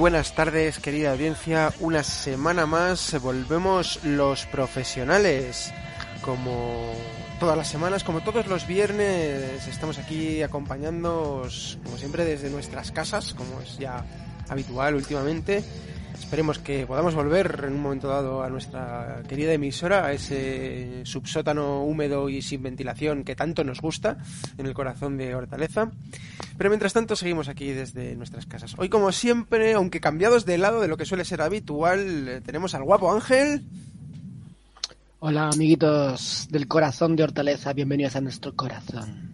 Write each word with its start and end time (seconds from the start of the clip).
Buenas 0.00 0.34
tardes, 0.34 0.78
querida 0.78 1.12
audiencia. 1.12 1.74
Una 1.78 2.02
semana 2.02 2.64
más 2.64 3.20
volvemos 3.20 4.02
los 4.02 4.46
profesionales. 4.46 5.74
Como 6.22 6.94
todas 7.38 7.54
las 7.54 7.68
semanas, 7.68 8.02
como 8.02 8.22
todos 8.22 8.46
los 8.46 8.66
viernes, 8.66 9.66
estamos 9.68 9.98
aquí 9.98 10.40
acompañándoos, 10.40 11.78
como 11.84 11.98
siempre, 11.98 12.24
desde 12.24 12.48
nuestras 12.48 12.92
casas, 12.92 13.34
como 13.34 13.60
es 13.60 13.76
ya 13.76 14.02
habitual 14.48 14.94
últimamente. 14.94 15.62
Esperemos 16.30 16.60
que 16.60 16.86
podamos 16.86 17.16
volver 17.16 17.64
en 17.66 17.72
un 17.72 17.82
momento 17.82 18.06
dado 18.06 18.44
a 18.44 18.48
nuestra 18.48 19.20
querida 19.28 19.52
emisora, 19.52 20.06
a 20.06 20.12
ese 20.12 21.04
subsótano 21.04 21.82
húmedo 21.82 22.28
y 22.28 22.40
sin 22.40 22.62
ventilación 22.62 23.24
que 23.24 23.34
tanto 23.34 23.64
nos 23.64 23.80
gusta 23.80 24.16
en 24.56 24.66
el 24.66 24.72
corazón 24.72 25.18
de 25.18 25.34
Hortaleza. 25.34 25.90
Pero 26.56 26.70
mientras 26.70 26.92
tanto 26.92 27.16
seguimos 27.16 27.48
aquí 27.48 27.72
desde 27.72 28.14
nuestras 28.14 28.46
casas. 28.46 28.76
Hoy 28.78 28.88
como 28.88 29.10
siempre, 29.10 29.72
aunque 29.72 30.00
cambiados 30.00 30.46
de 30.46 30.58
lado 30.58 30.80
de 30.80 30.86
lo 30.86 30.96
que 30.96 31.04
suele 31.04 31.24
ser 31.24 31.42
habitual, 31.42 32.28
eh, 32.28 32.40
tenemos 32.42 32.76
al 32.76 32.84
guapo 32.84 33.12
Ángel. 33.12 33.64
Hola 35.18 35.48
amiguitos 35.48 36.46
del 36.48 36.68
corazón 36.68 37.16
de 37.16 37.24
Hortaleza, 37.24 37.72
bienvenidos 37.72 38.14
a 38.14 38.20
nuestro 38.20 38.54
corazón. 38.54 39.29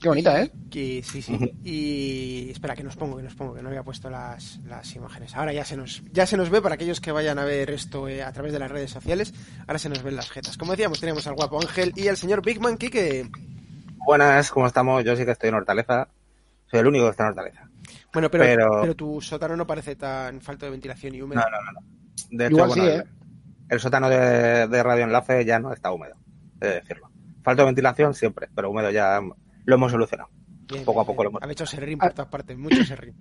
Qué 0.00 0.08
bonita, 0.08 0.40
¿eh? 0.40 0.52
Que, 0.70 1.02
sí, 1.02 1.22
sí. 1.22 1.36
Y 1.64 2.50
espera, 2.50 2.76
que 2.76 2.84
nos 2.84 2.94
pongo, 2.94 3.16
que 3.16 3.24
nos 3.24 3.34
pongo, 3.34 3.54
que 3.54 3.62
no 3.62 3.68
había 3.68 3.82
puesto 3.82 4.08
las, 4.08 4.60
las 4.64 4.94
imágenes. 4.94 5.34
Ahora 5.34 5.52
ya 5.52 5.64
se 5.64 5.76
nos 5.76 6.02
ya 6.12 6.24
se 6.24 6.36
nos 6.36 6.50
ve 6.50 6.62
para 6.62 6.76
aquellos 6.76 7.00
que 7.00 7.10
vayan 7.10 7.38
a 7.38 7.44
ver 7.44 7.70
esto 7.70 8.08
eh, 8.08 8.22
a 8.22 8.32
través 8.32 8.52
de 8.52 8.60
las 8.60 8.70
redes 8.70 8.92
sociales. 8.92 9.34
Ahora 9.66 9.78
se 9.78 9.88
nos 9.88 10.02
ven 10.04 10.14
las 10.14 10.30
jetas. 10.30 10.56
Como 10.56 10.72
decíamos, 10.72 11.00
tenemos 11.00 11.26
al 11.26 11.34
guapo 11.34 11.60
Ángel 11.60 11.92
y 11.96 12.06
al 12.06 12.16
señor 12.16 12.44
Big 12.44 12.60
Man 12.60 12.76
Kike. 12.76 13.28
Buenas, 14.06 14.50
¿cómo 14.52 14.68
estamos? 14.68 15.02
Yo 15.02 15.16
sí 15.16 15.24
que 15.24 15.32
estoy 15.32 15.48
en 15.48 15.56
Hortaleza. 15.56 16.08
Soy 16.70 16.80
el 16.80 16.86
único 16.86 17.06
que 17.06 17.10
está 17.10 17.24
en 17.24 17.30
Hortaleza. 17.30 17.68
Bueno, 18.12 18.30
pero, 18.30 18.44
pero... 18.44 18.94
tu 18.94 19.20
sótano 19.20 19.56
no 19.56 19.66
parece 19.66 19.96
tan 19.96 20.40
falto 20.40 20.64
de 20.66 20.70
ventilación 20.70 21.14
y 21.14 21.22
húmedo. 21.22 21.40
No, 21.40 21.50
no, 21.50 21.72
no. 21.72 21.80
De 22.30 22.46
hecho, 22.46 22.54
Igual 22.54 22.68
bueno, 22.68 22.84
sí, 22.84 22.90
el, 22.90 23.00
¿eh? 23.00 23.04
el 23.68 23.80
sótano 23.80 24.08
de, 24.08 24.68
de 24.68 24.82
Radio 24.82 25.04
Enlace 25.04 25.44
ya 25.44 25.58
no 25.58 25.72
está 25.72 25.90
húmedo, 25.90 26.14
he 26.60 26.66
de 26.66 26.74
decirlo. 26.74 27.10
Falta 27.42 27.62
de 27.62 27.66
ventilación 27.66 28.14
siempre, 28.14 28.48
pero 28.54 28.70
húmedo 28.70 28.90
ya 28.90 29.20
lo 29.68 29.74
hemos 29.74 29.92
solucionado. 29.92 30.30
Bien, 30.66 30.84
poco 30.84 31.00
a 31.00 31.04
bien, 31.04 31.06
poco 31.08 31.24
lo 31.24 31.30
hemos- 31.30 31.42
Han 31.42 31.50
hecho 31.50 31.66
serrín 31.66 31.98
por 31.98 32.12
todas 32.12 32.30
partes, 32.30 32.56
mucho 32.56 32.84
serrín. 32.84 33.14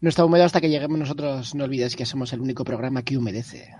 No 0.00 0.08
está 0.08 0.24
húmedo 0.24 0.44
hasta 0.44 0.60
que 0.60 0.68
lleguemos 0.68 0.98
nosotros. 0.98 1.54
No 1.54 1.64
olvides 1.64 1.96
que 1.96 2.06
somos 2.06 2.32
el 2.32 2.40
único 2.40 2.64
programa 2.64 3.02
que 3.02 3.16
humedece. 3.16 3.74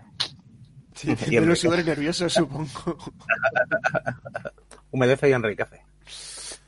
Sí, 0.94 1.14
de 1.14 1.40
los 1.42 1.58
sudores 1.60 1.84
nerviosos, 1.86 2.32
supongo. 2.32 2.68
Humedece 4.90 5.28
y 5.28 5.32
enriquece. 5.32 5.82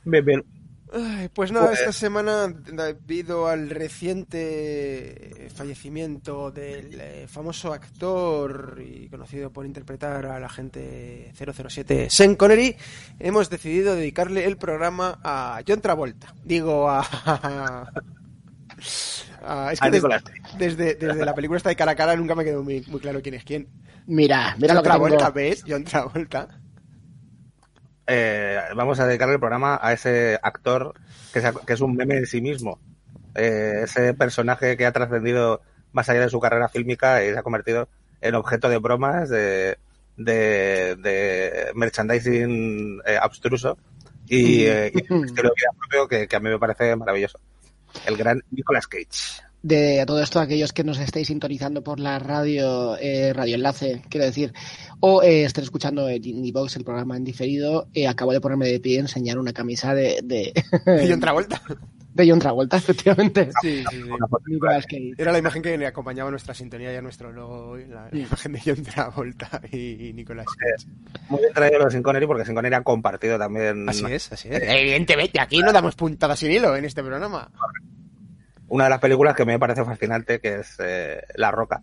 Bien, 0.04 0.24
bien. 0.24 0.44
Ay, 0.92 1.28
pues 1.34 1.52
nada, 1.52 1.66
Pues- 1.66 1.80
esta 1.80 1.92
semana, 1.92 2.48
debido 2.48 3.46
al 3.46 3.68
reciente 3.70 5.48
fallecimiento 5.54 6.50
del 6.50 6.98
eh, 7.00 7.26
famoso 7.28 7.72
actor 7.72 8.80
y 8.84 9.08
conocido 9.08 9.50
por 9.52 9.66
interpretar 9.66 10.24
al 10.26 10.44
agente 10.44 11.32
007 11.34 12.08
Sean 12.10 12.36
Connery, 12.36 12.76
hemos 13.18 13.50
decidido 13.50 13.94
dedicarle 13.96 14.44
el 14.46 14.56
programa 14.56 15.18
a 15.22 15.60
John 15.66 15.80
Travolta. 15.80 16.34
Digo, 16.44 16.88
a... 16.88 17.00
a- 19.42 19.72
es 19.72 19.80
que 19.80 19.90
desde, 20.58 20.94
desde 20.94 21.24
la 21.24 21.34
película 21.34 21.56
esta 21.56 21.68
de 21.70 21.76
cara 21.76 21.92
a 21.92 21.96
cara 21.96 22.14
nunca 22.16 22.34
me 22.34 22.44
quedó 22.44 22.62
muy, 22.62 22.82
muy 22.88 23.00
claro 23.00 23.20
quién 23.22 23.34
es 23.34 23.44
quién. 23.44 23.68
Mira, 24.06 24.54
mira 24.58 24.74
lo 24.74 24.80
John 24.80 24.84
que 24.84 24.88
Travolta, 24.88 25.16
tengo. 25.18 25.32
¿ves? 25.34 25.64
John 25.68 25.84
Travolta. 25.84 26.48
Eh, 28.10 28.58
vamos 28.74 28.98
a 29.00 29.06
dedicarle 29.06 29.34
el 29.34 29.40
programa 29.40 29.78
a 29.82 29.92
ese 29.92 30.40
actor 30.42 30.94
que, 31.30 31.42
se 31.42 31.52
que 31.66 31.74
es 31.74 31.80
un 31.82 31.94
meme 31.94 32.16
en 32.16 32.26
sí 32.26 32.40
mismo. 32.40 32.80
Eh, 33.34 33.82
ese 33.84 34.14
personaje 34.14 34.78
que 34.78 34.86
ha 34.86 34.92
trascendido 34.92 35.60
más 35.92 36.08
allá 36.08 36.22
de 36.22 36.30
su 36.30 36.40
carrera 36.40 36.70
fílmica 36.70 37.22
y 37.22 37.32
se 37.32 37.38
ha 37.38 37.42
convertido 37.42 37.88
en 38.22 38.34
objeto 38.34 38.70
de 38.70 38.78
bromas 38.78 39.28
de, 39.28 39.76
de, 40.16 40.96
de 40.96 41.70
merchandising 41.74 43.00
eh, 43.06 43.18
abstruso 43.20 43.76
y, 44.26 44.62
eh, 44.64 44.90
y 44.94 45.12
un 45.12 45.26
estilo 45.26 45.50
de 45.50 45.54
vida 45.56 45.70
propio 45.78 46.08
que, 46.08 46.26
que 46.26 46.36
a 46.36 46.40
mí 46.40 46.48
me 46.48 46.58
parece 46.58 46.96
maravilloso. 46.96 47.38
El 48.06 48.16
gran 48.16 48.42
Nicolas 48.50 48.86
Cage. 48.86 49.42
De 49.62 50.04
todo 50.06 50.22
esto, 50.22 50.38
aquellos 50.38 50.72
que 50.72 50.84
nos 50.84 50.98
estéis 50.98 51.28
sintonizando 51.28 51.82
por 51.82 51.98
la 51.98 52.18
radio, 52.20 52.96
eh, 52.98 53.32
radio 53.32 53.56
enlace, 53.56 54.02
quiero 54.08 54.26
decir, 54.26 54.52
o 55.00 55.22
eh, 55.22 55.44
estén 55.44 55.64
escuchando 55.64 56.08
en 56.08 56.24
Indievox 56.24 56.76
el 56.76 56.84
programa 56.84 57.16
en 57.16 57.24
diferido, 57.24 57.88
eh, 57.92 58.06
acabo 58.06 58.32
de 58.32 58.40
ponerme 58.40 58.68
de 58.68 58.78
pie 58.78 58.94
y 58.94 58.98
enseñar 58.98 59.38
una 59.38 59.52
camisa 59.52 59.94
de, 59.94 60.20
de, 60.22 60.52
Y 61.08 61.12
otra 61.12 61.32
vuelta. 61.32 61.60
de 62.14 62.28
John 62.28 62.38
Travolta, 62.38 62.76
efectivamente. 62.76 63.50
Sí, 63.62 63.84
sí. 63.90 65.12
Era 65.16 65.32
la 65.32 65.38
imagen 65.38 65.62
que 65.62 65.78
le 65.78 65.86
acompañaba 65.86 66.28
a 66.28 66.30
nuestra 66.30 66.54
sintonía 66.54 66.92
y 66.92 66.96
a 66.96 67.02
nuestro 67.02 67.32
logo, 67.32 67.76
la, 67.76 68.08
la 68.10 68.18
imagen 68.18 68.52
de 68.52 68.60
John 68.64 68.82
Travolta 68.82 69.60
y, 69.72 70.08
y 70.08 70.12
Nicolas 70.12 70.46
Cage. 70.46 70.88
Muy 71.28 71.40
bien 71.40 71.52
traído 71.52 71.78
lo 71.78 71.84
de 71.86 71.90
Sin 71.92 72.02
Connery 72.02 72.26
porque 72.26 72.44
Sin 72.44 72.54
Connery 72.54 72.74
ha 72.74 72.82
compartido 72.82 73.38
también 73.38 73.88
Así 73.88 74.04
es, 74.06 74.32
así 74.32 74.48
es. 74.50 74.62
Evidentemente, 74.62 75.40
aquí 75.40 75.58
no 75.58 75.72
damos 75.72 75.94
puntada 75.94 76.34
sin 76.36 76.50
hilo 76.50 76.76
en 76.76 76.84
este 76.84 77.02
programa. 77.02 77.50
Una 78.68 78.84
de 78.84 78.90
las 78.90 79.00
películas 79.00 79.34
que 79.34 79.44
me 79.44 79.58
parece 79.58 79.84
fascinante, 79.84 80.40
que 80.40 80.56
es 80.60 80.76
eh, 80.78 81.22
La 81.36 81.50
Roca, 81.50 81.82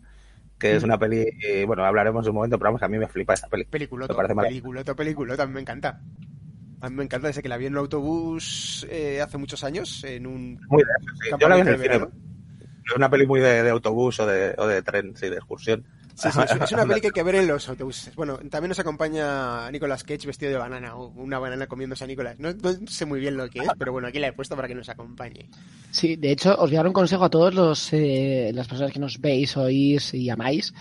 que 0.58 0.76
es 0.76 0.84
una 0.84 0.98
peli, 0.98 1.26
y, 1.40 1.64
bueno, 1.66 1.84
hablaremos 1.84 2.26
en 2.26 2.30
un 2.30 2.36
momento, 2.36 2.58
pero 2.58 2.70
vamos, 2.70 2.84
a 2.84 2.88
mí 2.88 2.98
me 2.98 3.08
flipa 3.08 3.34
esa 3.34 3.48
peli. 3.48 3.66
Peliculoto, 3.66 4.16
peliculoto, 4.16 4.96
peliculoto, 4.96 5.44
a 5.44 5.48
mí 5.48 5.54
me 5.54 5.62
encanta. 5.62 6.02
A 6.82 6.90
mí 6.90 6.96
me 6.96 7.04
encanta 7.04 7.28
desde 7.28 7.42
que 7.42 7.50
la 7.50 7.58
vi 7.58 7.66
en 7.66 7.74
un 7.74 7.80
autobús 7.80 8.86
eh, 8.90 9.22
hace 9.22 9.38
muchos 9.38 9.64
años, 9.64 10.04
en 10.04 10.28
un 10.28 10.60
Muy 10.70 10.84
sí. 11.24 11.30
Yo 11.40 11.50
la 11.50 11.56
vi 11.56 11.62
en 11.62 11.68
el 11.68 11.80
cine. 11.80 11.96
Es 12.88 12.96
una 12.96 13.10
peli 13.10 13.26
muy 13.26 13.40
de, 13.40 13.64
de 13.64 13.70
autobús 13.72 14.20
o 14.20 14.28
de, 14.28 14.54
o 14.58 14.68
de 14.68 14.82
tren, 14.84 15.16
sí, 15.16 15.28
de 15.30 15.38
excursión. 15.38 15.86
Sí, 16.16 16.30
sí, 16.32 16.40
es, 16.64 16.72
una 16.72 16.86
peli 16.86 17.02
que 17.02 17.08
hay 17.08 17.14
que 17.14 17.24
ver 17.24 17.36
en 17.36 17.48
los 17.48 17.68
autobuses. 17.68 18.16
Bueno, 18.16 18.38
también 18.50 18.70
nos 18.70 18.80
acompaña 18.80 19.70
Nicolas 19.70 20.04
Cage 20.04 20.28
vestido 20.28 20.52
de 20.52 20.58
banana, 20.58 20.96
o 20.96 21.08
una 21.10 21.40
banana 21.40 21.68
comiéndose 21.68 22.06
a 22.06 22.08
Nicolas. 22.08 22.40
No, 22.40 22.54
no 22.54 22.88
sé 22.88 23.06
muy 23.06 23.20
bien 23.20 23.36
lo 23.36 23.50
que 23.50 23.60
es, 23.60 23.68
pero 23.78 23.92
bueno, 23.92 24.08
aquí 24.08 24.20
la 24.20 24.28
he 24.28 24.34
puesto 24.34 24.56
para 24.56 24.68
que 24.68 24.76
nos 24.76 24.88
acompañe. 24.88 25.50
Sí, 25.92 26.16
de 26.16 26.32
hecho, 26.32 26.56
os 26.56 26.70
voy 26.70 26.76
a 26.76 26.80
dar 26.80 26.88
un 26.88 26.94
consejo 26.94 27.26
a 27.26 27.30
todos 27.30 27.54
los 27.54 27.92
eh, 27.92 28.52
las 28.54 28.68
personas 28.68 28.94
que 28.94 29.00
nos 29.00 29.20
veis, 29.20 29.58
oís 29.58 30.14
y 30.14 30.30
amáis. 30.30 30.74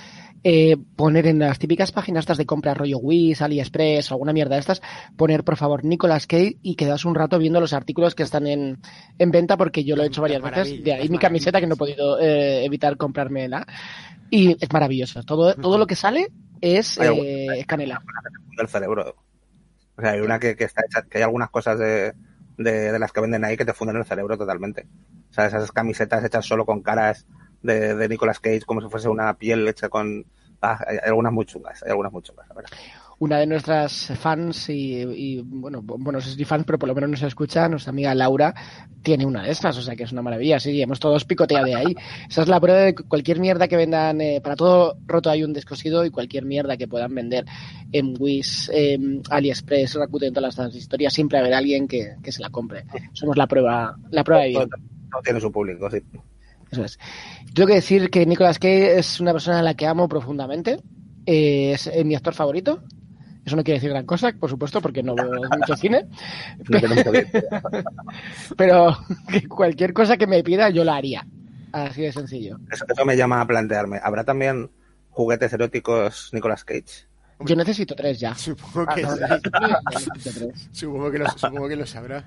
Eh, 0.46 0.76
poner 0.94 1.26
en 1.26 1.38
las 1.38 1.58
típicas 1.58 1.90
páginas 1.90 2.24
estas 2.24 2.36
de 2.36 2.44
compra 2.44 2.74
rollo 2.74 2.98
Wish, 2.98 3.40
AliExpress 3.40 4.10
o 4.10 4.14
alguna 4.14 4.34
mierda 4.34 4.56
de 4.56 4.60
estas, 4.60 4.82
poner 5.16 5.42
por 5.42 5.56
favor 5.56 5.86
Nicolas 5.86 6.26
Cage 6.26 6.58
y 6.62 6.74
quedaos 6.74 7.06
un 7.06 7.14
rato 7.14 7.38
viendo 7.38 7.62
los 7.62 7.72
artículos 7.72 8.14
que 8.14 8.24
están 8.24 8.46
en, 8.46 8.78
en 9.18 9.30
venta 9.30 9.56
porque 9.56 9.84
yo 9.84 9.96
lo 9.96 10.02
he 10.02 10.06
hecho 10.08 10.20
varias 10.20 10.42
veces. 10.42 10.84
De 10.84 10.92
ahí 10.92 11.08
mi 11.08 11.16
camiseta 11.16 11.60
que 11.60 11.66
no 11.66 11.76
he 11.76 11.78
podido 11.78 12.20
eh, 12.20 12.62
evitar 12.62 12.98
comprármela. 12.98 13.66
Y 14.34 14.56
es 14.60 14.72
maravilloso. 14.72 15.22
Todo, 15.22 15.54
todo 15.54 15.78
lo 15.78 15.86
que 15.86 15.94
sale 15.94 16.26
es 16.60 16.98
Hay 16.98 17.16
eh, 17.20 17.46
es 17.60 17.66
canela. 17.66 18.02
del 18.56 18.66
cerebro. 18.66 19.14
O 19.96 20.02
sea, 20.02 20.10
hay 20.10 20.20
una 20.22 20.40
que, 20.40 20.56
que 20.56 20.64
está 20.64 20.82
hecha, 20.84 21.02
que 21.08 21.18
hay 21.18 21.22
algunas 21.22 21.50
cosas 21.50 21.78
de, 21.78 22.14
de, 22.58 22.90
de 22.90 22.98
las 22.98 23.12
que 23.12 23.20
venden 23.20 23.44
ahí 23.44 23.56
que 23.56 23.64
te 23.64 23.72
funden 23.72 23.96
el 23.96 24.04
cerebro 24.04 24.36
totalmente. 24.36 24.88
O 25.30 25.32
sea, 25.32 25.46
esas 25.46 25.70
camisetas 25.70 26.24
hechas 26.24 26.44
solo 26.44 26.66
con 26.66 26.82
caras 26.82 27.28
de, 27.62 27.94
de 27.94 28.08
Nicolas 28.08 28.40
Cage, 28.40 28.62
como 28.66 28.80
si 28.80 28.88
fuese 28.88 29.08
una 29.08 29.34
piel 29.34 29.68
hecha 29.68 29.88
con... 29.88 30.26
Ah, 30.60 30.82
hay 30.84 30.98
algunas 31.04 31.32
muy 31.32 31.46
chungas, 31.46 31.84
hay 31.84 31.90
algunas 31.90 32.10
muy 32.10 32.22
chungas, 32.22 32.48
la 32.48 32.54
verdad. 32.56 32.70
Una 33.18 33.38
de 33.38 33.46
nuestras 33.46 34.12
fans 34.18 34.68
y, 34.68 35.02
y, 35.02 35.40
bueno, 35.40 35.82
bueno, 35.82 36.12
no 36.12 36.20
sé 36.20 36.34
si 36.34 36.44
fans, 36.44 36.64
pero 36.66 36.78
por 36.78 36.88
lo 36.88 36.94
menos 36.94 37.10
nos 37.10 37.22
escucha, 37.22 37.68
nuestra 37.68 37.90
amiga 37.90 38.14
Laura 38.14 38.54
tiene 39.02 39.26
una 39.26 39.42
de 39.42 39.50
estas, 39.50 39.76
o 39.78 39.82
sea 39.82 39.94
que 39.94 40.04
es 40.04 40.12
una 40.12 40.22
maravilla, 40.22 40.58
sí, 40.58 40.80
hemos 40.80 41.00
todos 41.00 41.24
picoteado 41.24 41.66
de 41.66 41.74
ahí. 41.74 41.94
Esa 42.28 42.42
es 42.42 42.48
la 42.48 42.60
prueba 42.60 42.80
de 42.80 42.94
que 42.94 43.04
cualquier 43.04 43.38
mierda 43.38 43.68
que 43.68 43.76
vendan, 43.76 44.20
eh, 44.20 44.40
para 44.42 44.56
todo 44.56 44.96
roto 45.06 45.30
hay 45.30 45.44
un 45.44 45.52
descosido 45.52 46.04
y 46.04 46.10
cualquier 46.10 46.44
mierda 46.44 46.76
que 46.76 46.88
puedan 46.88 47.14
vender 47.14 47.44
en 47.92 48.14
Wish, 48.18 48.70
en 48.72 49.22
AliExpress, 49.30 49.94
Rakuten, 49.94 50.32
todas 50.32 50.56
las 50.56 50.74
historias, 50.74 51.12
siempre 51.12 51.38
habrá 51.38 51.58
alguien 51.58 51.86
que, 51.86 52.16
que 52.22 52.32
se 52.32 52.42
la 52.42 52.50
compre. 52.50 52.84
Somos 53.12 53.36
la 53.36 53.46
prueba, 53.46 53.96
la 54.10 54.24
prueba 54.24 54.44
de 54.44 54.52
todo 55.14 55.22
tiene 55.22 55.40
su 55.40 55.52
público, 55.52 55.90
sí. 55.90 55.98
Eso 56.70 56.84
es. 56.84 56.98
Tengo 57.54 57.68
que 57.68 57.74
decir 57.74 58.10
que 58.10 58.26
Nicolas 58.26 58.58
Cage 58.58 58.98
es 58.98 59.20
una 59.20 59.32
persona 59.32 59.60
a 59.60 59.62
la 59.62 59.74
que 59.74 59.86
amo 59.86 60.08
profundamente. 60.08 60.80
Eh, 61.26 61.72
es 61.72 61.86
eh, 61.86 62.04
mi 62.04 62.14
actor 62.14 62.34
favorito. 62.34 62.82
Eso 63.44 63.56
no 63.56 63.62
quiere 63.64 63.78
decir 63.78 63.90
gran 63.90 64.06
cosa, 64.06 64.32
por 64.32 64.48
supuesto, 64.48 64.80
porque 64.80 65.02
no 65.02 65.14
veo 65.14 65.28
mucho 65.58 65.76
cine. 65.76 66.06
Pero 68.56 68.96
que 69.28 69.46
cualquier 69.48 69.92
cosa 69.92 70.16
que 70.16 70.26
me 70.26 70.42
pida, 70.42 70.70
yo 70.70 70.84
la 70.84 70.96
haría. 70.96 71.26
Así 71.72 72.02
de 72.02 72.12
sencillo. 72.12 72.58
Eso, 72.70 72.84
eso 72.88 73.04
me 73.04 73.16
llama 73.16 73.40
a 73.40 73.46
plantearme. 73.46 74.00
¿Habrá 74.02 74.24
también 74.24 74.70
juguetes 75.10 75.52
eróticos 75.52 76.30
Nicolas 76.32 76.64
Cage? 76.64 77.06
Yo 77.40 77.56
necesito 77.56 77.94
tres 77.96 78.20
ya. 78.20 78.34
Supongo 78.36 78.86
Ah, 78.88 78.94
que, 78.94 79.02
no, 79.02 79.16
sí. 79.16 79.20
necesito 79.22 80.30
tres. 80.38 80.68
supongo 80.72 81.10
que, 81.10 81.18
lo, 81.18 81.28
supongo 81.30 81.68
que 81.68 81.76
lo 81.76 81.86
sabrá. 81.86 82.24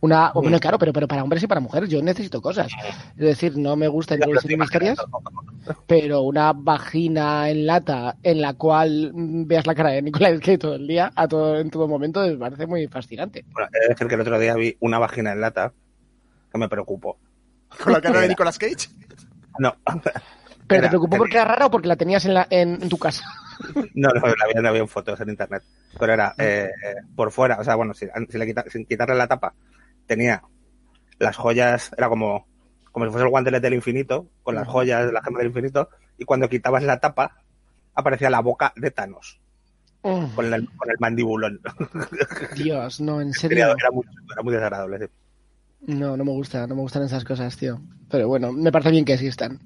Una, 0.00 0.32
o 0.34 0.42
bueno, 0.42 0.60
claro, 0.60 0.78
pero, 0.78 0.92
pero 0.92 1.08
para 1.08 1.22
hombres 1.22 1.42
y 1.42 1.46
para 1.46 1.60
mujeres 1.60 1.88
yo 1.88 2.02
necesito 2.02 2.42
cosas. 2.42 2.70
Es 3.16 3.24
decir, 3.24 3.56
no 3.56 3.74
me 3.74 3.88
gusta 3.88 4.14
introducir 4.14 4.58
misterias, 4.58 4.98
pero 5.86 6.22
una 6.22 6.52
vagina 6.52 7.48
en 7.48 7.66
lata 7.66 8.16
en 8.22 8.42
la 8.42 8.54
cual 8.54 9.12
veas 9.14 9.66
la 9.66 9.74
cara 9.74 9.90
de 9.90 10.02
Nicolas 10.02 10.40
Cage 10.40 10.58
todo 10.58 10.74
el 10.74 10.86
día, 10.86 11.10
a 11.14 11.26
todo, 11.26 11.58
en 11.58 11.70
todo 11.70 11.88
momento, 11.88 12.20
me 12.20 12.36
parece 12.36 12.66
muy 12.66 12.86
fascinante. 12.88 13.44
Bueno, 13.52 13.68
he 13.72 13.80
de 13.80 13.88
decir 13.88 14.06
que 14.06 14.14
el 14.14 14.20
otro 14.20 14.38
día 14.38 14.54
vi 14.54 14.76
una 14.80 14.98
vagina 14.98 15.32
en 15.32 15.40
lata 15.40 15.72
que 16.52 16.58
me 16.58 16.68
preocupó. 16.68 17.18
¿Con 17.82 17.92
la 17.92 18.00
cara 18.00 18.20
de 18.20 18.28
Nicolas 18.28 18.58
Cage? 18.58 18.88
No, 19.58 19.74
¿Pero 20.66 20.82
te 20.82 20.88
preocupó 20.88 21.16
porque 21.18 21.36
era 21.36 21.44
rara 21.44 21.66
o 21.66 21.70
porque 21.70 21.88
la 21.88 21.96
tenías 21.96 22.24
en, 22.26 22.34
la, 22.34 22.46
en, 22.50 22.82
en 22.82 22.88
tu 22.88 22.98
casa? 22.98 23.24
no, 23.94 24.08
no, 24.10 24.20
la 24.26 24.44
había, 24.44 24.60
no 24.62 24.68
había 24.68 24.86
fotos 24.86 25.20
en 25.20 25.30
internet. 25.30 25.64
Pero 25.98 26.12
era 26.12 26.34
eh, 26.38 26.70
eh, 26.84 26.94
por 27.14 27.30
fuera, 27.30 27.58
o 27.60 27.64
sea, 27.64 27.74
bueno, 27.76 27.92
le 28.28 28.46
quita- 28.46 28.64
sin 28.68 28.86
quitarle 28.86 29.14
la 29.14 29.28
tapa, 29.28 29.54
tenía 30.06 30.42
las 31.18 31.36
joyas, 31.36 31.92
era 31.98 32.08
como, 32.08 32.48
como 32.92 33.06
si 33.06 33.12
fuese 33.12 33.24
el 33.26 33.30
guantelete 33.30 33.66
del 33.66 33.74
infinito, 33.74 34.28
con 34.42 34.54
las 34.56 34.68
joyas 34.68 35.06
de 35.06 35.12
la 35.12 35.22
gema 35.22 35.38
del 35.38 35.48
infinito, 35.48 35.90
y 36.18 36.24
cuando 36.24 36.48
quitabas 36.48 36.82
la 36.84 37.00
tapa, 37.00 37.36
aparecía 37.94 38.30
la 38.30 38.40
boca 38.40 38.72
de 38.76 38.90
Thanos, 38.90 39.40
Oh, 40.04 40.30
con 40.32 40.52
el, 40.52 40.66
con 40.76 40.90
el 40.90 40.96
mandibulón. 41.00 41.60
Dios, 42.48 43.00
no, 43.00 43.20
en 43.20 43.34
Era, 43.48 43.66
serio. 43.66 43.76
era 43.78 43.90
muy, 43.92 44.04
era 44.32 44.42
muy 44.42 44.52
desagradable. 44.54 44.98
sí. 44.98 45.14
No, 45.86 46.16
no 46.16 46.24
me 46.24 46.32
gusta, 46.32 46.66
no 46.66 46.74
me 46.74 46.80
gustan 46.82 47.04
esas 47.04 47.24
cosas, 47.24 47.56
tío. 47.56 47.80
Pero 48.10 48.26
bueno, 48.28 48.52
me 48.52 48.72
parece 48.72 48.90
bien 48.90 49.04
que 49.04 49.12
existan. 49.14 49.60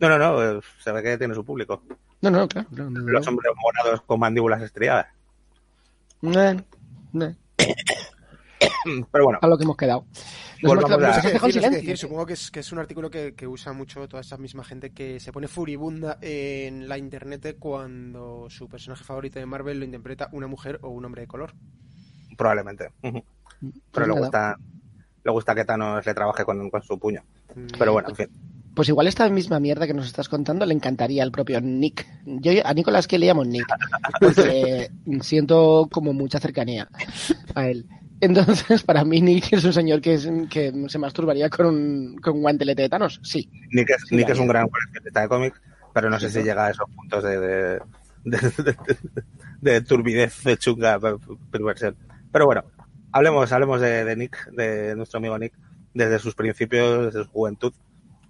No, 0.00 0.08
no, 0.08 0.18
no, 0.18 0.42
eh, 0.58 0.60
se 0.82 0.92
ve 0.92 1.02
que 1.02 1.18
tiene 1.18 1.34
su 1.34 1.44
público. 1.44 1.82
No, 2.20 2.30
no, 2.30 2.48
claro. 2.48 2.68
No, 2.70 2.90
no, 2.90 3.00
no. 3.00 3.06
Los 3.10 3.26
hombres 3.26 3.52
morados 3.56 4.02
con 4.02 4.20
mandíbulas 4.20 4.62
estriadas. 4.62 5.06
Eh, 6.22 6.56
eh, 7.58 7.74
Pero 9.12 9.24
bueno, 9.24 9.38
a 9.42 9.46
lo 9.46 9.56
que 9.56 9.64
hemos 9.64 9.76
quedado. 9.76 10.04
Nos 10.62 10.72
hemos 10.72 10.84
a- 10.84 10.96
No 10.96 11.46
decir, 11.46 11.62
no 11.62 11.70
decir. 11.70 11.96
Supongo 11.98 12.26
que 12.26 12.32
es, 12.32 12.50
que 12.50 12.60
es 12.60 12.72
un 12.72 12.78
artículo 12.80 13.10
que, 13.10 13.34
que 13.34 13.46
usa 13.46 13.72
mucho 13.72 14.08
toda 14.08 14.20
esa 14.20 14.36
misma 14.36 14.64
gente 14.64 14.90
que 14.90 15.20
se 15.20 15.32
pone 15.32 15.46
furibunda 15.46 16.18
en 16.20 16.88
la 16.88 16.98
internet 16.98 17.56
cuando 17.58 18.46
su 18.50 18.68
personaje 18.68 19.04
favorito 19.04 19.38
de 19.38 19.46
Marvel 19.46 19.78
lo 19.78 19.84
interpreta 19.84 20.28
una 20.32 20.46
mujer 20.48 20.80
o 20.82 20.88
un 20.88 21.04
hombre 21.04 21.22
de 21.22 21.28
color. 21.28 21.54
probablemente. 22.36 22.90
Ujú. 23.02 23.22
Pero 23.60 23.72
Pues 23.92 24.06
le 24.08 24.14
nada. 24.14 24.20
gusta, 24.20 24.56
le 25.24 25.32
gusta 25.32 25.54
que 25.54 25.64
Thanos 25.64 26.04
le 26.06 26.14
trabaje 26.14 26.44
con, 26.44 26.70
con 26.70 26.82
su 26.82 26.98
puño. 26.98 27.22
Pero 27.78 27.92
bueno, 27.92 28.08
en 28.10 28.16
fin. 28.16 28.28
Pues 28.78 28.88
igual 28.90 29.08
esta 29.08 29.28
misma 29.28 29.58
mierda 29.58 29.88
que 29.88 29.92
nos 29.92 30.06
estás 30.06 30.28
contando 30.28 30.64
le 30.64 30.72
encantaría 30.72 31.24
al 31.24 31.32
propio 31.32 31.60
Nick. 31.60 32.06
Yo 32.24 32.52
a 32.64 32.72
Nicolás 32.72 33.08
que 33.08 33.18
le 33.18 33.26
llamo 33.26 33.44
Nick, 33.44 33.66
porque 34.20 34.88
siento 35.20 35.88
como 35.90 36.12
mucha 36.12 36.38
cercanía 36.38 36.88
a 37.56 37.66
él. 37.66 37.86
Entonces, 38.20 38.84
para 38.84 39.04
mí 39.04 39.20
Nick 39.20 39.52
es 39.52 39.64
un 39.64 39.72
señor 39.72 40.00
que, 40.00 40.14
es- 40.14 40.30
que 40.48 40.72
se 40.86 40.98
masturbaría 41.00 41.50
con 41.50 41.66
un, 41.66 42.16
con 42.22 42.34
un 42.36 42.42
guantelete 42.42 42.82
de 42.82 42.88
Thanos. 42.88 43.18
Sí. 43.24 43.50
Nick 43.72 43.90
es, 43.90 44.02
Sí, 44.08 44.14
Nick 44.14 44.28
la 44.28 44.34
es 44.34 44.40
un 44.40 44.46
gran 44.46 44.68
coleccionista 44.68 45.22
de 45.22 45.28
cómics, 45.28 45.60
pero 45.92 46.08
no 46.08 46.20
sé 46.20 46.30
si 46.30 46.42
llega 46.44 46.66
a 46.66 46.70
esos 46.70 46.88
puntos 46.94 47.24
de, 47.24 47.36
de, 47.40 47.80
de, 48.24 48.38
de- 48.38 48.76
de 49.60 49.80
turbidez, 49.80 50.44
de 50.44 50.56
chunga, 50.56 51.00
per- 51.00 51.16
perversión. 51.50 51.96
Pero 52.30 52.46
bueno, 52.46 52.62
hablemos, 53.10 53.50
hablemos 53.50 53.80
de 53.80 54.14
Nick, 54.14 54.52
de 54.52 54.94
nuestro 54.94 55.18
amigo 55.18 55.36
Nick, 55.36 55.54
desde 55.94 56.20
sus 56.20 56.36
principios, 56.36 57.06
desde 57.06 57.24
su 57.24 57.30
juventud 57.30 57.72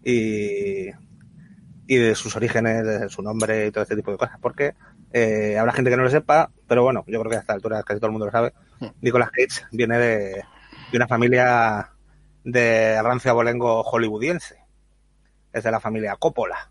y, 0.05 0.89
y 1.87 1.97
de 1.97 2.15
sus 2.15 2.35
orígenes, 2.37 2.85
de 2.85 3.09
su 3.09 3.23
nombre 3.23 3.67
y 3.67 3.71
todo 3.71 3.83
este 3.83 3.97
tipo 3.97 4.11
de 4.13 4.19
cosas. 4.19 4.39
Porque 4.41 4.75
eh, 5.13 5.57
habrá 5.59 5.73
gente 5.73 5.91
que 5.91 5.97
no 5.97 6.03
lo 6.03 6.11
sepa, 6.11 6.51
pero 6.67 6.83
bueno, 6.83 7.05
yo 7.07 7.19
creo 7.21 7.31
que 7.31 7.37
a 7.37 7.41
esta 7.41 7.53
altura 7.55 7.83
casi 7.83 7.99
todo 8.01 8.07
el 8.09 8.13
mundo 8.13 8.27
lo 8.27 8.33
sabe. 8.33 8.53
Nicolas 9.01 9.31
Cage 9.31 9.67
viene 9.73 9.99
de, 9.99 10.43
de 10.93 10.97
una 10.97 11.09
familia 11.09 11.91
de 12.45 13.03
rancio 13.03 13.31
abolengo 13.31 13.83
hollywoodiense. 13.83 14.57
Es 15.53 15.65
de 15.65 15.71
la 15.71 15.81
familia 15.81 16.15
Coppola, 16.17 16.71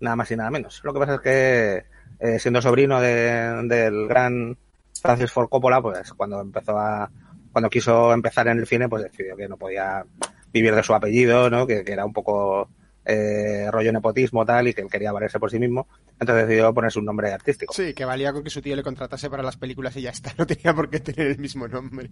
nada 0.00 0.16
más 0.16 0.30
y 0.30 0.36
nada 0.36 0.50
menos. 0.50 0.80
Lo 0.84 0.92
que 0.92 0.98
pasa 0.98 1.14
es 1.14 1.20
que, 1.20 1.84
eh, 2.18 2.38
siendo 2.40 2.60
sobrino 2.60 3.00
de- 3.00 3.62
del 3.68 4.08
gran 4.08 4.58
Francis 5.00 5.30
Ford 5.30 5.48
Coppola, 5.48 5.80
pues 5.80 6.12
cuando 6.12 6.40
empezó 6.40 6.76
a, 6.78 7.08
cuando 7.52 7.70
quiso 7.70 8.12
empezar 8.12 8.48
en 8.48 8.58
el 8.58 8.66
cine, 8.66 8.88
pues 8.88 9.04
decidió 9.04 9.36
que 9.36 9.48
no 9.48 9.56
podía 9.56 10.04
vivir 10.52 10.74
de 10.74 10.82
su 10.82 10.94
apellido, 10.94 11.50
¿no? 11.50 11.66
Que, 11.66 11.84
que 11.84 11.92
era 11.92 12.04
un 12.04 12.12
poco 12.12 12.68
eh, 13.04 13.68
rollo 13.70 13.92
nepotismo 13.92 14.44
tal 14.44 14.68
y 14.68 14.74
que 14.74 14.82
él 14.82 14.90
quería 14.90 15.12
valerse 15.12 15.40
por 15.40 15.50
sí 15.50 15.58
mismo, 15.58 15.88
entonces 16.20 16.46
decidió 16.46 16.72
ponerse 16.72 16.98
un 16.98 17.04
nombre 17.04 17.32
artístico. 17.32 17.72
Sí, 17.72 17.94
que 17.94 18.04
valía 18.04 18.32
con 18.32 18.44
que 18.44 18.50
su 18.50 18.62
tío 18.62 18.76
le 18.76 18.82
contratase 18.82 19.28
para 19.28 19.42
las 19.42 19.56
películas 19.56 19.96
y 19.96 20.02
ya 20.02 20.10
está, 20.10 20.32
no 20.38 20.46
tenía 20.46 20.74
por 20.74 20.88
qué 20.88 21.00
tener 21.00 21.32
el 21.32 21.38
mismo 21.38 21.66
nombre. 21.66 22.10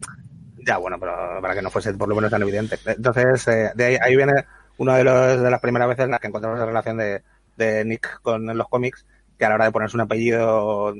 Ya, 0.66 0.78
bueno, 0.78 0.99
pero 0.99 1.12
para 1.40 1.54
que 1.54 1.62
no 1.62 1.70
fuese 1.70 1.94
por 1.94 2.09
lo 2.09 2.14
menos 2.14 2.30
tan 2.30 2.42
evidente. 2.42 2.78
Entonces, 2.85 3.47
eh, 3.49 3.70
de 3.75 3.85
ahí, 3.85 3.97
ahí 4.00 4.16
viene 4.16 4.32
una 4.78 4.97
de, 4.97 5.04
los, 5.04 5.40
de 5.40 5.50
las 5.50 5.61
primeras 5.61 5.88
veces 5.88 6.04
en 6.04 6.11
las 6.11 6.20
que 6.20 6.26
encontramos 6.26 6.59
la 6.59 6.66
relación 6.66 6.97
de, 6.97 7.23
de 7.56 7.85
Nick 7.85 8.20
con 8.23 8.47
los 8.47 8.68
cómics, 8.68 9.06
que 9.38 9.44
a 9.44 9.49
la 9.49 9.54
hora 9.54 9.64
de 9.66 9.73
ponerse 9.73 9.97
un 9.97 10.02
apellido 10.02 10.94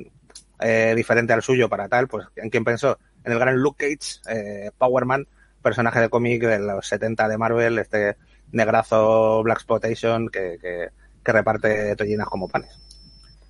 eh, 0.59 0.93
diferente 0.95 1.33
al 1.33 1.41
suyo 1.41 1.67
para 1.69 1.89
tal, 1.89 2.07
pues 2.07 2.27
¿en 2.37 2.49
quién 2.49 2.63
pensó? 2.63 2.97
En 3.23 3.33
el 3.33 3.39
gran 3.39 3.57
Luke 3.57 3.85
Cage, 3.97 4.21
eh, 4.29 4.71
Powerman, 4.77 5.27
personaje 5.61 5.99
de 5.99 6.09
cómic 6.09 6.41
de 6.43 6.59
los 6.59 6.87
70 6.87 7.27
de 7.27 7.37
Marvel, 7.37 7.79
este 7.79 8.17
negrazo 8.51 9.43
Black 9.43 9.59
Spotation 9.61 10.29
que, 10.29 10.57
que, 10.61 10.89
que 11.23 11.31
reparte 11.31 11.95
tollinas 11.95 12.27
como 12.27 12.47
panes. 12.47 12.77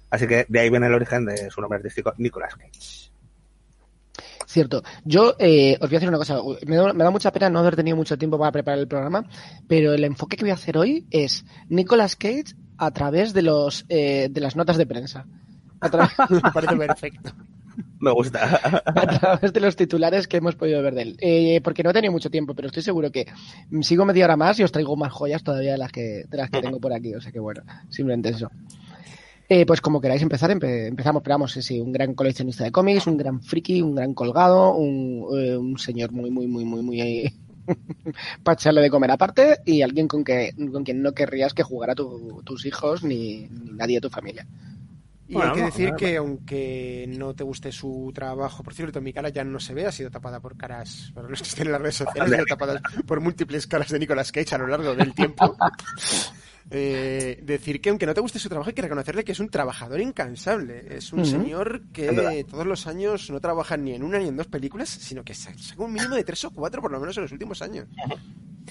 Así 0.10 0.28
que 0.28 0.46
de 0.48 0.60
ahí 0.60 0.70
viene 0.70 0.88
el 0.88 0.94
origen 0.94 1.26
de 1.26 1.50
su 1.50 1.62
nombre 1.62 1.78
artístico, 1.78 2.14
Nicolas 2.18 2.56
Cage. 2.56 3.12
Cierto. 4.46 4.84
Yo 5.06 5.36
eh, 5.40 5.78
os 5.80 5.90
voy 5.90 5.96
a 5.96 6.00
decir 6.00 6.10
una 6.10 6.18
cosa. 6.18 6.40
Me 6.68 6.76
da, 6.76 6.92
me 6.92 7.06
da, 7.06 7.10
mucha 7.10 7.32
pena 7.32 7.50
no 7.50 7.60
haber 7.60 7.78
tenido 7.78 7.96
mucho 7.96 8.18
tiempo 8.18 8.38
para 8.38 8.52
preparar 8.52 8.80
el 8.80 8.88
programa, 8.88 9.24
pero 9.70 9.94
el 9.94 10.04
enfoque 10.04 10.36
que 10.36 10.44
voy 10.44 10.52
a 10.52 10.56
hacer 10.56 10.78
hoy 10.78 11.08
es 11.10 11.46
Nicolas 11.70 12.18
Cage 12.18 12.56
a 12.78 12.92
través 12.92 13.34
de 13.34 13.44
los 13.44 13.86
eh, 13.88 14.28
de 14.30 14.42
las 14.42 14.58
notas 14.58 14.76
de 14.76 14.86
prensa. 14.86 15.26
A 15.80 15.90
través... 15.90 16.12
Me 16.30 16.42
parece 16.52 16.76
perfecto. 16.76 17.32
Me 18.02 18.12
gusta. 18.12 18.60
A 18.86 19.20
través 19.20 19.54
de 19.54 19.60
los 19.60 19.76
titulares 19.76 20.28
que 20.28 20.38
hemos 20.38 20.56
podido 20.56 20.82
ver 20.82 20.96
de 20.96 21.02
él. 21.04 21.18
Eh, 21.20 21.62
porque 21.64 21.84
no 21.84 21.92
he 21.92 21.94
tenido 21.94 22.12
mucho 22.12 22.32
tiempo, 22.32 22.56
pero 22.56 22.68
estoy 22.68 22.84
seguro 22.84 23.12
que 23.12 23.28
sigo 23.82 24.06
media 24.06 24.26
hora 24.26 24.36
más 24.36 24.60
y 24.60 24.64
os 24.64 24.72
traigo 24.72 24.96
más 24.96 25.14
joyas 25.14 25.44
todavía 25.44 25.74
de 25.74 25.78
las 25.78 25.92
que, 25.92 26.26
de 26.28 26.38
las 26.38 26.50
que 26.50 26.62
tengo 26.62 26.80
por 26.80 26.94
aquí. 26.94 27.14
O 27.14 27.22
sea 27.22 27.32
que 27.32 27.40
bueno, 27.40 27.62
simplemente 27.90 28.30
eso. 28.30 28.50
Eh, 29.48 29.66
pues 29.66 29.82
como 29.82 30.02
queráis 30.02 30.22
empezar, 30.22 30.50
empe 30.50 30.88
empezamos, 30.88 31.22
pero 31.22 31.34
vamos, 31.34 31.52
sí, 31.52 31.80
un 31.80 31.92
gran 31.92 32.14
coleccionista 32.14 32.64
de 32.64 32.72
cómics, 32.72 33.06
un 33.06 33.18
gran 33.18 33.42
friki, 33.42 33.82
un 33.82 33.96
gran 33.96 34.14
colgado, 34.14 34.74
un, 34.76 35.28
eh, 35.38 35.58
un 35.58 35.78
señor 35.78 36.12
muy, 36.14 36.32
muy, 36.32 36.48
muy, 36.48 36.64
muy, 36.64 36.82
muy 36.82 37.02
eh, 37.02 37.34
para 38.44 38.54
echarle 38.54 38.82
de 38.82 38.90
comer 38.90 39.12
aparte 39.12 39.58
y 39.66 39.82
alguien 39.82 40.08
con, 40.08 40.24
que, 40.24 40.54
con 40.72 40.86
quien 40.86 41.02
no 41.02 41.12
querrías 41.12 41.54
que 41.54 41.64
jugara 41.64 41.96
tu, 41.96 42.42
tus 42.46 42.66
hijos 42.66 43.04
ni, 43.04 43.50
ni, 43.50 43.72
nadie 43.74 43.98
de 43.98 44.02
tu 44.02 44.10
familia. 44.10 44.48
Y 45.32 45.36
bueno, 45.36 45.52
hay 45.52 45.58
que 45.60 45.64
decir 45.64 45.94
que 45.98 46.18
aunque 46.18 47.06
no 47.08 47.34
te 47.34 47.46
guste 47.46 47.72
su 47.72 48.12
trabajo, 48.14 48.64
por 48.64 48.74
cierto, 48.74 49.00
mi 49.00 49.14
cara 49.14 49.30
ya 49.30 49.46
no 49.46 49.62
se 49.62 49.74
ve, 49.74 49.86
ha 49.86 49.92
sido 49.92 50.12
tapada 50.12 50.42
por 50.42 50.58
caras, 50.58 51.10
para 51.16 51.30
los 51.30 51.42
que 51.42 51.48
estén 51.48 51.68
en 51.68 51.72
las 51.72 51.82
redes 51.82 51.96
sociales, 51.96 52.34
ha 52.34 52.36
sido 52.36 52.46
tapada 52.48 52.82
por 53.08 53.22
múltiples 53.22 53.66
caras 53.66 53.90
de 53.90 54.00
Nicolas 54.00 54.30
Cage 54.30 54.56
a 54.56 54.58
lo 54.58 54.68
largo 54.68 54.94
del 54.94 55.14
tiempo. 55.14 55.56
Eh, 56.74 57.42
decir 57.44 57.82
que 57.82 57.90
aunque 57.90 58.06
no 58.06 58.14
te 58.14 58.22
guste 58.22 58.40
su 58.40 58.48
trabajo 58.48 58.70
hay 58.70 58.74
que 58.74 58.82
reconocerle 58.82 59.26
que 59.26 59.34
es 59.34 59.40
un 59.42 59.50
trabajador 59.50 60.00
incansable. 60.00 60.96
Es 60.96 61.12
un 61.12 61.20
uh 61.20 61.24
-huh. 61.24 61.26
señor 61.30 61.82
que 61.92 62.46
todos 62.50 62.66
los 62.66 62.88
años 62.88 63.30
no 63.30 63.42
trabaja 63.42 63.76
ni 63.76 63.92
en 63.94 64.04
una 64.04 64.20
ni 64.20 64.30
en 64.30 64.38
dos 64.38 64.48
películas, 64.48 64.88
sino 64.88 65.22
que 65.22 65.34
saca 65.34 65.58
un 65.78 65.92
mínimo 65.92 66.16
de 66.16 66.24
tres 66.24 66.46
o 66.46 66.52
cuatro 66.52 66.82
por 66.82 66.92
lo 66.92 67.02
menos 67.02 67.18
en 67.18 67.24
los 67.24 67.32
últimos 67.34 67.62
años. 67.62 67.90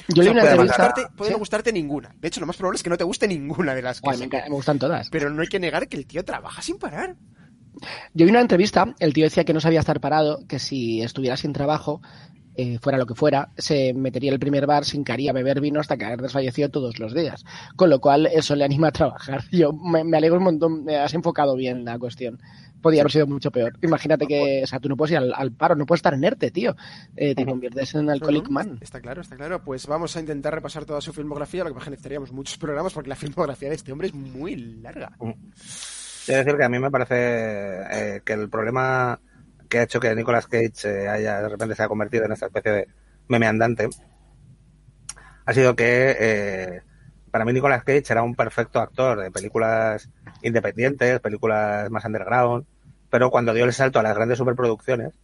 Yo 0.09 0.23
leí 0.23 0.31
una 0.31 0.41
puede, 0.41 0.53
entrevista... 0.53 0.87
gustarte, 0.87 1.17
puede 1.17 1.29
¿Sí? 1.29 1.33
no 1.33 1.39
gustarte 1.39 1.73
ninguna. 1.73 2.15
De 2.19 2.29
hecho, 2.29 2.41
lo 2.41 2.47
más 2.47 2.57
probable 2.57 2.77
es 2.77 2.83
que 2.83 2.91
no 2.91 2.97
te 2.97 3.05
guste 3.05 3.29
ninguna 3.29 3.75
de 3.75 3.83
las 3.83 4.01
que 4.01 4.11
me, 4.17 4.27
me, 4.27 4.49
gustan 4.49 4.79
todas. 4.79 5.11
Pero 5.11 5.31
no 5.31 5.43
hay 5.43 5.49
que 5.49 5.61
negar 5.61 5.89
que 5.89 5.97
el 5.97 6.07
tío 6.07 6.25
trabaja 6.25 6.63
sin 6.63 6.79
parar. 6.79 7.17
Yo 8.15 8.27
vi 8.27 8.31
una 8.31 8.41
entrevista, 8.41 8.95
el 8.99 9.13
tío 9.13 9.25
decía 9.25 9.45
que 9.45 9.55
no 9.55 9.61
sabía 9.61 9.81
estar 9.81 10.01
parado, 10.01 10.47
que 10.47 10.59
si 10.59 11.03
estuviera 11.03 11.37
sin 11.37 11.53
trabajo, 11.53 12.01
eh, 12.57 12.79
fuera 12.79 12.99
lo 12.99 13.07
que 13.07 13.15
fuera, 13.15 13.53
se 13.57 13.95
metería 13.95 14.33
el 14.33 14.39
primer 14.39 14.67
bar, 14.67 14.85
se 14.85 14.97
hincaría 14.97 15.31
a 15.31 15.35
beber 15.35 15.61
vino 15.61 15.81
hasta 15.81 15.97
caer 15.97 16.21
desfallecido 16.21 16.69
todos 16.69 16.99
los 16.99 17.15
días. 17.15 17.45
Con 17.77 17.91
lo 17.91 18.01
cual, 18.01 18.27
eso 18.27 18.55
le 18.57 18.65
anima 18.65 18.89
a 18.89 18.93
trabajar. 18.93 19.45
Yo 19.53 19.73
me, 19.73 20.05
me 20.05 20.17
alegro 20.17 20.39
un 20.39 20.45
montón, 20.45 20.85
me 20.85 20.97
has 20.97 21.15
enfocado 21.15 21.57
bien 21.57 21.85
la 21.85 21.99
cuestión. 21.99 22.41
Podría 22.81 23.03
haber 23.03 23.13
sido 23.13 23.27
mucho 23.27 23.51
peor. 23.51 23.73
Imagínate 23.83 24.27
que, 24.27 24.63
o 24.65 24.67
sea, 24.67 24.81
tú 24.81 24.89
no 24.89 24.97
puedes 24.97 25.13
ir 25.13 25.19
al, 25.19 25.33
al 25.35 25.53
paro, 25.53 25.75
no 25.75 25.87
puedes 25.87 25.99
estar 25.99 26.15
inerte, 26.15 26.51
tío. 26.51 26.75
Eh, 27.17 27.35
te 27.35 27.45
conviertes 27.45 27.95
en 27.95 28.09
alcoholic 28.11 28.49
man. 28.49 28.79
Está 28.81 29.01
claro, 29.01 29.21
está 29.21 29.37
claro. 29.37 29.63
Pues 29.63 29.87
vamos 29.87 30.17
a 30.17 30.21
intentar 30.21 30.55
repasar 30.55 30.85
toda 30.85 31.01
su 31.01 31.13
filmografía, 31.13 31.65
lo 31.65 31.75
que 31.75 31.81
necesitaríamos 31.81 32.33
muchos 32.33 32.57
programas 32.59 32.93
porque 32.93 33.09
la 33.09 33.17
filmografía 33.17 33.69
de 33.69 33.75
este 33.75 33.93
hombre 33.93 34.09
es 34.09 34.15
muy 34.15 34.57
larga. 34.57 35.13
Quiero 35.19 36.45
decir 36.45 36.57
que 36.57 36.65
a 36.65 36.69
mí 36.69 36.79
me 36.79 36.91
parece 36.91 37.17
eh, 37.17 38.23
que 38.25 38.33
el 38.33 38.49
problema 38.49 39.21
que 39.69 39.79
ha 39.79 39.83
hecho 39.85 40.01
que 40.01 40.15
Nicolas 40.15 40.47
Cage 40.47 40.71
eh, 40.85 41.09
haya 41.09 41.41
de 41.43 41.49
repente 41.49 41.75
se 41.75 41.83
ha 41.83 41.89
convertido 41.89 42.25
en 42.25 42.33
esta 42.33 42.47
especie 42.47 42.73
de 42.73 42.89
meme 43.29 43.47
andante 43.47 43.89
ha 45.47 45.53
sido 45.53 45.75
que 45.75 46.17
eh, 46.19 46.83
para 47.31 47.45
mí 47.45 47.53
Nicolas 47.53 47.85
Cage 47.85 48.05
era 48.11 48.23
un 48.23 48.35
perfecto 48.35 48.81
actor 48.81 49.21
de 49.21 49.31
películas 49.31 50.09
independientes, 50.43 51.21
películas 51.21 51.91
más 51.91 52.05
underground, 52.05 52.65
pero 53.11 53.31
cuando 53.31 53.55
dio 53.55 53.65
el 53.65 53.73
salto 53.73 53.99
a 53.99 54.03
las 54.03 54.15
grandes 54.15 54.39
superproducciones, 54.39 55.15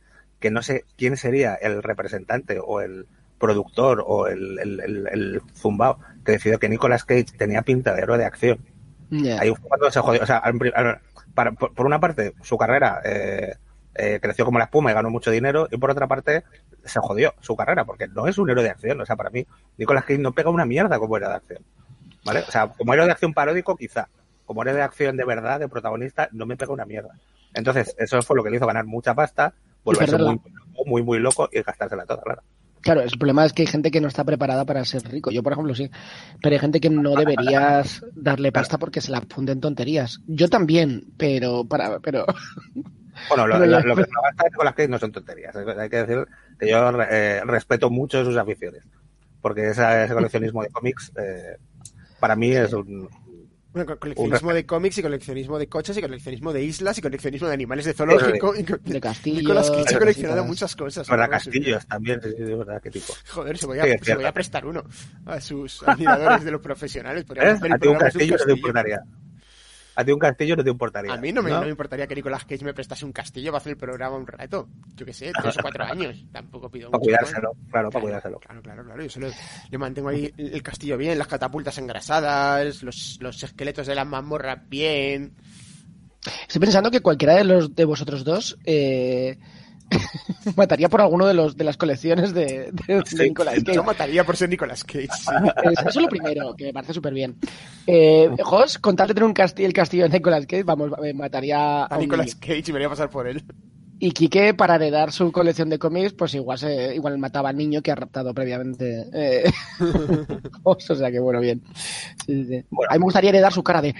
que 0.40 0.50
no 0.50 0.62
sé 0.62 0.84
quién 0.96 1.16
sería 1.16 1.54
el 1.54 1.82
representante 1.82 2.58
o 2.62 2.80
el 2.80 3.06
productor 3.38 4.02
o 4.06 4.26
el, 4.26 4.58
el, 4.58 4.80
el, 4.80 5.08
el 5.10 5.42
zumbao 5.54 5.98
que 6.24 6.32
decidió 6.32 6.58
que 6.58 6.68
Nicolas 6.68 7.04
Cage 7.04 7.36
tenía 7.36 7.62
pinta 7.62 7.94
de 7.94 8.02
héroe 8.02 8.18
de 8.18 8.24
acción. 8.24 8.58
Yeah. 9.10 9.40
Ahí 9.40 9.50
fue 9.50 9.68
cuando 9.68 9.90
se 9.90 10.00
jodió. 10.00 10.22
O 10.22 10.26
sea, 10.26 10.42
para, 11.34 11.52
por, 11.52 11.74
por, 11.74 11.86
una 11.86 12.00
parte, 12.00 12.34
su 12.42 12.56
carrera 12.56 13.00
eh, 13.04 13.54
eh, 13.94 14.18
creció 14.20 14.44
como 14.44 14.58
la 14.58 14.64
espuma 14.64 14.90
y 14.90 14.94
ganó 14.94 15.10
mucho 15.10 15.30
dinero, 15.30 15.68
y 15.70 15.76
por 15.76 15.90
otra 15.90 16.06
parte, 16.06 16.44
se 16.84 17.00
jodió 17.00 17.34
su 17.40 17.56
carrera, 17.56 17.84
porque 17.84 18.08
no 18.08 18.26
es 18.26 18.38
un 18.38 18.50
héroe 18.50 18.64
de 18.64 18.70
acción. 18.70 19.00
O 19.00 19.06
sea, 19.06 19.16
para 19.16 19.30
mí, 19.30 19.46
Nicolas 19.76 20.04
Cage 20.04 20.18
no 20.18 20.32
pega 20.32 20.50
una 20.50 20.64
mierda 20.64 20.98
como 20.98 21.16
héroe 21.16 21.28
de 21.28 21.36
acción. 21.36 21.62
¿Vale? 22.26 22.40
O 22.40 22.50
sea, 22.50 22.68
como 22.68 22.92
héroe 22.92 23.06
de 23.06 23.12
acción 23.12 23.32
paródico, 23.32 23.76
quizá. 23.76 24.08
Como 24.44 24.62
héroe 24.62 24.74
de 24.74 24.82
acción 24.82 25.16
de 25.16 25.24
verdad, 25.24 25.60
de 25.60 25.68
protagonista, 25.68 26.28
no 26.32 26.44
me 26.44 26.56
pega 26.56 26.72
una 26.72 26.84
mierda. 26.84 27.18
Entonces, 27.54 27.94
eso 27.98 28.20
fue 28.22 28.36
lo 28.36 28.44
que 28.44 28.50
le 28.50 28.56
hizo 28.56 28.66
ganar 28.66 28.84
mucha 28.84 29.14
pasta, 29.14 29.54
volverse 29.82 30.18
muy, 30.18 30.40
muy, 30.84 31.02
muy 31.02 31.18
loco 31.18 31.48
y 31.50 31.62
gastársela 31.62 32.04
toda, 32.04 32.22
claro. 32.22 32.42
Claro, 32.86 33.00
el 33.00 33.18
problema 33.18 33.44
es 33.44 33.52
que 33.52 33.62
hay 33.62 33.66
gente 33.66 33.90
que 33.90 34.00
no 34.00 34.06
está 34.06 34.22
preparada 34.22 34.64
para 34.64 34.84
ser 34.84 35.02
rico. 35.08 35.32
Yo, 35.32 35.42
por 35.42 35.52
ejemplo, 35.52 35.74
sí. 35.74 35.90
Pero 36.40 36.54
hay 36.54 36.60
gente 36.60 36.78
que 36.78 36.90
no 36.90 37.14
deberías 37.16 38.04
darle 38.14 38.52
pasta 38.52 38.78
porque 38.78 39.00
se 39.00 39.10
la 39.10 39.22
funden 39.22 39.60
tonterías. 39.60 40.20
Yo 40.28 40.48
también, 40.48 41.04
pero 41.16 41.64
para, 41.64 41.98
pero. 42.00 42.26
Bueno, 43.30 43.46
lo, 43.46 43.58
lo, 43.58 43.80
lo 43.80 43.96
que 43.96 44.02
no 44.02 44.20
gasta 44.22 44.50
con 44.54 44.66
las 44.66 44.74
que 44.74 44.88
no 44.88 44.98
son 44.98 45.10
tonterías. 45.10 45.56
Hay 45.56 45.88
que 45.88 46.04
decir 46.04 46.26
que 46.60 46.68
yo 46.70 46.90
eh, 47.00 47.40
respeto 47.46 47.88
mucho 47.88 48.22
sus 48.22 48.36
aficiones. 48.36 48.82
Porque 49.40 49.70
esa, 49.70 50.04
ese 50.04 50.12
coleccionismo 50.12 50.62
de 50.62 50.68
cómics, 50.68 51.12
eh, 51.16 51.56
para 52.20 52.36
mí 52.36 52.52
es 52.52 52.72
un, 52.72 53.08
bueno, 53.76 53.98
coleccionismo 53.98 54.54
de 54.54 54.64
cómics 54.64 54.96
y 54.96 55.02
coleccionismo 55.02 55.58
de 55.58 55.68
coches 55.68 55.98
y 55.98 56.00
coleccionismo 56.00 56.50
de 56.50 56.62
islas 56.62 56.96
y 56.96 57.02
coleccionismo 57.02 57.46
de 57.46 57.52
animales 57.52 57.84
de 57.84 57.92
zoológico. 57.92 58.54
De, 58.54 58.62
de 58.84 59.00
castillos. 59.02 59.42
Nicolas 59.42 59.70
Cage 59.70 59.94
ha 59.94 59.98
coleccionado 59.98 60.44
muchas 60.46 60.74
cosas. 60.74 61.06
Para 61.06 61.28
castillos 61.28 61.86
también, 61.86 62.18
sí, 62.22 62.30
de 62.30 62.56
verdad, 62.56 62.80
qué 62.82 62.90
tipo. 62.90 63.12
Joder, 63.28 63.58
se 63.58 63.66
voy, 63.66 63.78
a, 63.78 63.84
sí, 63.84 63.90
se 64.00 64.14
voy 64.14 64.24
a 64.24 64.32
prestar 64.32 64.64
uno 64.64 64.82
a 65.26 65.40
sus 65.42 65.82
admiradores 65.82 66.44
de 66.44 66.50
los 66.52 66.62
profesionales. 66.62 67.26
¿Eh? 67.34 67.58
A 67.70 67.78
ti 67.78 67.88
un 67.88 67.98
castillo 67.98 68.36
no 68.38 68.44
te 68.46 68.52
importaría. 68.52 69.02
A 69.98 70.04
ti 70.04 70.12
un 70.12 70.18
castillo 70.18 70.56
no 70.56 70.62
te 70.62 70.70
importaría. 70.70 71.12
A 71.12 71.16
mí 71.16 71.32
no 71.32 71.42
me, 71.42 71.50
¿no? 71.50 71.56
no 71.56 71.62
me 71.62 71.70
importaría 71.70 72.06
que 72.06 72.14
Nicolas 72.14 72.44
Cage 72.44 72.64
me 72.64 72.74
prestase 72.74 73.06
un 73.06 73.12
castillo 73.12 73.50
para 73.50 73.58
hacer 73.58 73.72
el 73.72 73.78
programa 73.78 74.16
un 74.16 74.26
rato. 74.26 74.68
Yo 74.94 75.06
qué 75.06 75.12
sé, 75.14 75.32
tres 75.32 75.56
o 75.56 75.62
cuatro 75.62 75.84
años. 75.90 76.22
Tampoco 76.30 76.70
pido 76.70 76.90
Para 76.90 77.00
cuidárselo, 77.00 77.40
claro, 77.40 77.56
claro, 77.70 77.90
para 77.90 78.02
cuidárselo. 78.02 78.38
Claro, 78.40 78.62
claro, 78.62 78.84
claro. 78.84 79.02
Yo, 79.02 79.08
solo, 79.08 79.28
yo 79.70 79.78
mantengo 79.78 80.10
ahí 80.10 80.30
el 80.36 80.62
castillo 80.62 80.98
bien, 80.98 81.18
las 81.18 81.28
catapultas 81.28 81.78
engrasadas, 81.78 82.82
los, 82.82 83.18
los 83.20 83.42
esqueletos 83.42 83.86
de 83.86 83.94
las 83.94 84.06
mazmorras 84.06 84.68
bien. 84.68 85.32
Estoy 86.42 86.60
pensando 86.60 86.90
que 86.90 87.00
cualquiera 87.00 87.34
de 87.34 87.44
los 87.44 87.74
de 87.74 87.84
vosotros 87.86 88.22
dos 88.22 88.58
eh, 88.64 89.38
mataría 90.56 90.88
por 90.88 91.00
alguno 91.00 91.26
de 91.26 91.34
los 91.34 91.56
de 91.56 91.64
las 91.64 91.76
colecciones 91.76 92.34
de, 92.34 92.70
de, 92.72 93.02
Nicolas 93.24 93.54
Cage. 93.54 93.74
Yo 93.74 93.84
mataría 93.84 94.24
por 94.24 94.36
ser 94.36 94.48
Nicolas 94.48 94.84
Cage. 94.84 95.08
Sí. 95.12 95.30
Eso 95.72 95.88
es 95.88 95.96
lo 95.96 96.08
primero, 96.08 96.54
que 96.56 96.66
me 96.66 96.72
parece 96.72 96.94
súper 96.94 97.14
bien. 97.14 97.36
Eh, 97.86 98.30
Jos, 98.42 98.78
con 98.78 98.96
tal 98.96 99.08
de 99.08 99.14
tener 99.14 99.26
un 99.26 99.34
castillo, 99.34 99.66
el 99.66 99.72
castillo 99.72 100.04
de 100.04 100.10
Nicolas 100.10 100.46
Cage, 100.46 100.64
vamos, 100.64 100.90
me 101.00 101.14
mataría 101.14 101.84
a, 101.84 101.94
a 101.94 101.98
Nicolas 101.98 102.34
Cage 102.34 102.64
y 102.66 102.72
me 102.72 102.78
voy 102.78 102.86
a 102.86 102.90
pasar 102.90 103.10
por 103.10 103.26
él. 103.26 103.44
Y 103.98 104.10
Quique, 104.12 104.52
para 104.52 104.74
heredar 104.74 105.10
su 105.10 105.32
colección 105.32 105.70
de 105.70 105.78
cómics, 105.78 106.12
pues 106.12 106.34
igual 106.34 106.58
se, 106.58 106.94
igual 106.94 107.16
mataba 107.16 107.48
al 107.48 107.56
niño 107.56 107.80
que 107.80 107.90
ha 107.90 107.94
raptado 107.94 108.34
previamente. 108.34 109.06
Eh, 109.12 109.50
o 110.64 110.78
sea 110.78 111.10
que 111.10 111.18
bueno, 111.18 111.40
bien. 111.40 111.62
Sí, 112.26 112.44
sí. 112.44 112.64
Bueno. 112.68 112.90
A 112.90 112.94
mí 112.94 112.98
me 112.98 113.04
gustaría 113.04 113.30
heredar 113.30 113.52
su 113.52 113.62
cara 113.62 113.80
de. 113.80 113.94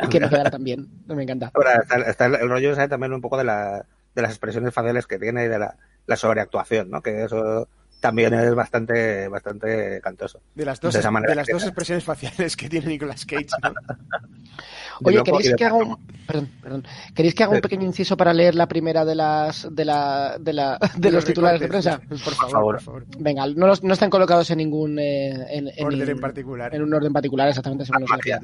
Y 0.00 0.08
que 0.08 0.20
me 0.20 0.28
quedara 0.30 0.50
también. 0.50 0.88
Me 1.06 1.22
encanta. 1.22 1.50
Ahora, 1.54 1.80
está, 1.82 1.96
está 1.96 2.26
el 2.26 2.48
rollo 2.48 2.74
¿sabes? 2.74 2.88
también 2.88 3.12
un 3.12 3.20
poco 3.20 3.36
de 3.36 3.44
la 3.44 3.84
de 4.18 4.22
las 4.22 4.32
expresiones 4.32 4.74
faciales 4.74 5.06
que 5.06 5.18
tiene 5.18 5.44
y 5.44 5.48
de 5.48 5.58
la, 5.60 5.76
la 6.06 6.16
sobreactuación, 6.16 6.90
¿no? 6.90 7.00
Que 7.02 7.22
eso 7.24 7.68
también 8.00 8.32
es 8.34 8.54
bastante 8.54 9.26
bastante 9.28 10.00
cantoso. 10.00 10.40
De 10.54 10.64
las 10.64 10.80
dos, 10.80 10.94
de, 10.94 11.00
de 11.00 11.34
las 11.34 11.46
dos 11.48 11.62
expresiones 11.64 12.04
faciales 12.04 12.56
que 12.56 12.68
tiene 12.68 12.86
Nicolas 12.88 13.24
Cage, 13.24 13.46
¿no? 13.62 13.72
Oye, 15.04 15.22
¿queréis 15.22 15.54
que 15.54 15.64
haga 15.64 15.76
un, 15.76 15.96
perdón, 16.26 16.50
perdón. 16.60 16.84
¿Queréis 17.14 17.34
que 17.34 17.44
haga 17.44 17.54
un 17.54 17.60
pequeño 17.60 17.84
inciso 17.84 18.16
para 18.16 18.32
leer 18.34 18.56
la 18.56 18.66
primera 18.66 19.04
de 19.04 19.14
las 19.14 19.68
de 19.70 19.84
la 19.84 20.36
de 20.40 20.52
la 20.52 20.78
de 20.96 21.10
los 21.12 21.24
titulares 21.24 21.60
de 21.60 21.68
prensa? 21.68 22.00
Por 22.08 22.18
favor, 22.18 22.50
favor. 22.50 22.74
por 22.76 22.82
favor. 22.82 23.06
Venga, 23.18 23.46
no, 23.46 23.66
los- 23.68 23.84
no 23.84 23.92
están 23.92 24.10
colocados 24.10 24.50
en 24.50 24.58
ningún 24.58 24.98
eh, 24.98 25.30
en, 25.56 25.68
en 25.68 25.84
Orden 25.86 25.98
ningún- 26.00 26.10
en 26.10 26.20
particular. 26.20 26.74
en 26.74 26.82
un 26.82 26.92
orden 26.92 27.12
particular, 27.12 27.48
exactamente 27.48 27.84
según 27.86 28.00
los 28.02 28.10
magia. 28.10 28.40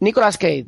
Nicolas 0.00 0.36
Cage, 0.36 0.66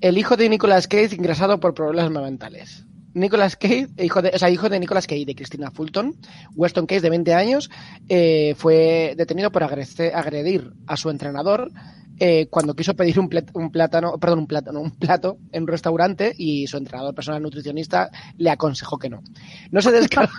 el 0.00 0.16
hijo 0.18 0.36
de 0.36 0.48
Nicolas 0.48 0.88
Cage 0.88 1.14
ingresado 1.14 1.60
por 1.60 1.74
problemas 1.74 2.10
mentales. 2.22 2.86
Nicolas 3.14 3.56
Cage, 3.56 3.88
hijo 3.98 4.22
de, 4.22 4.30
o 4.34 4.38
sea, 4.38 4.50
hijo 4.50 4.68
de 4.68 4.80
Nicolas 4.80 5.06
Cage 5.06 5.20
y 5.20 5.24
de 5.24 5.34
Christina 5.34 5.70
Fulton, 5.70 6.16
Weston 6.54 6.86
Cage 6.86 7.02
de 7.02 7.10
20 7.10 7.34
años, 7.34 7.70
eh, 8.08 8.54
fue 8.56 9.14
detenido 9.16 9.50
por 9.50 9.62
agredir 9.64 10.72
a 10.86 10.96
su 10.96 11.10
entrenador 11.10 11.70
eh, 12.18 12.46
cuando 12.48 12.74
quiso 12.74 12.94
pedir 12.94 13.18
un, 13.18 13.28
un 13.54 13.70
plátano, 13.70 14.18
perdón, 14.18 14.40
un 14.40 14.46
plátano, 14.46 14.80
un 14.80 14.92
plato 14.92 15.38
en 15.50 15.62
un 15.62 15.68
restaurante 15.68 16.32
y 16.36 16.66
su 16.66 16.76
entrenador 16.76 17.14
personal 17.14 17.42
nutricionista 17.42 18.10
le 18.36 18.50
aconsejó 18.50 18.98
que 18.98 19.10
no. 19.10 19.22
No 19.70 19.82
se 19.82 19.90
descarga. 19.90 20.32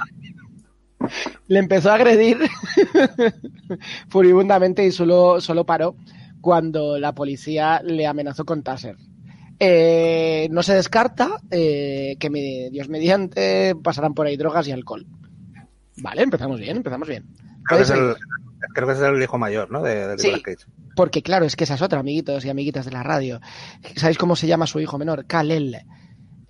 le 1.48 1.60
empezó 1.60 1.92
a 1.92 1.96
agredir 1.96 2.38
furibundamente 4.08 4.86
y 4.86 4.92
solo, 4.92 5.42
solo 5.42 5.66
paró 5.66 5.96
cuando 6.42 6.98
la 7.00 7.14
policía 7.14 7.82
le 7.84 8.06
amenazó 8.08 8.46
con 8.46 8.64
taser. 8.64 8.98
Eh, 9.66 10.48
no 10.52 10.62
se 10.62 10.74
descarta 10.74 11.38
eh, 11.50 12.18
que, 12.20 12.30
me- 12.30 12.70
Dios 12.70 12.90
mediante, 12.90 13.76
pasarán 13.82 14.14
por 14.14 14.28
ahí 14.28 14.36
drogas 14.36 14.68
y 14.68 14.72
alcohol. 14.74 15.06
Vale, 16.02 16.24
empezamos 16.24 16.60
bien, 16.60 16.78
empezamos 16.78 17.08
bien. 17.08 17.24
Creo 17.66 17.78
que, 17.78 17.84
es 17.84 17.90
el, 17.92 18.16
creo 18.74 18.88
que 18.88 18.94
es 18.94 19.00
el 19.00 19.24
hijo 19.24 19.38
mayor, 19.38 19.72
¿no? 19.72 19.82
De, 19.82 20.08
de 20.08 20.18
Sí. 20.20 20.28
Nicolas 20.28 20.44
Cage. 20.58 20.72
Porque 20.98 21.22
claro, 21.24 21.46
es 21.46 21.56
que 21.56 21.64
esa 21.64 21.76
es 21.76 21.82
otra, 21.82 22.00
amiguitos 22.00 22.44
y 22.44 22.50
amiguitas 22.50 22.86
de 22.86 22.92
la 22.92 23.04
radio. 23.04 23.40
¿Sabéis 23.96 24.18
cómo 24.18 24.36
se 24.36 24.48
llama 24.48 24.68
su 24.68 24.80
hijo 24.82 24.98
menor? 24.98 25.26
Kalel. 25.26 25.78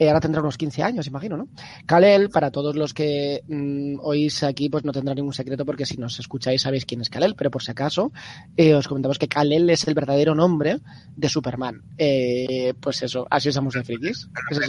Eh, 0.03 0.07
ahora 0.09 0.19
tendrá 0.19 0.41
unos 0.41 0.57
15 0.57 0.83
años, 0.83 1.07
imagino, 1.07 1.37
¿no? 1.37 1.47
Kalel, 1.85 2.29
para 2.29 2.51
todos 2.51 2.75
los 2.75 2.93
que 2.93 3.41
mm, 3.47 3.99
oís 4.01 4.43
aquí, 4.43 4.67
pues 4.69 4.83
no 4.83 4.91
tendrá 4.91 5.13
ningún 5.15 5.33
secreto 5.33 5.65
porque 5.65 5.85
si 5.85 5.95
nos 5.97 6.19
escucháis 6.19 6.61
sabéis 6.61 6.85
quién 6.85 6.99
es 7.01 7.09
Kalel, 7.09 7.35
pero 7.35 7.49
por 7.51 7.63
si 7.63 7.71
acaso 7.71 8.11
eh, 8.57 8.73
os 8.75 8.87
comentamos 8.87 9.17
que 9.17 9.27
Kalel 9.29 9.69
es 9.69 9.87
el 9.87 9.93
verdadero 9.93 10.35
nombre 10.35 10.79
de 11.15 11.29
Superman. 11.29 11.81
Eh, 11.97 12.73
pues 12.81 13.01
eso, 13.03 13.25
así 13.29 13.47
usamos 13.49 13.73
de 13.75 13.83
frikis. 13.83 14.29
Es. 14.51 14.59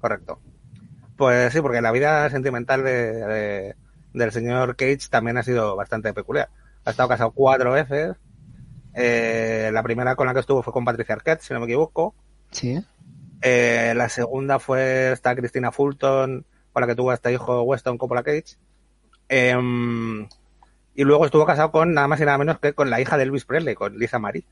Correcto. 0.00 0.38
Pues 1.16 1.52
sí, 1.52 1.60
porque 1.60 1.80
la 1.80 1.92
vida 1.92 2.28
sentimental 2.30 2.82
de, 2.84 3.12
de- 3.26 3.74
del 4.12 4.32
señor 4.32 4.76
Cage 4.76 5.08
también 5.10 5.36
ha 5.38 5.42
sido 5.42 5.76
bastante 5.76 6.12
peculiar. 6.14 6.48
Ha 6.84 6.90
estado 6.90 7.08
casado 7.08 7.32
cuatro 7.32 7.72
veces. 7.72 8.16
Eh, 8.94 9.70
la 9.72 9.82
primera 9.82 10.16
con 10.16 10.26
la 10.26 10.32
que 10.32 10.40
estuvo 10.40 10.62
fue 10.62 10.72
con 10.72 10.84
Patricia 10.84 11.14
Arquette, 11.16 11.42
si 11.42 11.52
no 11.52 11.60
me 11.60 11.66
equivoco. 11.66 12.14
Sí. 12.50 12.82
Eh, 13.42 13.92
la 13.96 14.08
segunda 14.08 14.58
fue 14.58 15.12
esta 15.12 15.34
Cristina 15.36 15.72
Fulton, 15.72 16.44
con 16.72 16.80
la 16.80 16.86
que 16.86 16.94
tuvo 16.94 17.12
este 17.12 17.32
hijo 17.32 17.62
Weston 17.62 17.98
Coppola 17.98 18.22
Cage. 18.22 18.56
Em, 19.28 20.28
y 20.94 21.04
luego 21.04 21.24
estuvo 21.24 21.44
casado 21.46 21.70
con 21.70 21.92
nada 21.94 22.08
más 22.08 22.20
y 22.20 22.24
nada 22.24 22.38
menos 22.38 22.58
que 22.58 22.72
con 22.72 22.90
la 22.90 23.00
hija 23.00 23.16
de 23.16 23.24
Elvis 23.24 23.44
Presley, 23.44 23.74
con 23.74 23.98
Lisa 23.98 24.18
Marie. 24.18 24.44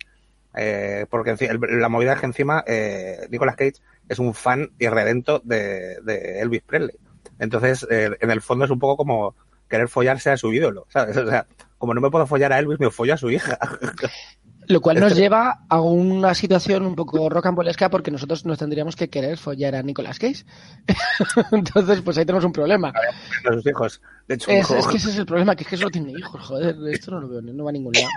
Eh, 0.57 1.07
porque 1.11 1.37
la 1.71 1.89
movida 1.89 2.13
es 2.13 2.21
que 2.21 2.27
encima 2.27 2.63
eh, 2.67 3.27
Nicolas 3.29 3.57
Cage 3.57 3.75
es 4.09 4.19
un 4.19 4.35
fan 4.35 4.71
irredento 4.79 5.41
de, 5.45 6.01
de 6.03 6.41
Elvis 6.41 6.63
Presley. 6.63 6.97
Entonces, 7.39 7.87
eh, 7.91 8.11
en 8.21 8.31
el 8.31 8.41
fondo 8.41 8.65
es 8.65 8.71
un 8.71 8.79
poco 8.79 8.97
como 8.97 9.35
querer 9.69 9.89
follarse 9.89 10.31
a 10.31 10.37
su 10.37 10.53
ídolo, 10.53 10.87
¿sabes? 10.89 11.17
O 11.17 11.29
sea, 11.29 11.47
como 11.79 11.95
no 11.95 12.01
me 12.01 12.11
puedo 12.11 12.27
follar 12.27 12.53
a 12.53 12.59
Elvis, 12.59 12.79
me 12.79 12.91
follo 12.91 13.15
a 13.15 13.19
su 13.19 13.31
hija. 13.31 13.59
Lo 14.67 14.81
cual 14.81 15.01
nos 15.01 15.15
lleva 15.15 15.65
a 15.69 15.81
una 15.81 16.35
situación 16.35 16.87
un 16.87 16.95
poco 16.95 17.29
rocambolesca 17.29 17.91
porque 17.91 18.11
nosotros 18.11 18.45
nos 18.45 18.59
tendríamos 18.59 18.97
que 18.97 19.09
querer 19.11 19.37
follar 19.37 19.75
a 19.75 19.83
Nicolas 19.83 20.19
Cage. 20.19 20.45
Entonces, 21.53 22.01
pues 22.01 22.19
ahí 22.19 22.25
tenemos 22.25 22.45
un 22.45 22.53
problema. 22.53 22.89
a 22.91 23.53
sus 23.53 23.67
hijos. 23.67 24.01
De 24.27 24.35
hecho, 24.37 24.51
Es, 24.51 24.71
es 24.71 24.87
que 24.87 24.97
ese 24.97 25.11
es 25.11 25.19
el 25.19 25.27
problema, 25.27 25.55
que 25.55 25.65
es 25.65 25.69
que 25.69 25.77
solo 25.77 25.91
tiene 25.91 26.13
hijos, 26.13 26.41
joder, 26.43 26.77
esto 26.91 27.11
no 27.11 27.21
lo 27.21 27.29
veo, 27.29 27.43
no 27.43 27.65
va 27.65 27.71
a 27.71 27.73
ningún 27.73 27.93
lado. 27.93 28.09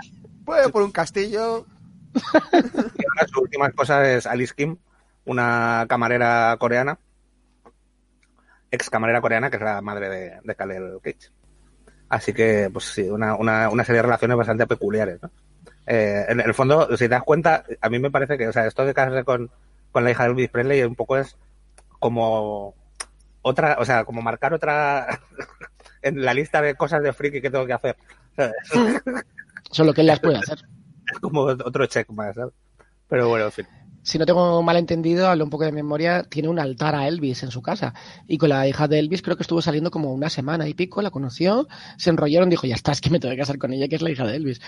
Puede 0.44 0.68
por 0.70 0.82
un 0.82 0.90
castillo. 0.92 1.66
Y 2.14 2.18
ahora 2.58 3.28
su 3.30 3.40
última 3.40 3.66
esposa 3.66 4.10
es 4.10 4.26
Alice 4.26 4.54
Kim, 4.56 4.76
una 5.26 5.84
camarera 5.88 6.56
coreana, 6.58 6.98
ex 8.70 8.88
camarera 8.88 9.20
coreana, 9.20 9.50
que 9.50 9.56
es 9.56 9.62
la 9.62 9.80
madre 9.82 10.08
de, 10.08 10.38
de 10.42 10.54
Kalel 10.54 10.98
Cage. 11.02 11.30
Así 12.08 12.32
que, 12.32 12.70
pues 12.72 12.86
sí, 12.86 13.02
una, 13.02 13.34
una, 13.36 13.68
una 13.68 13.84
serie 13.84 13.98
de 13.98 14.04
relaciones 14.04 14.36
bastante 14.36 14.66
peculiares, 14.66 15.20
¿no? 15.22 15.30
Eh, 15.90 16.26
en 16.28 16.40
el 16.40 16.52
fondo, 16.52 16.86
si 16.98 17.04
te 17.04 17.08
das 17.08 17.22
cuenta, 17.22 17.64
a 17.80 17.88
mí 17.88 17.98
me 17.98 18.10
parece 18.10 18.36
que, 18.36 18.46
o 18.46 18.52
sea, 18.52 18.66
esto 18.66 18.84
de 18.84 18.92
casarse 18.92 19.24
con, 19.24 19.50
con 19.90 20.04
la 20.04 20.10
hija 20.10 20.24
de 20.24 20.30
Elvis 20.30 20.50
Presley 20.50 20.82
un 20.82 20.94
poco 20.94 21.16
es 21.16 21.34
como 21.98 22.74
otra, 23.40 23.78
o 23.80 23.86
sea, 23.86 24.04
como 24.04 24.20
marcar 24.20 24.52
otra 24.52 25.20
en 26.02 26.22
la 26.22 26.34
lista 26.34 26.60
de 26.60 26.74
cosas 26.74 27.02
de 27.02 27.14
friki 27.14 27.40
que 27.40 27.50
tengo 27.50 27.64
que 27.64 27.72
hacer. 27.72 27.96
¿sabes? 28.36 28.54
Solo 29.70 29.94
que 29.94 30.02
él 30.02 30.08
las 30.08 30.20
puede 30.20 30.36
hacer. 30.40 30.58
Es 31.10 31.18
como 31.20 31.40
otro 31.40 31.86
check 31.86 32.10
más, 32.10 32.34
¿sabes? 32.34 32.52
Pero 33.08 33.30
bueno, 33.30 33.46
en 33.46 33.52
fin. 33.52 33.66
Si 34.08 34.18
no 34.18 34.24
tengo 34.24 34.62
mal 34.62 34.76
entendido, 34.78 35.28
hablo 35.28 35.44
un 35.44 35.50
poco 35.50 35.64
de 35.64 35.72
memoria, 35.72 36.22
tiene 36.22 36.48
un 36.48 36.58
altar 36.58 36.94
a 36.94 37.06
Elvis 37.06 37.42
en 37.42 37.50
su 37.50 37.60
casa. 37.60 37.92
Y 38.26 38.38
con 38.38 38.48
la 38.48 38.66
hija 38.66 38.88
de 38.88 38.98
Elvis 38.98 39.20
creo 39.20 39.36
que 39.36 39.42
estuvo 39.42 39.60
saliendo 39.60 39.90
como 39.90 40.14
una 40.14 40.30
semana 40.30 40.66
y 40.66 40.72
pico, 40.72 41.02
la 41.02 41.10
conoció, 41.10 41.68
se 41.98 42.08
enrollaron, 42.08 42.48
dijo, 42.48 42.66
ya 42.66 42.74
está, 42.74 42.92
es 42.92 43.02
que 43.02 43.10
me 43.10 43.20
tengo 43.20 43.32
que 43.34 43.38
casar 43.40 43.58
con 43.58 43.72
ella, 43.72 43.86
que 43.86 43.96
es 43.96 44.02
la 44.02 44.10
hija 44.10 44.26
de 44.26 44.36
Elvis. 44.36 44.60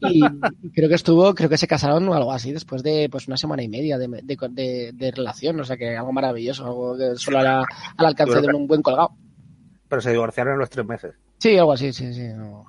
Y 0.00 0.20
creo 0.74 0.88
que 0.88 0.96
estuvo, 0.96 1.34
creo 1.36 1.48
que 1.48 1.56
se 1.56 1.68
casaron 1.68 2.08
o 2.08 2.14
algo 2.14 2.32
así 2.32 2.50
después 2.52 2.82
de 2.82 3.08
pues 3.10 3.28
una 3.28 3.36
semana 3.36 3.62
y 3.62 3.68
media 3.68 3.96
de, 3.96 4.08
de, 4.08 4.36
de- 4.50 4.90
de 4.92 5.10
relación, 5.12 5.60
o 5.60 5.64
sea 5.64 5.76
que 5.76 5.96
algo 5.96 6.12
maravilloso, 6.12 6.66
algo 6.66 6.96
que 6.98 7.14
solo 7.16 7.38
a 7.38 7.42
la- 7.42 7.64
al 7.96 8.06
alcance 8.06 8.32
de 8.40 8.54
un 8.56 8.66
buen 8.66 8.82
colgado. 8.82 9.10
Pero 9.88 10.02
se 10.02 10.10
divorciaron 10.10 10.54
en 10.54 10.58
los 10.58 10.68
tres 10.70 10.84
meses. 10.84 11.14
Sí, 11.38 11.56
algo 11.56 11.72
así, 11.74 11.92
sí, 11.92 12.12
sí. 12.12 12.26
no. 12.34 12.64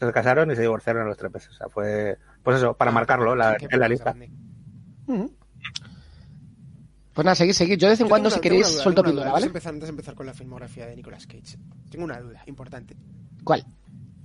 Se 0.00 0.12
casaron 0.12 0.50
y 0.50 0.56
se 0.56 0.62
divorciaron 0.62 1.02
en 1.02 1.08
los 1.08 1.16
tres 1.16 1.32
meses. 1.32 1.50
O 1.50 1.54
sea, 1.54 1.68
fue, 1.68 2.18
pues 2.42 2.56
eso, 2.58 2.74
para 2.74 2.90
marcarlo 2.90 3.34
la- 3.36 3.56
en 3.60 3.80
la 3.80 3.88
lista. 3.88 4.14
Pues 7.14 7.24
nada, 7.24 7.34
seguid, 7.34 7.52
seguid. 7.52 7.78
Yo 7.78 7.88
de 7.88 7.92
vez 7.94 8.00
en 8.00 8.06
Yo 8.06 8.10
cuando, 8.10 8.30
si 8.30 8.40
queréis, 8.40 8.70
duda, 8.70 8.82
suelto 8.82 9.02
píldora, 9.02 9.32
¿vale? 9.32 9.46
empezar- 9.46 9.72
antes 9.74 9.88
de 9.88 9.90
empezar 9.90 10.14
con 10.14 10.26
la 10.26 10.34
filmografía 10.34 10.86
de 10.86 10.94
Nicolas 10.94 11.26
Cage, 11.26 11.58
tengo 11.90 12.04
una 12.04 12.20
duda 12.20 12.42
importante. 12.46 12.96
¿Cuál? 13.42 13.66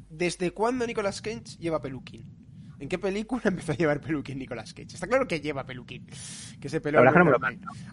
¿Desde 0.09 0.51
cuándo 0.51 0.85
Nicolas 0.85 1.21
Cage 1.21 1.57
lleva 1.59 1.81
peluquín? 1.81 2.31
¿En 2.79 2.89
qué 2.89 2.99
película 2.99 3.41
empezó 3.45 3.71
a 3.71 3.75
llevar 3.75 3.99
peluquín 3.99 4.37
Nicolas 4.37 4.73
Cage? 4.75 4.93
Está 4.93 5.07
claro 5.07 5.27
que 5.27 5.39
lleva 5.41 5.65
peluquín. 5.65 6.05
Que 6.59 6.67
ese 6.67 6.81
pelo 6.81 6.99
no. 7.23 7.31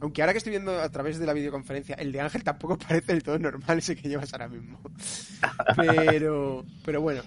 Aunque 0.02 0.20
ahora 0.20 0.32
que 0.32 0.38
estoy 0.38 0.50
viendo 0.50 0.78
a 0.78 0.88
través 0.90 1.18
de 1.18 1.24
la 1.26 1.32
videoconferencia, 1.32 1.94
el 1.94 2.12
de 2.12 2.20
Ángel 2.20 2.44
tampoco 2.44 2.76
parece 2.88 3.12
del 3.14 3.22
todo 3.22 3.38
normal 3.38 3.78
ese 3.78 3.96
que 3.96 4.06
llevas 4.08 4.32
ahora 4.34 4.48
mismo. 4.48 4.80
Pero, 5.76 6.64
pero 6.84 7.00
bueno. 7.00 7.22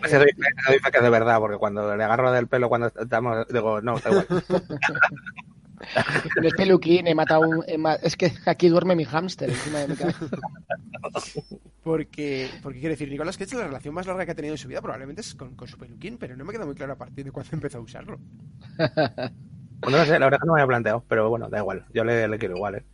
Doy 0.67 0.79
fe 0.79 0.91
que 0.91 0.97
es 0.97 1.03
de 1.03 1.09
verdad, 1.09 1.39
porque 1.39 1.57
cuando 1.57 1.95
le 1.97 2.03
agarro 2.03 2.31
del 2.31 2.47
pelo 2.47 2.69
cuando 2.69 2.87
estamos, 2.87 3.47
digo, 3.47 3.81
no, 3.81 3.97
da 3.97 4.11
igual. 4.11 4.27
No 6.41 6.47
es 6.47 6.53
peluquín, 6.53 7.07
he 7.07 7.15
matado 7.15 7.41
un... 7.41 7.63
he 7.67 7.77
ma- 7.77 7.95
Es 7.95 8.15
que 8.17 8.31
aquí 8.45 8.69
duerme 8.69 8.95
mi 8.95 9.05
hámster 9.05 9.49
encima 9.49 9.79
de 9.79 9.87
mi 9.89 9.95
cama. 9.95 10.13
Porque, 11.83 12.49
porque 12.61 12.79
quiero 12.79 12.93
decir, 12.93 13.09
Nicolas 13.09 13.37
Cage 13.37 13.55
la 13.57 13.65
relación 13.67 13.93
más 13.93 14.07
larga 14.07 14.25
que 14.25 14.31
ha 14.31 14.35
tenido 14.35 14.53
en 14.53 14.57
su 14.57 14.67
vida 14.69 14.81
probablemente 14.81 15.21
es 15.21 15.35
con, 15.35 15.55
con 15.55 15.67
su 15.67 15.77
peluquín, 15.77 16.17
pero 16.17 16.35
no 16.37 16.45
me 16.45 16.53
queda 16.53 16.65
muy 16.65 16.75
claro 16.75 16.93
a 16.93 16.97
partir 16.97 17.25
de 17.25 17.31
cuándo 17.31 17.49
empezó 17.53 17.79
a 17.79 17.81
usarlo. 17.81 18.19
Pues 18.77 19.91
no 19.91 19.97
lo 19.97 20.05
sé, 20.05 20.17
la 20.17 20.25
verdad 20.25 20.39
que 20.39 20.47
no 20.47 20.53
me 20.53 20.61
había 20.61 20.67
planteado, 20.67 21.03
pero 21.09 21.29
bueno, 21.29 21.49
da 21.49 21.59
igual. 21.59 21.85
Yo 21.93 22.03
le, 22.05 22.27
le 22.27 22.37
quiero 22.37 22.55
igual, 22.55 22.75
¿eh? 22.75 22.85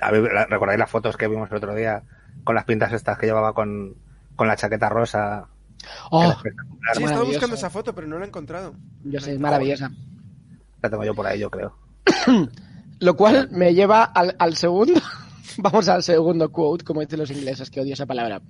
A 0.00 0.10
ver, 0.10 0.32
la- 0.32 0.46
¿Recordáis 0.46 0.78
las 0.78 0.90
fotos 0.90 1.16
que 1.16 1.28
vimos 1.28 1.50
el 1.50 1.58
otro 1.58 1.74
día 1.74 2.02
con 2.42 2.54
las 2.54 2.64
pintas 2.64 2.92
estas 2.92 3.18
que 3.18 3.26
llevaba 3.26 3.52
con, 3.54 3.96
con 4.34 4.48
la 4.48 4.56
chaqueta 4.56 4.88
rosa? 4.88 5.46
Oh. 6.10 6.34
Sí, 6.94 7.02
estaba 7.04 7.24
buscando 7.24 7.54
esa 7.56 7.68
foto, 7.68 7.94
pero 7.94 8.06
no 8.06 8.18
la 8.18 8.24
he 8.24 8.28
encontrado. 8.28 8.74
yo 9.04 9.20
sé, 9.20 9.34
es 9.34 9.38
maravillosa. 9.40 9.90
La 10.84 10.90
tengo 10.90 11.02
yo 11.02 11.14
por 11.14 11.26
ahí, 11.26 11.38
yo 11.38 11.48
creo. 11.48 11.74
Lo 13.00 13.16
cual 13.16 13.48
me 13.50 13.72
lleva 13.72 14.04
al, 14.04 14.54
segundo. 14.54 15.00
Vamos 15.56 15.88
al 15.88 16.02
segundo 16.02 16.52
quote, 16.52 16.84
como 16.84 17.00
dicen 17.00 17.20
los 17.20 17.30
ingleses, 17.30 17.70
que 17.70 17.80
odio 17.80 17.94
esa 17.94 18.04
palabra. 18.04 18.42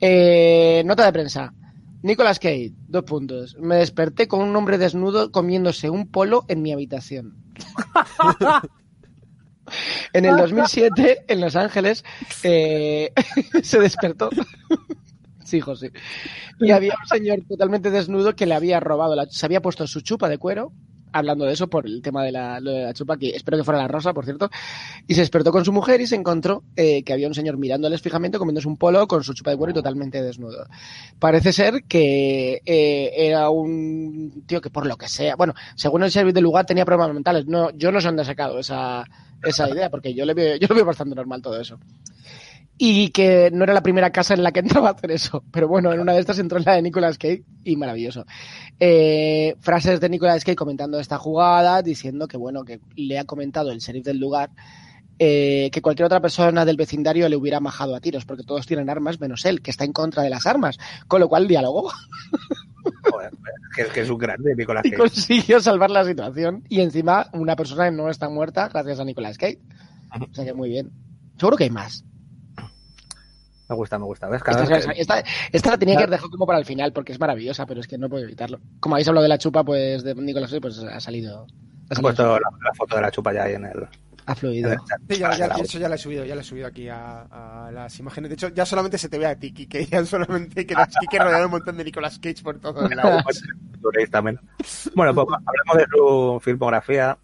Eh, 0.00 0.82
nota 0.86 1.04
de 1.04 1.12
prensa. 1.12 1.52
Nicolas 2.00 2.38
Cage, 2.38 2.72
dos 2.88 3.04
puntos. 3.04 3.54
Me 3.60 3.76
desperté 3.76 4.28
con 4.28 4.40
un 4.40 4.56
hombre 4.56 4.78
desnudo 4.78 5.30
comiéndose 5.30 5.90
un 5.90 6.10
polo 6.10 6.46
en 6.48 6.62
mi 6.62 6.72
habitación. 6.72 7.36
en 10.14 10.24
el 10.24 10.38
2007, 10.38 11.26
en 11.28 11.40
Los 11.42 11.54
Ángeles, 11.54 12.02
eh, 12.44 13.12
se 13.62 13.78
despertó. 13.78 14.30
sí, 15.44 15.60
José. 15.60 15.92
Y 16.60 16.70
había 16.70 16.94
un 16.98 17.06
señor 17.06 17.42
totalmente 17.46 17.90
desnudo 17.90 18.34
que 18.34 18.46
le 18.46 18.54
había 18.54 18.80
robado, 18.80 19.14
la, 19.14 19.26
se 19.26 19.44
había 19.44 19.60
puesto 19.60 19.86
su 19.86 20.00
chupa 20.00 20.30
de 20.30 20.38
cuero, 20.38 20.72
hablando 21.12 21.44
de 21.44 21.52
eso 21.52 21.68
por 21.68 21.86
el 21.86 22.02
tema 22.02 22.24
de 22.24 22.32
la, 22.32 22.60
lo 22.60 22.70
de 22.70 22.84
la 22.84 22.94
chupa, 22.94 23.16
que 23.16 23.30
espero 23.30 23.58
que 23.58 23.64
fuera 23.64 23.80
la 23.80 23.88
rosa, 23.88 24.12
por 24.12 24.24
cierto, 24.24 24.50
y 25.06 25.14
se 25.14 25.20
despertó 25.20 25.52
con 25.52 25.64
su 25.64 25.72
mujer 25.72 26.00
y 26.00 26.06
se 26.06 26.16
encontró 26.16 26.62
eh, 26.76 27.02
que 27.02 27.12
había 27.12 27.28
un 27.28 27.34
señor 27.34 27.56
mirándoles 27.56 28.00
fijamente, 28.02 28.38
comiéndose 28.38 28.68
un 28.68 28.76
polo 28.76 29.06
con 29.06 29.22
su 29.22 29.34
chupa 29.34 29.50
de 29.50 29.56
cuero 29.56 29.70
y 29.70 29.74
totalmente 29.74 30.22
desnudo. 30.22 30.66
Parece 31.18 31.52
ser 31.52 31.84
que 31.84 32.62
eh, 32.64 33.12
era 33.14 33.50
un 33.50 34.44
tío 34.46 34.60
que 34.60 34.70
por 34.70 34.86
lo 34.86 34.96
que 34.96 35.08
sea, 35.08 35.36
bueno, 35.36 35.54
según 35.74 36.02
el 36.02 36.10
servicio 36.10 36.34
del 36.34 36.44
lugar 36.44 36.66
tenía 36.66 36.84
problemas 36.84 37.14
mentales. 37.14 37.46
No, 37.46 37.70
yo 37.70 37.92
no 37.92 38.00
sé 38.00 38.08
dónde 38.08 38.22
ha 38.22 38.26
sacado 38.26 38.58
esa, 38.58 39.04
esa 39.42 39.68
idea, 39.68 39.90
porque 39.90 40.14
yo 40.14 40.24
le 40.24 40.34
veo, 40.34 40.56
yo 40.56 40.66
lo 40.68 40.74
veo 40.74 40.84
bastante 40.84 41.14
normal 41.14 41.42
todo 41.42 41.60
eso 41.60 41.78
y 42.84 43.10
que 43.10 43.48
no 43.52 43.62
era 43.62 43.74
la 43.74 43.82
primera 43.84 44.10
casa 44.10 44.34
en 44.34 44.42
la 44.42 44.50
que 44.50 44.58
entraba 44.60 44.88
a 44.88 44.92
hacer 44.92 45.12
eso. 45.12 45.44
Pero 45.52 45.68
bueno, 45.68 45.92
en 45.92 46.00
una 46.00 46.14
de 46.14 46.20
estas 46.20 46.40
entró 46.40 46.58
en 46.58 46.64
la 46.64 46.72
de 46.72 46.82
Nicolas 46.82 47.16
Cage 47.16 47.44
y 47.62 47.76
maravilloso. 47.76 48.26
Eh, 48.80 49.54
frases 49.60 50.00
de 50.00 50.08
Nicolas 50.08 50.42
Cage 50.42 50.56
comentando 50.56 50.98
esta 50.98 51.16
jugada, 51.16 51.80
diciendo 51.82 52.26
que 52.26 52.36
bueno, 52.36 52.64
que 52.64 52.80
le 52.96 53.20
ha 53.20 53.24
comentado 53.24 53.70
el 53.70 53.78
sheriff 53.78 54.04
del 54.04 54.18
lugar 54.18 54.50
eh, 55.20 55.70
que 55.70 55.80
cualquier 55.80 56.06
otra 56.06 56.20
persona 56.20 56.64
del 56.64 56.76
vecindario 56.76 57.28
le 57.28 57.36
hubiera 57.36 57.60
majado 57.60 57.94
a 57.94 58.00
tiros, 58.00 58.24
porque 58.24 58.42
todos 58.42 58.66
tienen 58.66 58.90
armas 58.90 59.20
menos 59.20 59.44
él, 59.44 59.62
que 59.62 59.70
está 59.70 59.84
en 59.84 59.92
contra 59.92 60.24
de 60.24 60.30
las 60.30 60.48
armas. 60.48 60.76
Con 61.06 61.20
lo 61.20 61.28
cual 61.28 61.46
dialogó. 61.46 61.88
Joder, 63.08 63.30
que, 63.76 63.84
que 63.84 64.00
es 64.00 64.10
un 64.10 64.18
grande 64.18 64.56
Nicolas 64.56 64.84
y 64.86 64.90
Cage. 64.90 65.00
consiguió 65.00 65.60
salvar 65.60 65.92
la 65.92 66.04
situación. 66.04 66.64
Y 66.68 66.80
encima, 66.80 67.28
una 67.32 67.54
persona 67.54 67.92
no 67.92 68.10
está 68.10 68.28
muerta 68.28 68.68
gracias 68.70 68.98
a 68.98 69.04
Nicolas 69.04 69.38
Cage. 69.38 69.60
O 70.10 70.34
sea 70.34 70.44
que 70.44 70.52
muy 70.52 70.68
bien. 70.68 70.90
Seguro 71.38 71.56
que 71.56 71.62
hay 71.62 71.70
más. 71.70 72.04
Me 73.72 73.76
gusta, 73.76 73.98
me 73.98 74.04
gusta. 74.04 74.28
¿Ves? 74.28 74.42
Cada 74.42 74.62
Esta, 74.62 74.74
vez 74.76 74.86
que- 74.86 75.00
esta- 75.00 75.24
esta 75.50 75.70
la 75.70 75.78
tenía 75.78 75.94
que 75.94 76.02
haber 76.02 76.10
dejado 76.10 76.30
como 76.30 76.46
para 76.46 76.58
el 76.58 76.64
final 76.66 76.92
porque 76.92 77.12
es 77.12 77.18
maravillosa, 77.20 77.64
pero 77.64 77.80
es 77.80 77.86
que 77.88 77.96
no 77.96 78.08
puedo 78.10 78.22
evitarlo. 78.24 78.60
Como 78.80 78.94
habéis 78.96 79.08
hablado 79.08 79.22
de 79.22 79.28
la 79.30 79.38
chupa, 79.38 79.64
pues 79.64 80.04
de 80.04 80.14
Nicolas 80.14 80.50
Cage, 80.50 80.60
pues 80.60 80.78
ha 80.78 81.00
salido. 81.00 81.42
Ha, 81.44 81.46
He 81.46 81.94
salido- 81.94 82.02
puesto 82.02 82.22
la, 82.38 82.50
la 82.64 82.74
foto 82.76 82.96
de 82.96 83.02
la 83.02 83.10
chupa 83.10 83.32
ya 83.32 83.44
ahí 83.44 83.54
en 83.54 83.64
el, 83.64 83.86
ha 84.26 84.34
fluido. 84.34 84.70
el. 84.72 84.78
Sí, 85.08 85.18
ya, 85.18 85.30
que 85.30 85.38
la- 85.48 85.54
eso 85.56 85.78
ya 85.78 85.88
lo 85.88 85.94
he 85.94 85.98
subido, 85.98 86.24
ya 86.26 86.34
lo 86.34 86.40
he 86.42 86.44
subido 86.44 86.66
aquí 86.66 86.88
a, 86.88 87.22
a 87.66 87.72
las 87.72 87.98
imágenes. 87.98 88.28
De 88.28 88.34
hecho, 88.34 88.48
ya 88.50 88.66
solamente 88.66 88.98
se 88.98 89.08
te 89.08 89.18
ve 89.18 89.26
a 89.26 89.36
ti, 89.36 89.52
que 89.52 89.86
ya 89.86 90.04
solamente 90.04 90.66
quedas 90.66 90.94
Kike 91.00 91.18
rodeado 91.18 91.40
de 91.40 91.44
un 91.46 91.50
montón 91.52 91.76
de 91.78 91.84
Nicolas 91.84 92.18
Cage 92.18 92.42
por 92.42 92.58
todos 92.60 92.94
lados. 92.94 93.22
Turéis 93.82 94.10
también. 94.10 94.38
Bueno, 94.94 95.14
pues 95.14 95.26
hablemos 95.46 95.76
de 95.76 95.86
su 95.96 96.40
filmografía, 96.42 97.16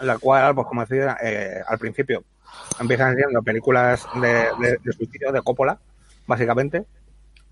la 0.00 0.18
cual, 0.18 0.54
pues 0.54 0.66
como 0.66 0.84
decía, 0.84 1.16
eh, 1.22 1.60
al 1.66 1.78
principio 1.78 2.24
empiezan 2.80 3.16
siendo 3.16 3.42
películas 3.42 4.06
de, 4.20 4.28
de, 4.60 4.78
de 4.82 4.92
suicidio, 4.92 5.32
de 5.32 5.42
Coppola, 5.42 5.78
básicamente. 6.26 6.84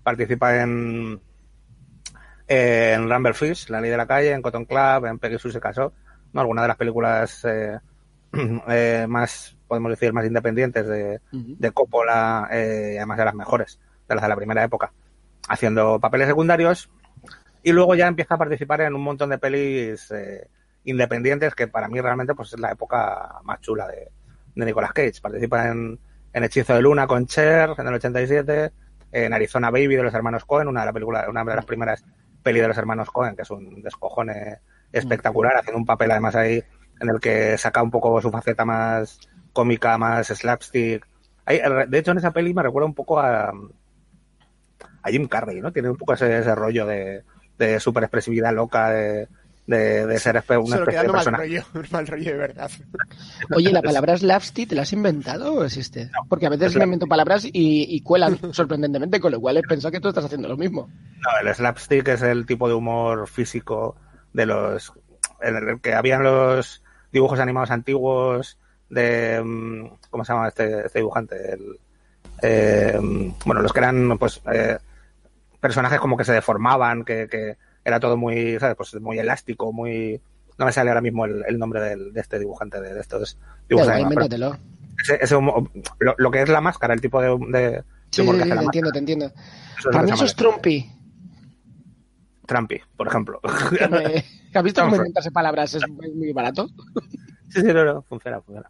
Participa 0.03 0.61
en, 0.61 1.19
en 2.47 3.09
Rumble 3.09 3.33
Fish, 3.33 3.69
La 3.69 3.81
Ley 3.81 3.91
de 3.91 3.97
la 3.97 4.07
Calle, 4.07 4.31
en 4.31 4.41
Cotton 4.41 4.65
Club, 4.65 5.05
en 5.05 5.19
Peggy 5.19 5.37
Sue 5.37 5.51
se 5.51 5.59
casó, 5.59 5.93
¿no? 6.33 6.41
Algunas 6.41 6.63
de 6.63 6.67
las 6.67 6.77
películas 6.77 7.45
eh, 7.45 7.79
eh, 8.67 9.05
más, 9.07 9.55
podemos 9.67 9.91
decir, 9.91 10.11
más 10.13 10.25
independientes 10.25 10.87
de, 10.87 11.19
de 11.31 11.71
Coppola, 11.71 12.47
eh, 12.51 12.95
además 12.97 13.17
de 13.17 13.25
las 13.25 13.35
mejores, 13.35 13.79
de 14.07 14.15
las 14.15 14.23
de 14.23 14.29
la 14.29 14.35
primera 14.35 14.63
época, 14.63 14.91
haciendo 15.47 15.99
papeles 15.99 16.27
secundarios 16.27 16.89
y 17.63 17.71
luego 17.71 17.95
ya 17.95 18.07
empieza 18.07 18.35
a 18.35 18.37
participar 18.37 18.81
en 18.81 18.95
un 18.95 19.03
montón 19.03 19.29
de 19.29 19.37
pelis 19.37 20.09
eh, 20.11 20.47
independientes 20.83 21.55
que 21.55 21.67
para 21.67 21.87
mí 21.87 21.99
realmente 22.01 22.33
pues 22.33 22.53
es 22.53 22.59
la 22.59 22.71
época 22.71 23.39
más 23.43 23.61
chula 23.61 23.87
de, 23.87 24.11
de 24.55 24.65
Nicolas 24.65 24.93
Cage. 24.93 25.21
Participa 25.21 25.67
en, 25.67 25.99
en 26.33 26.43
Hechizo 26.43 26.73
de 26.73 26.81
Luna 26.81 27.07
con 27.07 27.25
Cher 27.27 27.71
en 27.77 27.87
el 27.87 27.93
87, 27.95 28.71
en 29.11 29.33
Arizona 29.33 29.69
Baby 29.69 29.95
de 29.95 30.03
los 30.03 30.13
hermanos 30.13 30.45
Cohen, 30.45 30.67
una 30.67 30.81
de, 30.81 30.85
la 30.87 30.93
película, 30.93 31.25
una 31.29 31.43
de 31.43 31.55
las 31.55 31.65
primeras 31.65 32.03
pelis 32.41 32.61
de 32.61 32.67
los 32.67 32.77
hermanos 32.77 33.09
Cohen, 33.11 33.35
que 33.35 33.43
es 33.43 33.51
un 33.51 33.81
descojone 33.81 34.59
espectacular, 34.91 35.57
haciendo 35.57 35.77
un 35.77 35.85
papel 35.85 36.11
además 36.11 36.35
ahí 36.35 36.63
en 36.99 37.09
el 37.09 37.19
que 37.19 37.57
saca 37.57 37.81
un 37.81 37.91
poco 37.91 38.21
su 38.21 38.31
faceta 38.31 38.65
más 38.65 39.19
cómica, 39.53 39.97
más 39.97 40.27
slapstick. 40.27 41.07
Ahí, 41.45 41.59
de 41.87 41.97
hecho, 41.97 42.11
en 42.11 42.19
esa 42.19 42.31
peli 42.31 42.53
me 42.53 42.63
recuerda 42.63 42.85
un 42.85 42.93
poco 42.93 43.19
a, 43.19 43.51
a 45.01 45.09
Jim 45.09 45.27
Carrey, 45.27 45.61
¿no? 45.61 45.71
Tiene 45.71 45.89
un 45.89 45.97
poco 45.97 46.13
ese, 46.13 46.39
ese 46.39 46.55
rollo 46.55 46.85
de, 46.85 47.23
de 47.57 47.79
super 47.79 48.03
expresividad 48.03 48.53
loca, 48.53 48.89
de, 48.91 49.27
de, 49.67 50.05
de 50.05 50.19
ser 50.19 50.35
una 50.35 50.43
Solo 50.45 50.65
especie 50.65 50.85
de 50.85 51.07
quedando 51.07 51.13
mal 51.13 51.39
rollo, 51.39 51.63
mal 51.91 52.07
rollo 52.07 52.31
de 52.31 52.37
verdad. 52.37 52.71
Oye, 53.55 53.71
¿la 53.71 53.81
palabra 53.81 54.17
slapstick 54.17 54.69
te 54.69 54.75
la 54.75 54.81
has 54.81 54.93
inventado 54.93 55.53
o 55.53 55.63
existe? 55.63 56.09
Porque 56.27 56.47
a 56.47 56.49
veces 56.49 56.71
es 56.71 56.77
me 56.77 56.83
invento 56.83 57.07
palabras 57.07 57.45
y, 57.45 57.51
y 57.53 58.01
cuelan 58.01 58.37
sorprendentemente, 58.53 59.19
con 59.19 59.31
lo 59.31 59.39
cual 59.39 59.57
he 59.57 59.61
pensado 59.61 59.91
que 59.91 59.99
tú 59.99 60.09
estás 60.09 60.25
haciendo 60.25 60.47
lo 60.47 60.57
mismo. 60.57 60.87
No, 60.87 61.47
el 61.47 61.53
slapstick 61.53 62.07
es 62.09 62.21
el 62.21 62.45
tipo 62.45 62.67
de 62.67 62.73
humor 62.73 63.27
físico 63.27 63.95
de 64.33 64.45
los 64.45 64.93
en 65.41 65.55
el 65.55 65.81
que 65.81 65.93
habían 65.93 66.23
los 66.23 66.83
dibujos 67.11 67.39
animados 67.39 67.71
antiguos 67.71 68.57
de 68.89 69.41
mm, 69.43 69.85
¿cómo 70.09 70.25
se 70.25 70.33
llama 70.33 70.47
este, 70.47 70.85
este 70.85 70.99
dibujante? 70.99 71.53
El, 71.53 71.79
eh, 72.41 72.99
bueno, 73.45 73.61
los 73.61 73.71
que 73.71 73.79
eran 73.79 74.17
pues 74.17 74.41
eh, 74.51 74.77
personajes 75.59 75.99
como 75.99 76.17
que 76.17 76.25
se 76.25 76.33
deformaban, 76.33 77.03
que, 77.03 77.27
que 77.29 77.57
era 77.83 77.99
todo 77.99 78.17
muy, 78.17 78.59
¿sabes? 78.59 78.75
Pues 78.75 78.99
muy 79.01 79.19
elástico, 79.19 79.71
muy 79.73 80.21
no 80.57 80.65
me 80.65 80.71
sale 80.71 80.89
ahora 80.91 81.01
mismo 81.01 81.25
el, 81.25 81.43
el 81.47 81.57
nombre 81.57 81.81
del- 81.81 82.13
de 82.13 82.21
este 82.21 82.37
dibujante 82.37 82.79
de, 82.81 82.93
de 82.93 82.99
estos 82.99 83.37
pero 84.09 84.27
ese- 85.01 85.23
ese 85.23 85.35
humor- 85.35 85.71
lo, 85.99 86.13
lo 86.17 86.31
que 86.31 86.41
es 86.41 86.49
la 86.49 86.61
máscara, 86.61 86.93
el 86.93 87.01
tipo 87.01 87.21
de, 87.21 87.29
de 87.57 87.83
Sí, 88.11 88.21
humor 88.21 88.35
sí, 88.35 88.39
que 88.39 88.43
sí, 88.43 88.49
hace 88.51 88.55
la 88.55 88.61
te 88.61 88.65
máscara, 88.65 88.65
entiendo, 88.65 88.91
te 88.91 88.99
entiendo. 88.99 89.25
eso 89.79 89.89
Para 89.91 90.03
mí 90.03 90.11
eso 90.11 90.25
es 90.25 90.35
Trumpy. 90.35 90.91
Trumpy, 92.45 92.81
por 92.97 93.07
ejemplo. 93.07 93.39
¿Has 94.53 94.63
visto 94.63 94.81
cómo 94.81 94.95
inventarse 94.97 95.31
palabras? 95.31 95.73
Es 95.73 95.87
muy 95.87 96.33
barato. 96.33 96.67
Sí, 97.49 97.61
sí, 97.61 97.67
no, 97.67 97.85
no, 97.85 98.01
funciona, 98.03 98.41
funciona. 98.41 98.69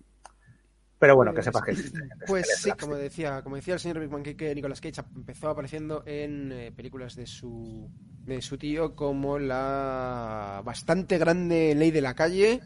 Pero 1.02 1.16
bueno, 1.16 1.34
que 1.34 1.42
sepas 1.42 1.64
que 1.64 1.72
existe. 1.72 2.00
Pues 2.28 2.46
sí, 2.60 2.72
como 2.80 2.96
decía, 2.96 3.42
como 3.42 3.56
decía 3.56 3.74
el 3.74 3.80
señor 3.80 4.00
Big 4.00 4.12
Man 4.12 4.22
que 4.22 4.54
Nicolas 4.54 4.80
Cage 4.80 5.02
empezó 5.16 5.50
apareciendo 5.50 6.04
en 6.06 6.52
eh, 6.52 6.72
películas 6.72 7.16
de 7.16 7.26
su 7.26 7.90
de 8.24 8.40
su 8.40 8.56
tío 8.60 8.96
como 8.96 9.40
la 9.40 10.62
bastante 10.64 11.18
grande 11.18 11.74
Ley 11.74 11.90
de 11.90 12.02
la 12.02 12.14
Calle. 12.14 12.62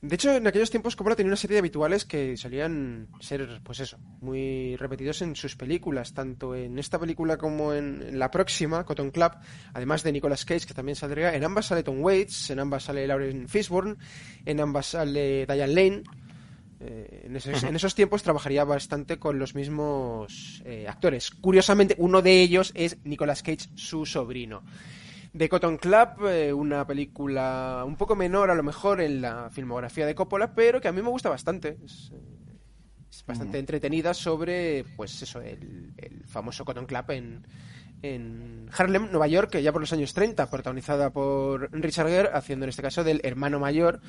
De 0.00 0.14
hecho, 0.14 0.34
en 0.34 0.46
aquellos 0.46 0.70
tiempos 0.70 0.96
Coppola 0.96 1.16
tenía 1.16 1.28
una 1.28 1.36
serie 1.36 1.56
de 1.56 1.58
habituales 1.58 2.06
que 2.06 2.34
solían 2.38 3.08
ser, 3.20 3.60
pues 3.62 3.80
eso, 3.80 3.98
muy 4.22 4.76
repetidos 4.76 5.20
en 5.20 5.36
sus 5.36 5.54
películas, 5.54 6.14
tanto 6.14 6.54
en 6.54 6.78
esta 6.78 6.98
película 6.98 7.36
como 7.36 7.74
en, 7.74 8.02
en 8.02 8.18
la 8.18 8.30
próxima, 8.30 8.84
Cotton 8.84 9.10
Club, 9.10 9.32
además 9.74 10.02
de 10.02 10.12
Nicolas 10.12 10.46
Cage, 10.46 10.66
que 10.66 10.74
también 10.74 10.96
saldría. 10.96 11.34
En 11.34 11.44
ambas 11.44 11.66
sale 11.66 11.82
Tom 11.82 12.00
Waits, 12.00 12.50
en 12.50 12.60
ambas 12.60 12.84
sale 12.84 13.06
Lauren 13.06 13.48
Fishburne, 13.48 13.96
en 14.46 14.60
ambas 14.60 14.86
sale 14.86 15.44
Diane 15.46 15.74
Lane. 15.74 16.02
Eh, 16.86 17.22
en, 17.24 17.36
esos, 17.36 17.62
en 17.62 17.74
esos 17.74 17.94
tiempos 17.94 18.22
trabajaría 18.22 18.62
bastante 18.64 19.18
con 19.18 19.38
los 19.38 19.54
mismos 19.54 20.62
eh, 20.66 20.86
actores. 20.86 21.30
Curiosamente, 21.30 21.94
uno 21.98 22.20
de 22.20 22.42
ellos 22.42 22.72
es 22.74 22.98
Nicolas 23.04 23.42
Cage, 23.42 23.70
su 23.74 24.04
sobrino. 24.04 24.62
The 25.36 25.48
Cotton 25.48 25.78
Club, 25.78 26.26
eh, 26.28 26.52
una 26.52 26.86
película 26.86 27.84
un 27.86 27.96
poco 27.96 28.14
menor 28.14 28.50
a 28.50 28.54
lo 28.54 28.62
mejor 28.62 29.00
en 29.00 29.22
la 29.22 29.48
filmografía 29.50 30.06
de 30.06 30.14
Coppola, 30.14 30.54
pero 30.54 30.80
que 30.80 30.88
a 30.88 30.92
mí 30.92 31.00
me 31.00 31.08
gusta 31.08 31.30
bastante. 31.30 31.78
Es, 31.82 32.12
es 33.10 33.24
bastante 33.26 33.58
entretenida 33.58 34.12
sobre, 34.12 34.84
pues 34.96 35.22
eso, 35.22 35.40
el, 35.40 35.94
el 35.96 36.24
famoso 36.26 36.64
Cotton 36.64 36.86
Club 36.86 37.10
en, 37.12 37.46
en 38.04 38.68
Harlem, 38.76 39.10
Nueva 39.10 39.26
York, 39.28 39.58
ya 39.58 39.72
por 39.72 39.80
los 39.80 39.92
años 39.94 40.12
30, 40.12 40.50
protagonizada 40.50 41.10
por 41.10 41.70
Richard 41.72 42.08
Gere, 42.08 42.30
haciendo 42.34 42.66
en 42.66 42.70
este 42.70 42.82
caso 42.82 43.02
del 43.02 43.20
hermano 43.24 43.58
mayor 43.58 44.00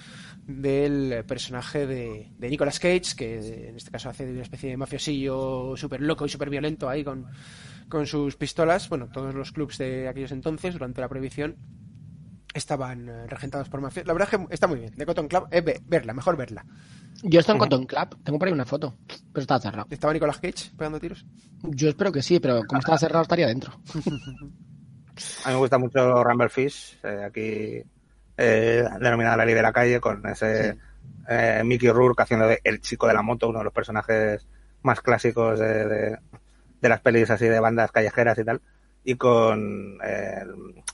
del 0.46 1.24
personaje 1.26 1.88
de, 1.88 2.32
de 2.38 2.50
Nicolas 2.50 2.80
Cage, 2.80 3.16
que 3.16 3.70
en 3.70 3.78
este 3.78 3.92
caso 3.92 4.10
hace 4.10 4.26
de 4.26 4.34
una 4.34 4.42
especie 4.42 4.70
de 4.70 4.78
mafiosillo 4.78 5.78
súper 5.78 6.02
loco 6.02 6.26
y 6.26 6.30
súper 6.30 6.50
violento 6.50 6.90
ahí 6.90 7.06
con, 7.06 7.28
con 7.88 8.06
sus 8.06 8.36
pistolas. 8.36 8.90
Bueno, 8.90 9.08
todos 9.08 9.34
los 9.34 9.54
clubs 9.54 9.78
de 9.78 10.10
aquellos 10.10 10.34
entonces, 10.34 10.74
durante 10.74 11.00
la 11.00 11.08
prohibición, 11.08 11.56
estaban 12.56 13.08
eh, 13.10 13.28
regentados 13.28 13.70
por 13.70 13.82
mafias. 13.82 14.08
La 14.08 14.14
verdad 14.14 14.30
es 14.32 14.40
que 14.40 14.54
está 14.54 14.66
muy 14.66 14.80
bien. 14.80 14.94
The 14.96 15.06
Cotton 15.06 15.28
Club, 15.28 15.48
es 15.52 15.64
verla, 15.86 16.14
mejor 16.14 16.38
verla. 16.38 16.66
Yo 17.22 17.40
estoy 17.40 17.54
en 17.54 17.60
Cotton 17.60 17.86
Club, 17.86 18.24
tengo 18.24 18.40
por 18.40 18.48
ahí 18.48 18.54
una 18.54 18.66
foto, 18.66 18.98
pero 19.32 19.42
está 19.42 19.60
cerrado. 19.60 19.88
¿Estaba 19.90 20.14
Nicolas 20.14 20.40
Cage 20.40 20.72
pegando 20.78 21.00
tiros? 21.00 21.26
Yo 21.64 21.90
espero 21.90 22.12
que 22.12 22.22
sí, 22.22 22.40
pero 22.40 22.64
como 22.66 22.80
estaba 22.80 22.98
cerrado 22.98 23.24
estaría 23.24 23.48
dentro. 23.48 23.74
A 25.44 25.50
mí 25.50 25.54
me 25.54 25.56
gusta 25.56 25.78
mucho 25.78 26.24
Rumble 26.24 26.50
Fish, 26.50 26.98
eh, 27.04 27.24
aquí 27.26 27.84
eh, 28.38 28.84
denominada 29.00 29.38
la 29.38 29.46
ley 29.46 29.56
de 29.56 29.62
la 29.62 29.74
calle, 29.74 30.00
con 30.00 30.26
ese 30.28 30.78
eh, 31.28 31.62
Mickey 31.66 31.90
Rourke 31.90 32.24
haciendo 32.24 32.48
de 32.48 32.60
el 32.64 32.80
chico 32.82 33.08
de 33.08 33.14
la 33.14 33.22
moto, 33.22 33.50
uno 33.50 33.60
de 33.60 33.66
los 33.66 33.74
personajes 33.74 34.48
más 34.82 35.02
clásicos 35.02 35.60
de, 35.60 35.88
de, 35.88 36.18
de 36.82 36.90
las 36.90 37.02
pelis 37.02 37.30
así 37.30 37.48
de 37.48 37.60
bandas 37.60 37.92
callejeras 37.92 38.38
y 38.38 38.44
tal, 38.44 38.62
y 39.04 39.16
con, 39.16 39.98
eh, 40.04 40.44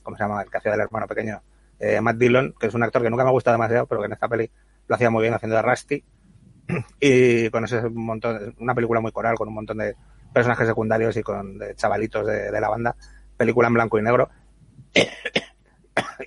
¿cómo 0.04 0.17
se 0.17 0.24
llama? 0.24 0.41
El 0.41 0.50
que 0.50 0.58
hacía 0.58 0.71
del 0.71 0.82
hermano 0.82 1.08
pequeño, 1.08 1.41
eh, 1.82 2.02
Matt 2.02 2.17
Dillon, 2.17 2.54
que 2.60 2.67
es 2.67 2.74
un 2.74 2.84
actor 2.84 3.02
que 3.02 3.10
nunca 3.10 3.26
me 3.26 3.32
gusta 3.32 3.52
demasiado, 3.52 3.88
pero 3.88 4.02
que 4.02 4.08
en 4.08 4.13
esta 4.13 4.28
peli 4.28 4.50
lo 4.88 4.96
hacía 4.96 5.10
muy 5.10 5.22
bien 5.22 5.34
haciendo 5.34 5.56
de 5.56 5.62
Rusty, 5.62 6.04
y 7.00 7.50
con 7.50 7.65
ese 7.65 7.82
montón, 7.89 8.56
una 8.60 8.76
película 8.76 9.00
muy 9.00 9.12
coral, 9.12 9.36
con 9.36 9.48
un 9.48 9.56
montón 9.56 9.78
de 9.78 9.96
personajes 10.34 10.67
secundarios 10.67 11.17
y 11.17 11.24
con 11.24 11.58
de 11.58 11.76
chavalitos 11.76 12.26
de, 12.26 12.52
de 12.52 12.62
la 12.62 12.70
banda, 12.70 12.96
película 13.36 13.67
en 13.67 13.74
blanco 13.74 14.00
y 14.00 14.02
negro 14.02 14.30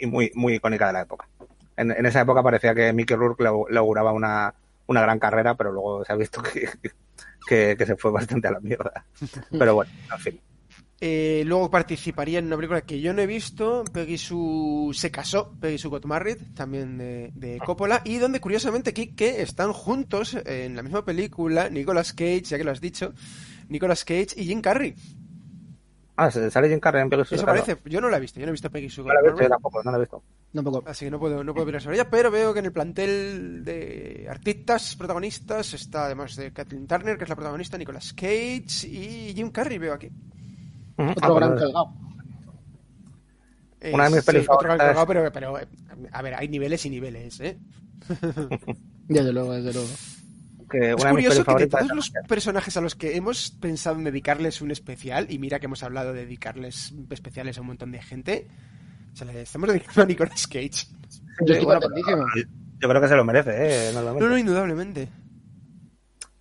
y 0.01 0.07
muy 0.07 0.31
muy 0.35 0.55
icónica 0.55 0.89
de 0.89 0.93
la 0.93 1.01
época. 1.03 1.29
en, 1.77 1.91
en 1.91 2.07
esa 2.07 2.21
época 2.21 2.43
parecía 2.43 2.75
que 2.75 2.93
Mickey 2.93 3.17
Rourke 3.17 3.45
le, 3.45 3.51
le 3.71 3.79
auguraba 3.79 4.13
una, 4.13 4.55
una 4.87 5.03
gran 5.03 5.19
carrera, 5.19 5.55
pero 5.55 5.73
luego 5.73 6.05
se 6.05 6.13
ha 6.13 6.17
visto 6.17 6.43
que, 6.43 6.69
que, 7.47 7.77
que 7.77 7.87
se 7.87 7.97
fue 7.97 8.11
bastante 8.11 8.49
a 8.49 8.53
la 8.53 8.61
mierda. 8.61 9.05
Pero 9.51 9.75
bueno, 9.75 9.91
en 10.13 10.19
fin. 10.19 10.41
Eh, 11.07 11.43
luego 11.45 11.71
participaría 11.71 12.39
en 12.39 12.47
una 12.47 12.57
película 12.57 12.81
que 12.81 12.99
yo 12.99 13.13
no 13.13 13.21
he 13.21 13.27
visto, 13.27 13.85
Peggy 13.93 14.17
Sue 14.17 14.95
se 14.95 15.11
casó, 15.11 15.53
Peggy 15.61 15.77
Sue 15.77 15.91
got 15.91 16.07
married, 16.07 16.39
también 16.55 16.97
de, 16.97 17.31
de 17.35 17.59
Coppola, 17.59 18.01
y 18.07 18.17
donde 18.17 18.41
curiosamente 18.41 18.89
aquí 18.89 19.09
que 19.09 19.43
están 19.43 19.75
juntos 19.75 20.35
en 20.47 20.75
la 20.75 20.83
misma 20.83 21.05
película 21.05 21.69
Nicolas 21.69 22.15
Cage, 22.15 22.45
ya 22.45 22.57
que 22.57 22.65
lo 22.65 22.71
has 22.71 22.81
dicho, 22.81 23.13
Nicolas 23.69 24.03
Cage 24.07 24.29
y 24.37 24.47
Jim 24.47 24.63
Carrey. 24.63 24.95
Ah, 26.17 26.31
se- 26.31 26.51
sale 26.51 26.71
Jim 26.71 26.81
Carrey 26.81 27.03
en 27.03 27.11
Peggy 27.11 27.25
Sue 27.27 27.37
Eso 27.37 27.45
parece, 27.45 27.77
yo 27.85 28.01
no 28.01 28.09
la 28.09 28.17
he 28.17 28.21
visto, 28.21 28.41
yo 28.41 28.47
no 28.47 28.51
he 28.51 28.53
visto 28.53 28.71
Peggy 28.71 28.89
Sue 28.89 29.05
No 29.05 29.09
got 29.09 29.15
la 29.15 29.21
he 29.21 29.23
visto, 29.25 29.35
married, 29.37 29.49
yo 29.49 29.51
tampoco, 29.57 29.83
no 29.83 29.91
la 29.91 29.97
he 29.99 30.01
visto. 30.01 30.23
Tampoco. 30.55 30.85
así 30.87 31.05
que 31.05 31.11
no 31.11 31.19
puedo, 31.21 31.45
no 31.45 31.53
puedo 31.53 31.65
opinar 31.65 31.83
sobre 31.83 31.97
ella, 31.97 32.09
pero 32.09 32.31
veo 32.31 32.55
que 32.55 32.61
en 32.61 32.65
el 32.65 32.73
plantel 32.73 33.63
de 33.63 34.27
artistas 34.31 34.97
protagonistas 34.97 35.75
está 35.75 36.07
además 36.07 36.35
de 36.37 36.51
Kathleen 36.51 36.87
Turner, 36.87 37.19
que 37.19 37.25
es 37.25 37.29
la 37.29 37.37
protagonista, 37.37 37.77
Nicolas 37.77 38.15
Cage 38.15 38.87
y 38.89 39.35
Jim 39.37 39.51
Carrey 39.51 39.77
veo 39.77 39.93
aquí. 39.93 40.09
Otro 40.97 41.15
Ah, 41.23 41.29
pues 41.29 41.37
gran 41.37 41.59
colgado. 41.59 41.93
Una 43.93 44.05
de 44.05 44.11
mis 44.11 44.19
Eh, 44.21 44.23
pelis 44.25 44.43
sí, 44.43 44.49
otro 44.51 44.69
gran 44.69 44.79
favoritas- 44.79 44.87
colgado, 45.07 45.07
pero, 45.07 45.33
pero, 45.33 45.59
eh, 45.61 45.69
a 46.13 46.23
ver, 46.23 46.35
hay 46.35 46.49
niveles 46.49 46.87
y 46.87 46.91
niveles, 46.91 47.41
¿eh? 47.41 47.59
Desde 49.09 49.33
luego, 49.33 49.53
desde 49.53 49.73
luego. 49.75 49.89
Que 50.71 50.91
Es 50.93 51.05
curioso 51.05 51.45
que 51.45 51.55
de 51.57 51.67
todos 51.67 51.91
los 51.95 52.11
personajes 52.27 52.77
a 52.79 52.81
los 52.81 52.95
que 52.95 53.17
hemos 53.17 53.51
pensado 53.51 53.97
en 53.97 54.05
dedicarles 54.05 54.63
un 54.63 54.71
especial, 54.71 55.27
y 55.31 55.39
mira 55.39 55.61
que 55.61 55.67
hemos 55.67 55.83
hablado 55.83 56.15
de 56.15 56.21
dedicarles 56.25 56.95
especiales 57.11 57.59
a 57.59 57.61
un 57.61 57.67
montón 57.69 57.93
de 57.93 58.01
gente, 58.01 58.49
se 59.13 59.25
le 59.27 59.43
estamos 59.43 59.69
dedicando 59.69 60.03
a 60.03 60.07
Nicolas 60.07 60.47
Cage. 60.47 60.87
Yo 61.47 61.55
estoy 61.55 61.65
bueno. 61.67 61.81
Yo 62.81 62.89
creo 62.89 63.01
que 63.01 63.09
se 63.09 63.17
lo 63.17 63.25
merece, 63.25 63.51
¿eh? 63.91 63.93
No, 63.93 64.15
no, 64.15 64.39
indudablemente. 64.39 65.09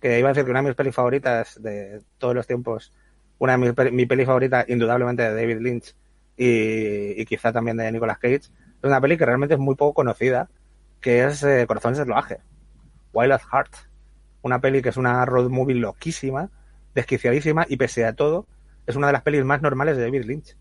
Que 0.00 0.18
iba 0.18 0.30
a 0.30 0.32
decir 0.32 0.44
que 0.44 0.50
una 0.50 0.62
de 0.62 0.68
mis 0.68 0.76
pelis 0.76 0.94
favoritas 0.94 1.60
de 1.62 2.02
todos 2.18 2.34
los 2.34 2.46
tiempos, 2.46 2.92
una 3.38 3.56
de 3.56 3.58
mis 3.58 3.92
mi 3.92 4.06
peli 4.06 4.24
favorita, 4.24 4.64
indudablemente 4.68 5.22
de 5.22 5.34
David 5.34 5.58
Lynch 5.60 5.94
y, 6.36 7.20
y 7.20 7.24
quizá 7.26 7.52
también 7.52 7.76
de 7.76 7.90
Nicolas 7.90 8.18
Cage, 8.18 8.34
es 8.36 8.50
una 8.82 9.00
peli 9.00 9.16
que 9.16 9.24
realmente 9.24 9.54
es 9.54 9.60
muy 9.60 9.76
poco 9.76 9.94
conocida, 9.94 10.48
que 11.00 11.24
es 11.24 11.42
eh, 11.42 11.64
Corazón 11.66 11.96
salvaje, 11.96 12.40
Wild 13.12 13.32
at 13.32 13.42
Heart. 13.50 13.74
Una 14.42 14.60
peli 14.60 14.82
que 14.82 14.90
es 14.90 14.98
una 14.98 15.24
road 15.24 15.48
movie 15.48 15.76
loquísima, 15.76 16.50
desquiciadísima 16.94 17.64
y 17.68 17.78
pese 17.78 18.04
a 18.04 18.12
todo, 18.12 18.46
es 18.86 18.96
una 18.96 19.06
de 19.06 19.14
las 19.14 19.22
pelis 19.22 19.42
más 19.44 19.62
normales 19.62 19.96
de 19.96 20.02
David 20.02 20.24
Lynch. 20.24 20.56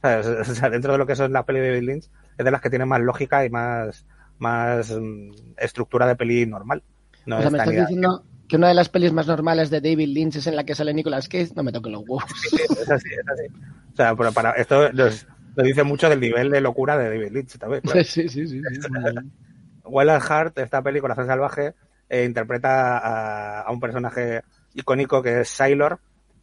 ¿Sabes? 0.00 0.26
O 0.50 0.54
sea, 0.54 0.70
dentro 0.70 0.92
de 0.92 0.98
lo 0.98 1.06
que 1.06 1.14
son 1.14 1.32
las 1.32 1.44
pelis 1.44 1.62
de 1.62 1.68
David 1.68 1.88
Lynch, 1.88 2.10
es 2.38 2.44
de 2.44 2.50
las 2.50 2.62
que 2.62 2.70
tienen 2.70 2.88
más 2.88 3.00
lógica 3.00 3.44
y 3.44 3.50
más, 3.50 4.06
más 4.38 4.90
mm, 4.90 5.30
estructura 5.58 6.06
de 6.06 6.16
peli 6.16 6.46
normal. 6.46 6.82
No 7.26 7.36
o 7.36 7.40
sea, 7.42 7.50
me 7.50 7.58
estás 7.58 7.74
diciendo 7.74 8.24
que 8.48 8.56
una 8.56 8.68
de 8.68 8.74
las 8.74 8.88
pelis 8.88 9.12
más 9.12 9.26
normales 9.26 9.70
de 9.70 9.80
David 9.80 10.08
Lynch 10.08 10.36
es 10.36 10.46
en 10.46 10.56
la 10.56 10.64
que 10.64 10.74
sale 10.74 10.94
Nicolas 10.94 11.28
Cage. 11.28 11.50
No 11.54 11.62
me 11.62 11.72
toquen 11.72 11.92
los 11.92 12.02
huevos. 12.02 12.24
es 12.52 12.90
así, 12.90 13.08
es 13.10 13.28
así. 13.28 13.44
O 13.92 13.96
sea, 13.96 14.14
pero 14.16 14.32
para 14.32 14.52
esto 14.52 14.90
nos, 14.92 15.26
nos 15.56 15.66
dice 15.66 15.82
mucho 15.82 16.08
del 16.08 16.20
nivel 16.20 16.50
de 16.50 16.60
locura 16.60 16.96
de 16.96 17.10
David 17.10 17.32
Lynch 17.32 17.58
también. 17.58 17.82
claro. 17.82 18.00
sí, 18.04 18.28
sí, 18.28 18.46
sí. 18.46 18.60
sí. 18.62 18.88
Wild 19.84 20.10
at 20.10 20.22
Heart, 20.22 20.58
esta 20.58 20.82
peli 20.82 21.00
Corazón 21.00 21.26
Salvaje, 21.26 21.74
eh, 22.08 22.24
interpreta 22.24 22.98
a, 22.98 23.60
a 23.62 23.70
un 23.70 23.80
personaje 23.80 24.42
icónico 24.74 25.22
que 25.22 25.40
es 25.40 25.48
Sailor, 25.48 25.98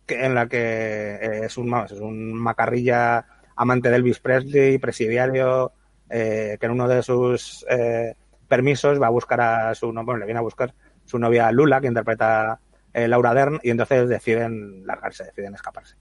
que, 0.06 0.24
en 0.26 0.36
la 0.36 0.48
que 0.48 0.58
eh, 0.58 1.42
es 1.46 1.58
un 1.58 1.70
vamos, 1.70 1.92
es 1.92 2.00
un 2.00 2.34
macarrilla 2.34 3.26
amante 3.56 3.90
de 3.90 3.96
Elvis 3.98 4.20
Presley, 4.20 4.78
presidiario, 4.80 5.72
eh, 6.10 6.58
que 6.60 6.66
en 6.66 6.72
uno 6.72 6.88
de 6.88 7.02
sus 7.04 7.66
eh, 7.70 8.16
permisos 8.48 9.02
va 9.02 9.08
a 9.08 9.12
buscar 9.12 9.42
a 9.42 9.76
su 9.76 9.92
no- 9.92 10.04
bueno, 10.04 10.20
le 10.20 10.26
viene 10.26 10.40
a 10.40 10.44
buscar 10.44 10.74
su 11.06 11.20
novia 11.20 11.52
Lula, 11.52 11.80
que 11.82 11.88
interpreta 11.88 12.60
eh, 12.94 13.08
Laura 13.08 13.34
Dern, 13.34 13.60
y 13.64 13.70
entonces 13.70 14.10
deciden 14.10 14.86
largarse, 14.86 15.26
deciden 15.26 15.54
escaparse. 15.56 15.96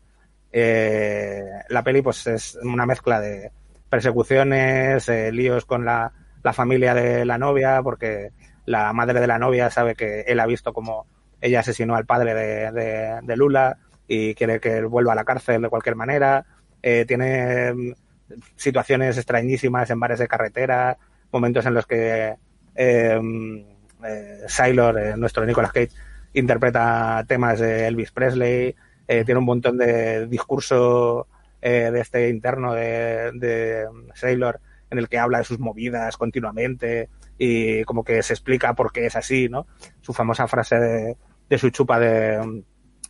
Eh, 0.52 1.44
la 1.68 1.82
peli 1.82 2.00
pues 2.02 2.26
es 2.26 2.58
una 2.62 2.86
mezcla 2.86 3.20
de 3.20 3.50
persecuciones, 3.88 5.08
eh, 5.08 5.32
líos 5.32 5.64
con 5.64 5.84
la, 5.84 6.12
la 6.42 6.52
familia 6.52 6.94
de 6.94 7.24
la 7.24 7.38
novia, 7.38 7.82
porque 7.82 8.30
la 8.66 8.92
madre 8.92 9.20
de 9.20 9.26
la 9.26 9.38
novia 9.38 9.70
sabe 9.70 9.94
que 9.94 10.20
él 10.22 10.40
ha 10.40 10.46
visto 10.46 10.72
como 10.72 11.06
ella 11.40 11.60
asesinó 11.60 11.94
al 11.96 12.06
padre 12.06 12.34
de, 12.34 13.20
de- 13.22 13.36
Lula 13.36 13.76
y 14.06 14.34
quiere 14.34 14.60
que 14.60 14.78
él 14.78 14.86
vuelva 14.86 15.12
a 15.12 15.16
la 15.16 15.24
cárcel 15.24 15.62
de 15.62 15.68
cualquier 15.68 15.96
manera. 15.96 16.46
Tiene 16.80 17.72
mm, 17.74 17.92
situaciones 18.56 19.16
extrañísimas 19.16 19.90
en 19.90 20.00
bares 20.00 20.18
de 20.18 20.28
carretera, 20.28 20.96
momentos 21.32 21.66
en 21.66 21.74
los 21.74 21.86
que 21.86 22.36
mm, 22.76 23.73
eh, 24.06 24.42
Sailor, 24.46 24.98
eh, 24.98 25.16
nuestro 25.16 25.44
Nicolas 25.44 25.72
Cage, 25.72 25.90
interpreta 26.34 27.24
temas 27.26 27.60
de 27.60 27.86
Elvis 27.86 28.12
Presley, 28.12 28.74
eh, 29.06 29.24
tiene 29.24 29.38
un 29.38 29.44
montón 29.44 29.78
de 29.78 30.26
discurso 30.26 31.28
eh, 31.60 31.90
de 31.92 32.00
este 32.00 32.28
interno 32.28 32.74
de, 32.74 33.32
de 33.34 33.86
Sailor 34.14 34.60
en 34.90 34.98
el 34.98 35.08
que 35.08 35.18
habla 35.18 35.38
de 35.38 35.44
sus 35.44 35.58
movidas 35.58 36.16
continuamente 36.16 37.08
y 37.38 37.84
como 37.84 38.04
que 38.04 38.22
se 38.22 38.32
explica 38.32 38.74
por 38.74 38.92
qué 38.92 39.06
es 39.06 39.16
así, 39.16 39.48
¿no? 39.48 39.66
Su 40.00 40.12
famosa 40.12 40.46
frase 40.46 40.76
de, 40.76 41.16
de 41.48 41.58
su 41.58 41.70
chupa 41.70 41.98
de, 41.98 42.62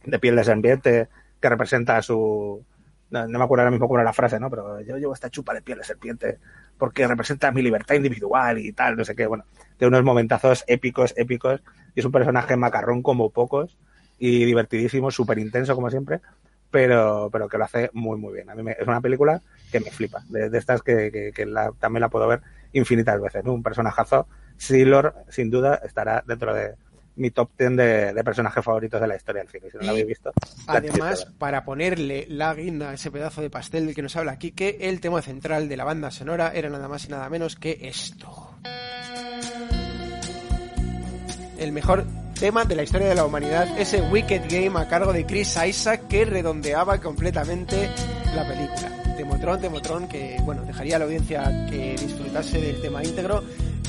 de 0.05 0.19
piel 0.19 0.37
de 0.37 0.45
serpiente 0.45 1.09
que 1.41 1.49
representa 1.49 2.01
su... 2.01 2.65
No, 3.11 3.29
no 3.29 3.39
me 3.39 3.45
acuerdo 3.45 3.63
ahora 3.63 3.71
mismo 3.71 3.87
cuál 3.87 4.01
era 4.01 4.11
la 4.11 4.15
frase, 4.15 4.41
¿no? 4.41 4.49
Pero 4.51 4.81
yo 4.81 4.97
llevo 4.97 5.13
esta 5.13 5.31
chupa 5.31 5.53
de 5.53 5.63
piel 5.63 5.79
de 5.79 5.85
serpiente 5.85 6.39
porque 6.79 7.07
representa 7.07 7.53
mi 7.53 7.63
libertad 7.63 7.95
individual 7.95 8.59
y 8.59 8.73
tal, 8.73 8.97
no 8.97 9.05
sé 9.05 9.15
qué. 9.15 9.27
Bueno, 9.27 9.45
de 9.79 9.87
unos 9.87 10.03
momentazos 10.05 10.65
épicos, 10.67 11.15
épicos. 11.17 11.61
Y 11.95 12.01
es 12.01 12.07
un 12.07 12.13
personaje 12.13 12.57
macarrón 12.57 13.03
como 13.03 13.31
pocos 13.31 13.77
y 14.19 14.45
divertidísimo, 14.45 15.11
súper 15.11 15.39
intenso 15.39 15.75
como 15.75 15.91
siempre, 15.91 16.21
pero, 16.71 17.29
pero 17.33 17.49
que 17.49 17.59
lo 17.59 17.65
hace 17.65 17.91
muy, 17.93 18.19
muy 18.19 18.33
bien. 18.35 18.51
A 18.51 18.55
mí 18.55 18.63
me- 18.63 18.73
es 18.79 18.87
una 18.87 19.01
película 19.01 19.41
que 19.71 19.81
me 19.81 19.91
flipa, 19.91 20.23
de, 20.29 20.51
de 20.51 20.59
estas 20.59 20.83
que, 20.83 21.11
que- 21.13 21.33
que 21.33 21.47
la- 21.47 21.73
también 21.79 22.01
la 22.01 22.09
puedo 22.09 22.27
ver 22.27 22.41
infinitas 22.73 23.21
veces. 23.21 23.45
¿no? 23.45 23.53
Un 23.53 23.63
personajazo. 23.63 24.27
Sailor, 24.57 25.15
sin 25.29 25.51
duda, 25.51 25.81
estará 25.85 26.23
dentro 26.27 26.55
de 26.55 26.75
mi 27.17 27.31
top 27.31 27.51
10 27.59 27.77
de, 27.77 28.13
de 28.13 28.25
personajes 28.25 28.65
favoritos 28.65 29.01
de 29.01 29.07
la 29.07 29.15
historia 29.17 29.43
del 29.43 29.51
cine. 29.51 29.71
Si 29.71 29.77
no 29.79 29.85
lo 29.85 29.91
habéis 29.91 30.07
visto, 30.07 30.33
Además, 30.67 31.27
para 31.39 31.65
ponerle 31.65 32.27
la 32.29 32.55
guinda 32.55 32.91
a 32.91 32.95
ese 32.95 33.11
pedazo 33.13 33.41
de 33.41 33.51
pastel 33.51 33.87
del 33.87 33.95
que 33.95 34.03
nos 34.03 34.17
habla 34.17 34.33
aquí, 34.33 34.51
que 34.51 34.79
el 34.81 35.01
tema 35.01 35.23
central 35.23 35.69
de 35.69 35.77
la 35.77 35.85
banda 35.85 36.11
sonora 36.11 36.53
era 36.55 36.71
nada 36.71 36.89
más 36.89 37.05
y 37.05 37.09
nada 37.09 37.29
menos 37.29 37.55
que 37.57 37.79
esto. 37.83 38.51
El 41.65 41.73
mejor 41.73 42.05
tema 42.39 42.67
de 42.67 42.77
la 42.77 42.83
historia 42.83 43.09
de 43.09 43.15
la 43.15 43.25
humanidad, 43.25 43.67
ese 43.79 44.03
Wicked 44.03 44.43
Game 44.51 44.79
a 44.79 44.87
cargo 44.87 45.15
de 45.15 45.25
Chris 45.25 45.57
Isaac 45.67 46.09
que 46.09 46.27
redondeaba 46.27 47.01
completamente 47.01 47.89
la 48.37 48.47
película. 48.47 49.17
Temotron, 49.17 49.61
Temotron, 49.63 50.07
que 50.07 50.37
bueno, 50.43 50.63
dejaría 50.65 50.97
a 50.97 50.99
la 50.99 51.07
audiencia 51.07 51.67
que 51.71 51.97
disfrutase 51.99 52.61
del 52.61 52.83
tema 52.83 53.03
íntegro, 53.03 53.43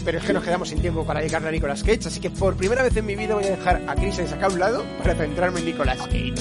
pero 0.06 0.20
es 0.20 0.24
que 0.24 0.32
nos 0.32 0.46
quedamos 0.46 0.70
sin 0.70 0.80
tiempo 0.80 1.06
para 1.06 1.20
dedicarle 1.20 1.50
a 1.50 1.52
Nicolas 1.52 1.84
Cage, 1.84 2.08
así 2.08 2.22
que 2.22 2.30
por 2.30 2.56
primera 2.56 2.82
vez 2.82 2.96
en 2.96 3.06
mi 3.06 3.18
vida 3.18 3.36
voy 3.36 3.44
a 3.44 3.58
dejar 3.58 3.82
a 3.90 3.96
Chris 3.96 4.20
Isaac 4.20 4.42
a 4.42 4.48
un 4.48 4.60
lado 4.60 4.86
para 5.00 5.14
centrarme 5.14 5.60
en 5.60 5.66
Nicolas 5.66 5.98
Cage. 5.98 6.36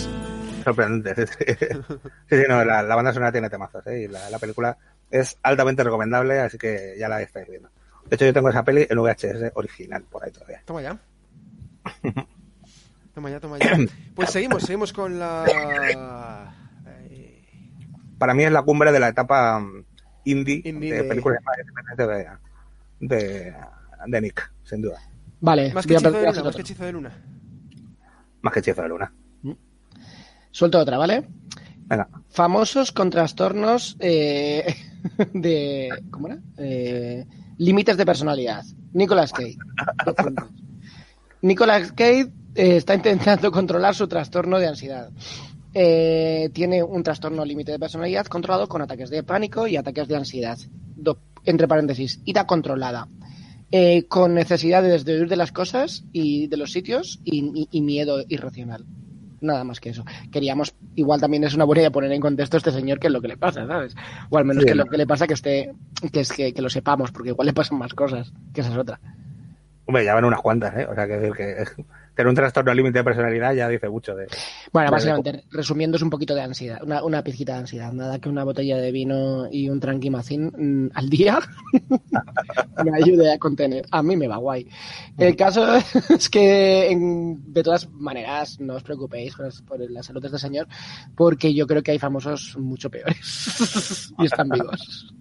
Sorprendente. 0.62 1.26
Sí, 1.26 1.34
sí, 1.58 2.36
sí, 2.36 2.42
no, 2.48 2.64
la, 2.64 2.84
la 2.84 2.94
banda 2.94 3.12
sonora 3.12 3.32
tiene 3.32 3.50
temazos, 3.50 3.84
¿eh? 3.88 4.02
Y 4.02 4.06
la, 4.06 4.30
la 4.30 4.38
película 4.38 4.78
es 5.10 5.36
altamente 5.42 5.82
recomendable, 5.82 6.38
así 6.38 6.58
que 6.58 6.94
ya 6.96 7.08
la 7.08 7.20
estáis 7.20 7.48
viendo. 7.48 7.70
De 8.06 8.14
hecho, 8.14 8.24
yo 8.24 8.32
tengo 8.32 8.50
esa 8.50 8.62
peli 8.62 8.86
en 8.88 8.98
VHS 8.98 9.50
original 9.54 10.04
por 10.04 10.22
ahí 10.22 10.30
todavía. 10.30 10.62
Toma 10.64 10.80
ya. 10.80 10.96
Toma 13.14 13.30
ya, 13.30 13.40
toma 13.40 13.58
ya. 13.58 13.76
Pues 14.14 14.30
seguimos, 14.30 14.62
seguimos 14.62 14.92
con 14.92 15.18
la... 15.18 16.54
eh, 16.86 17.42
Para 18.18 18.34
mí 18.34 18.44
es 18.44 18.52
la 18.52 18.62
cumbre 18.62 18.90
de 18.92 19.00
la 19.00 19.08
etapa 19.08 19.60
mm, 19.60 19.84
indie, 20.24 20.62
Indie 20.64 20.92
de, 20.92 21.02
de- 21.02 21.08
películas 21.08 21.40
más 21.44 21.56
independientes 21.58 22.38
de, 23.08 23.16
de, 23.16 23.54
de 24.06 24.20
Nick, 24.20 24.52
sin 24.64 24.82
duda. 24.82 24.98
Vale, 25.40 25.72
Más 25.74 25.86
que 25.86 25.94
hechizo 25.94 26.10
de 26.10 26.18
luna, 26.26 26.42
más 26.42 26.54
que 26.56 26.62
hechizo 26.62 26.84
de 26.84 26.92
luna. 26.92 27.12
Más 28.42 28.52
que 28.52 28.60
Hechizo 28.60 28.82
de 28.82 28.88
Luna. 28.88 29.12
Suelto 30.50 30.78
otra, 30.78 30.98
¿vale? 30.98 31.26
Venga, 31.86 32.08
Famosos 32.28 32.92
con 32.92 33.08
trastornos 33.10 33.96
eh, 34.00 34.74
de. 35.32 35.88
¿Cómo 36.10 36.28
era? 36.28 36.38
Eh, 36.58 37.26
límites 37.58 37.96
de 37.96 38.04
personalidad. 38.06 38.62
Nicolas 38.92 39.32
Cage. 39.32 39.56
Nicolas 41.44 41.92
Cage 41.92 42.28
eh, 42.54 42.76
está 42.76 42.94
intentando 42.94 43.50
controlar 43.58 43.94
su 43.94 44.08
trastorno 44.08 44.58
de 44.58 44.66
ansiedad. 44.68 45.10
Eh, 45.74 46.50
tiene 46.52 46.82
un 46.82 47.02
trastorno 47.02 47.44
límite 47.44 47.72
de 47.72 47.78
personalidad 47.78 48.26
controlado 48.26 48.68
con 48.68 48.80
ataques 48.80 49.10
de 49.10 49.22
pánico 49.22 49.66
y 49.66 49.76
ataques 49.76 50.08
de 50.08 50.16
ansiedad. 50.16 50.58
Do- 50.96 51.18
entre 51.44 51.68
paréntesis, 51.68 52.20
ira 52.24 52.46
controlada. 52.46 53.08
Eh, 53.70 54.04
con 54.08 54.34
necesidades 54.34 55.04
de 55.04 55.18
huir 55.18 55.28
de 55.28 55.36
las 55.36 55.50
cosas 55.52 56.04
y 56.12 56.46
de 56.46 56.56
los 56.56 56.70
sitios 56.72 57.20
y, 57.24 57.44
y- 57.62 57.68
y 57.72 57.80
miedo 57.82 58.22
irracional. 58.28 58.84
Nada 59.40 59.64
más 59.64 59.80
que 59.80 59.90
eso. 59.90 60.04
Queríamos, 60.32 60.74
igual 60.94 61.20
también 61.20 61.44
es 61.44 61.54
una 61.54 61.64
buena 61.64 61.82
idea 61.82 61.90
poner 61.90 62.10
en 62.12 62.20
contexto 62.20 62.56
a 62.56 62.58
este 62.58 62.70
señor 62.70 62.98
qué 62.98 63.08
es 63.08 63.12
lo 63.12 63.20
que 63.20 63.28
le 63.28 63.36
pasa, 63.36 63.66
¿sabes? 63.66 63.94
O 64.30 64.38
al 64.38 64.44
menos 64.46 64.62
Sí, 64.62 64.68
que 64.68 64.74
lo 64.74 64.86
que 64.86 64.96
le 64.96 65.06
pasa 65.06 65.26
que 65.26 65.34
esté, 65.34 65.74
que 66.12 66.20
es 66.20 66.32
que, 66.32 66.54
que 66.54 66.62
lo 66.62 66.70
sepamos, 66.70 67.10
porque 67.10 67.30
igual 67.30 67.46
le 67.46 67.52
pasan 67.52 67.76
más 67.78 67.92
cosas, 67.92 68.32
que 68.54 68.62
esa 68.62 68.70
es 68.70 68.78
otra. 68.78 69.00
Hombre, 69.86 70.04
ya 70.04 70.14
van 70.14 70.24
unas 70.24 70.40
cuantas, 70.40 70.74
¿eh? 70.78 70.86
O 70.90 70.94
sea, 70.94 71.06
que 71.06 71.12
decir 71.18 71.32
que 71.36 71.64
tener 72.14 72.28
un 72.28 72.34
trastorno 72.34 72.72
límite 72.72 72.98
de 73.00 73.04
personalidad 73.04 73.52
ya 73.54 73.68
dice 73.68 73.88
mucho 73.88 74.14
de... 74.14 74.26
Bueno, 74.72 74.90
básicamente, 74.90 75.44
resumiendo, 75.50 75.96
es 75.96 76.02
un 76.02 76.08
poquito 76.08 76.34
de 76.34 76.40
ansiedad, 76.40 76.82
una, 76.82 77.04
una 77.04 77.22
pizquita 77.22 77.52
de 77.52 77.58
ansiedad. 77.58 77.92
Nada 77.92 78.18
que 78.18 78.28
una 78.30 78.44
botella 78.44 78.78
de 78.78 78.90
vino 78.92 79.46
y 79.50 79.68
un 79.68 79.80
tranquimacín 79.80 80.46
mm, 80.56 80.90
al 80.94 81.10
día 81.10 81.38
me 82.84 82.96
ayude 82.96 83.32
a 83.32 83.38
contener. 83.38 83.84
A 83.90 84.02
mí 84.02 84.16
me 84.16 84.26
va 84.28 84.38
guay. 84.38 84.66
El 85.18 85.36
caso 85.36 85.66
es 86.08 86.30
que, 86.30 86.90
en- 86.90 87.52
de 87.52 87.62
todas 87.62 87.90
maneras, 87.90 88.58
no 88.60 88.76
os 88.76 88.82
preocupéis 88.82 89.34
por, 89.34 89.64
por 89.66 89.90
la 89.90 90.02
salud 90.02 90.20
de 90.22 90.28
este 90.28 90.38
señor, 90.38 90.66
porque 91.14 91.52
yo 91.52 91.66
creo 91.66 91.82
que 91.82 91.90
hay 91.90 91.98
famosos 91.98 92.56
mucho 92.58 92.90
peores 92.90 94.12
y 94.18 94.24
están 94.24 94.48
vivos. 94.48 95.14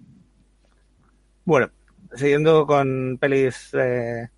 Bueno, 1.44 1.68
siguiendo 2.14 2.66
con 2.66 3.18
pelis 3.20 3.70
eh, 3.74 4.28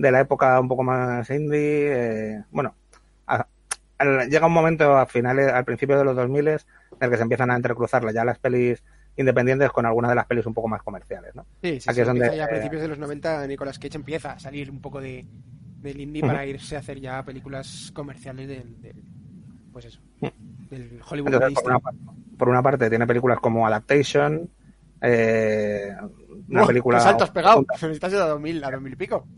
de 0.00 0.12
la 0.12 0.20
época 0.20 0.58
un 0.60 0.68
poco 0.68 0.82
más 0.82 1.28
indie, 1.30 1.92
eh, 2.36 2.44
bueno, 2.50 2.74
a- 3.26 3.46
llega 4.28 4.46
un 4.46 4.52
momento 4.52 4.96
a 4.96 5.06
finales, 5.06 5.48
al 5.52 5.64
principio 5.64 5.98
de 5.98 6.04
los 6.04 6.16
2000 6.16 6.48
en 6.48 6.58
el 7.00 7.10
que 7.10 7.16
se 7.16 7.22
empiezan 7.22 7.50
a 7.50 7.56
entrecruzar 7.56 8.10
ya 8.12 8.24
las 8.24 8.38
pelis 8.38 8.82
independientes 9.16 9.70
con 9.70 9.86
algunas 9.86 10.10
de 10.10 10.14
las 10.14 10.26
pelis 10.26 10.46
un 10.46 10.54
poco 10.54 10.68
más 10.68 10.82
comerciales, 10.82 11.34
¿no? 11.34 11.46
Sí, 11.62 11.78
sí, 11.80 11.92
Aquí 11.92 11.92
sí, 11.92 12.02
es 12.02 12.06
donde, 12.06 12.26
empieza 12.26 12.34
ya 12.34 12.44
a 12.44 12.48
eh, 12.48 12.48
principios 12.48 12.80
de 12.80 12.88
los 12.88 12.98
90 12.98 13.46
Nicolas 13.46 13.78
Cage 13.78 13.96
empieza 13.96 14.32
a 14.32 14.38
salir 14.38 14.70
un 14.70 14.80
poco 14.80 14.98
de, 15.00 15.26
del 15.82 16.00
indie 16.00 16.24
para 16.24 16.46
irse 16.46 16.76
a 16.76 16.78
hacer 16.78 16.98
ya 17.00 17.22
películas 17.24 17.90
comerciales 17.92 18.48
del, 18.48 18.80
del- 18.80 19.04
pues 19.72 19.86
eso, 19.86 20.00
del 20.70 21.02
Hollywood 21.08 21.34
Entonces, 21.34 21.52
por 21.54 21.66
una, 21.66 21.78
par- 21.80 21.94
por 22.36 22.48
una 22.48 22.62
parte 22.62 22.88
tiene 22.88 23.06
películas 23.06 23.38
como 23.40 23.66
Adaptation, 23.66 24.50
eh, 25.00 25.94
una 26.48 26.64
Buah, 26.64 26.66
película... 26.66 26.98
qué 26.98 27.00
salto 27.00 27.24
has 27.24 27.30
pegado! 27.30 27.64
Estás 27.92 28.12
a 28.14 28.28
2000, 28.28 28.62
a 28.64 28.70
2000 28.70 28.92
y 28.92 28.96
pico. 28.96 29.28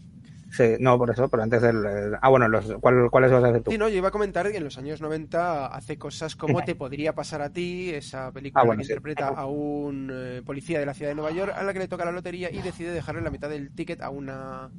Sí, 0.53 0.77
no, 0.81 0.99
por 0.99 1.11
eso, 1.11 1.29
pero 1.29 1.43
antes 1.43 1.63
del... 1.63 1.77
el- 1.85 2.15
ah, 2.21 2.29
bueno, 2.29 2.47
los, 2.49 2.75
¿cuál, 2.81 3.09
¿cuáles 3.11 3.33
vas 3.33 3.43
a 3.45 3.49
hacer 3.49 3.63
tú? 3.63 3.71
Sí, 3.71 3.79
no, 3.79 3.89
yo 3.89 3.97
iba 3.97 4.09
a 4.09 4.11
comentar 4.11 4.51
que 4.51 4.59
en 4.59 4.65
los 4.65 4.77
años 4.77 5.01
90 5.01 5.67
hace 5.67 5.97
cosas 5.97 6.37
como 6.37 6.63
Te 6.63 6.75
podría 6.75 7.15
pasar 7.15 7.41
a 7.43 7.51
ti, 7.53 7.91
esa 7.91 8.31
película 8.33 8.63
Ah, 8.63 8.67
bueno, 8.67 8.81
que 8.81 8.85
sí. 8.85 8.93
interpreta 8.93 9.29
a 9.29 9.47
un 9.47 10.11
eh, 10.13 10.43
policía 10.45 10.79
de 10.79 10.87
la 10.87 10.95
ciudad 10.95 11.11
de 11.11 11.15
Nueva 11.15 11.31
York 11.33 11.53
a 11.57 11.63
la 11.63 11.73
que 11.73 11.79
le 11.79 11.89
toca 11.89 12.05
la 12.05 12.13
lotería 12.13 12.51
y 12.51 12.61
decide 12.61 12.93
dejarle 12.93 13.23
la 13.23 13.31
mitad 13.31 13.49
del 13.49 13.71
ticket 13.75 14.03
a 14.03 14.11
una 14.11 14.71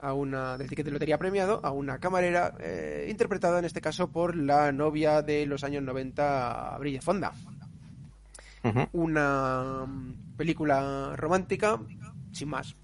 a 0.00 0.14
una 0.14 0.58
del 0.58 0.68
ticket 0.68 0.86
de 0.86 0.92
lotería 0.92 1.18
premiado 1.18 1.60
a 1.64 1.72
una 1.72 1.98
camarera 1.98 2.54
eh, 2.60 3.06
interpretada 3.10 3.58
en 3.58 3.66
este 3.66 3.80
caso 3.80 4.10
por 4.10 4.36
la 4.36 4.72
novia 4.72 5.22
de 5.22 5.46
los 5.46 5.64
años 5.64 5.82
90 5.82 6.76
Brille 6.78 7.00
Fonda. 7.02 7.32
Una 8.92 9.84
mm, 9.86 10.36
película 10.36 11.14
romántica 11.16 11.80
sin 12.32 12.48
más. 12.48 12.74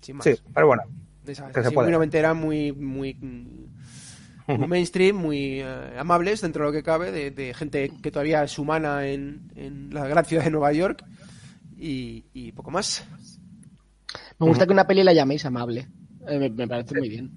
Sin 0.00 0.16
más. 0.16 0.26
Sí, 0.26 0.34
pero 0.52 0.66
bueno, 0.66 0.82
De 1.24 1.32
esas, 1.32 1.52
que 1.52 1.62
se 1.62 1.70
puede. 1.72 1.86
muy 1.86 1.92
noventera, 1.92 2.34
muy, 2.34 2.72
muy, 2.72 3.14
mm, 3.14 4.56
muy 4.56 4.68
mainstream, 4.68 5.16
muy 5.16 5.60
eh, 5.60 5.98
amables 5.98 6.40
dentro 6.42 6.64
de 6.64 6.70
lo 6.70 6.76
que 6.76 6.82
cabe, 6.82 7.10
de, 7.12 7.30
de 7.30 7.54
gente 7.54 7.90
que 8.02 8.10
todavía 8.10 8.44
es 8.44 8.58
humana 8.58 9.06
en, 9.06 9.50
en 9.56 9.92
la 9.92 10.06
gran 10.06 10.24
ciudad 10.24 10.44
de 10.44 10.50
Nueva 10.50 10.72
York 10.72 11.04
y, 11.76 12.26
y 12.32 12.52
poco 12.52 12.70
más. 12.70 13.06
Me 14.38 14.46
gusta 14.46 14.66
que 14.66 14.72
una 14.72 14.86
peli 14.86 15.02
la 15.02 15.12
llaméis 15.12 15.44
amable. 15.44 15.88
Eh, 16.26 16.38
me, 16.38 16.50
me 16.50 16.66
parece 16.68 16.98
muy 16.98 17.08
bien. 17.08 17.30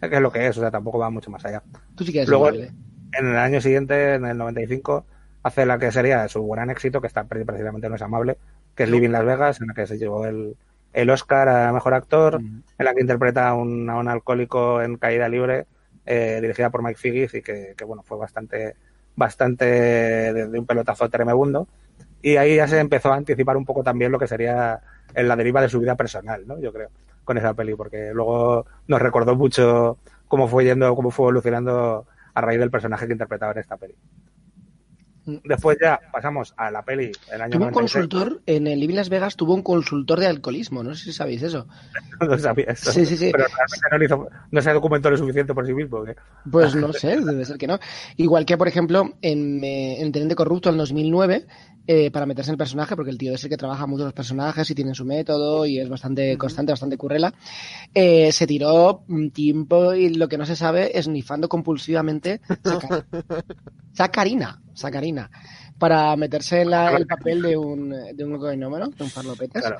que 0.00 0.14
es 0.14 0.20
lo 0.20 0.30
que 0.32 0.46
es, 0.46 0.56
o 0.56 0.60
sea, 0.60 0.70
tampoco 0.70 0.98
va 0.98 1.10
mucho 1.10 1.30
más 1.30 1.44
allá. 1.44 1.62
Tú 1.94 2.04
sí 2.04 2.12
que 2.12 2.18
eres 2.18 2.28
Luego, 2.28 2.46
amable. 2.48 2.72
en 3.12 3.26
el 3.28 3.36
año 3.36 3.60
siguiente, 3.60 4.14
en 4.14 4.26
el 4.26 4.36
95, 4.36 5.06
hace 5.42 5.66
la 5.66 5.78
que 5.78 5.90
sería 5.92 6.28
su 6.28 6.46
gran 6.48 6.70
éxito, 6.70 7.00
que 7.00 7.06
está 7.06 7.24
pre- 7.24 7.44
precisamente 7.44 7.88
no 7.88 7.94
es 7.96 8.02
amable, 8.02 8.38
que 8.74 8.82
es 8.84 8.90
Living 8.90 9.10
Las 9.10 9.24
Vegas, 9.24 9.60
en 9.60 9.68
la 9.68 9.74
que 9.74 9.86
se 9.86 9.98
llevó 9.98 10.26
el, 10.26 10.56
el 10.94 11.10
Oscar 11.10 11.48
a 11.48 11.72
Mejor 11.72 11.92
Actor, 11.92 12.40
en 12.40 12.84
la 12.84 12.94
que 12.94 13.00
interpreta 13.00 13.48
a 13.48 13.54
un, 13.54 13.90
a 13.90 13.98
un 13.98 14.08
alcohólico 14.08 14.80
en 14.80 14.96
caída 14.96 15.28
libre, 15.28 15.66
eh, 16.06 16.38
dirigida 16.40 16.70
por 16.70 16.82
Mike 16.82 16.98
Figgis 16.98 17.34
y 17.34 17.42
que, 17.42 17.74
que, 17.76 17.84
bueno, 17.84 18.02
fue 18.02 18.16
bastante, 18.16 18.76
bastante 19.16 19.64
de, 19.64 20.48
de 20.48 20.58
un 20.58 20.66
pelotazo 20.66 21.08
tremebundo. 21.10 21.66
Y 22.22 22.36
ahí 22.36 22.56
ya 22.56 22.68
se 22.68 22.78
empezó 22.78 23.12
a 23.12 23.16
anticipar 23.16 23.56
un 23.56 23.64
poco 23.64 23.82
también 23.82 24.12
lo 24.12 24.18
que 24.18 24.28
sería 24.28 24.80
en 25.14 25.28
la 25.28 25.36
deriva 25.36 25.60
de 25.60 25.68
su 25.68 25.80
vida 25.80 25.96
personal, 25.96 26.46
¿no? 26.46 26.58
Yo 26.60 26.72
creo, 26.72 26.90
con 27.24 27.38
esa 27.38 27.54
peli, 27.54 27.74
porque 27.74 28.12
luego 28.14 28.64
nos 28.86 29.02
recordó 29.02 29.34
mucho 29.34 29.98
cómo 30.28 30.48
fue 30.48 30.64
yendo, 30.64 30.94
cómo 30.94 31.10
fue 31.10 31.24
evolucionando 31.24 32.06
a 32.34 32.40
raíz 32.40 32.60
del 32.60 32.70
personaje 32.70 33.06
que 33.06 33.12
interpretaba 33.12 33.52
en 33.52 33.58
esta 33.58 33.76
peli. 33.76 33.94
Después 35.26 35.78
ya 35.80 35.98
pasamos 36.12 36.52
a 36.56 36.70
la 36.70 36.82
peli 36.82 37.10
año 37.32 37.50
Tuvo 37.50 37.64
un 37.64 37.70
96. 37.72 37.72
consultor, 37.72 38.42
en 38.46 38.66
el 38.66 38.78
Living 38.78 38.94
Las 38.96 39.08
Vegas 39.08 39.36
tuvo 39.36 39.54
un 39.54 39.62
consultor 39.62 40.20
de 40.20 40.26
alcoholismo, 40.26 40.82
no 40.82 40.94
sé 40.94 41.04
si 41.04 41.12
sabéis 41.12 41.42
eso. 41.42 41.66
No 42.20 42.38
sabía 42.38 42.66
eso. 42.66 42.92
Sí, 42.92 43.04
sí, 43.06 43.16
sí. 43.16 43.30
Pero 43.32 43.44
realmente 43.46 43.88
no, 43.90 43.98
le 43.98 44.04
hizo- 44.04 44.28
no 44.50 44.62
se 44.62 44.72
documentó 44.72 45.10
lo 45.10 45.16
suficiente 45.16 45.52
por 45.54 45.66
sí 45.66 45.72
mismo. 45.74 46.06
¿eh? 46.06 46.14
Pues 46.50 46.74
no 46.76 46.92
sé, 46.92 47.20
debe 47.20 47.44
ser 47.44 47.58
que 47.58 47.66
no. 47.66 47.78
Igual 48.16 48.46
que, 48.46 48.56
por 48.56 48.68
ejemplo, 48.68 49.14
en, 49.22 49.62
eh, 49.64 50.00
en 50.00 50.12
Teniente 50.12 50.34
Corrupto 50.36 50.70
en 50.70 50.76
2009, 50.76 51.46
eh, 51.86 52.10
para 52.10 52.26
meterse 52.26 52.50
en 52.50 52.54
el 52.54 52.58
personaje, 52.58 52.96
porque 52.96 53.10
el 53.10 53.18
tío 53.18 53.34
es 53.34 53.44
el 53.44 53.50
que 53.50 53.56
trabaja 53.56 53.86
mucho 53.86 54.04
los 54.04 54.12
personajes 54.12 54.70
y 54.70 54.74
tiene 54.74 54.94
su 54.94 55.04
método 55.04 55.66
y 55.66 55.78
es 55.78 55.88
bastante 55.88 56.36
constante, 56.38 56.72
bastante 56.72 56.96
currela, 56.96 57.32
eh, 57.92 58.32
se 58.32 58.46
tiró 58.46 59.02
un 59.08 59.30
tiempo 59.30 59.92
y 59.94 60.08
lo 60.14 60.28
que 60.28 60.38
no 60.38 60.46
se 60.46 60.56
sabe 60.56 60.98
es 60.98 61.08
nifando 61.08 61.48
compulsivamente 61.48 62.40
saca- 62.62 63.06
sacarina, 63.92 64.60
sacarina, 64.74 65.30
para 65.78 66.16
meterse 66.16 66.62
en 66.62 66.70
la- 66.70 66.96
el 66.96 67.06
papel 67.06 67.42
de 67.42 67.56
un, 67.56 67.90
de 67.90 68.24
un 68.24 68.38
cocainómano, 68.38 68.88
de 68.88 69.04
un 69.04 69.10
farlopetes. 69.10 69.62
Claro. 69.62 69.76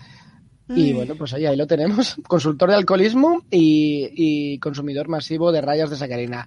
Y 0.66 0.94
bueno, 0.94 1.14
pues 1.14 1.34
ahí, 1.34 1.44
ahí 1.44 1.56
lo 1.56 1.66
tenemos. 1.66 2.16
Consultor 2.26 2.70
de 2.70 2.76
alcoholismo 2.76 3.42
y, 3.50 4.08
y 4.14 4.58
consumidor 4.60 5.08
masivo 5.08 5.52
de 5.52 5.60
rayas 5.60 5.90
de 5.90 5.96
sacarina. 5.96 6.46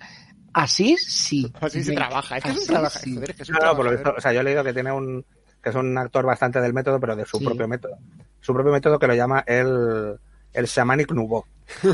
Así 0.53 0.97
sí. 0.97 1.51
Así 1.61 1.83
se 1.83 1.93
trabaja, 1.93 2.37
es 2.37 2.43
que 2.43 2.49
es 2.49 2.55
un 2.55 2.61
así 2.61 2.67
trabajo, 2.71 2.99
sí. 2.99 3.13
joder, 3.13 3.29
es 3.29 3.35
que 3.35 3.43
es 3.43 3.49
un 3.49 3.55
No, 3.61 3.65
no, 3.67 3.75
por 3.75 3.85
lo 3.85 3.91
visto, 3.91 4.13
o 4.17 4.19
sea, 4.19 4.33
yo 4.33 4.39
he 4.39 4.43
leído 4.43 4.63
que 4.63 4.73
tiene 4.73 4.91
un 4.91 5.23
que 5.67 5.71
es 5.71 5.75
un 5.75 5.97
actor 5.97 6.25
bastante 6.25 6.61
del 6.61 6.73
método, 6.73 6.97
pero 6.99 7.15
de 7.15 7.25
su 7.25 7.37
Sí. 7.39 7.45
propio 7.45 7.67
método. 7.67 7.97
Su 8.39 8.53
propio 8.53 8.71
método 8.71 8.97
que 8.99 9.07
lo 9.07 9.13
llama 9.15 9.43
el, 9.45 10.17
el 10.53 10.65
Shamanic 10.65 11.11
Nouveau. 11.11 11.43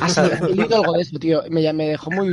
Ah, 0.01 0.07
sí, 0.09 0.21
he 0.21 0.55
leído 0.55 0.75
algo 0.77 0.93
de 0.93 1.01
eso, 1.01 1.17
tío. 1.19 1.43
Me, 1.49 1.71
me 1.73 1.87
dejó 1.89 2.11
muy. 2.11 2.31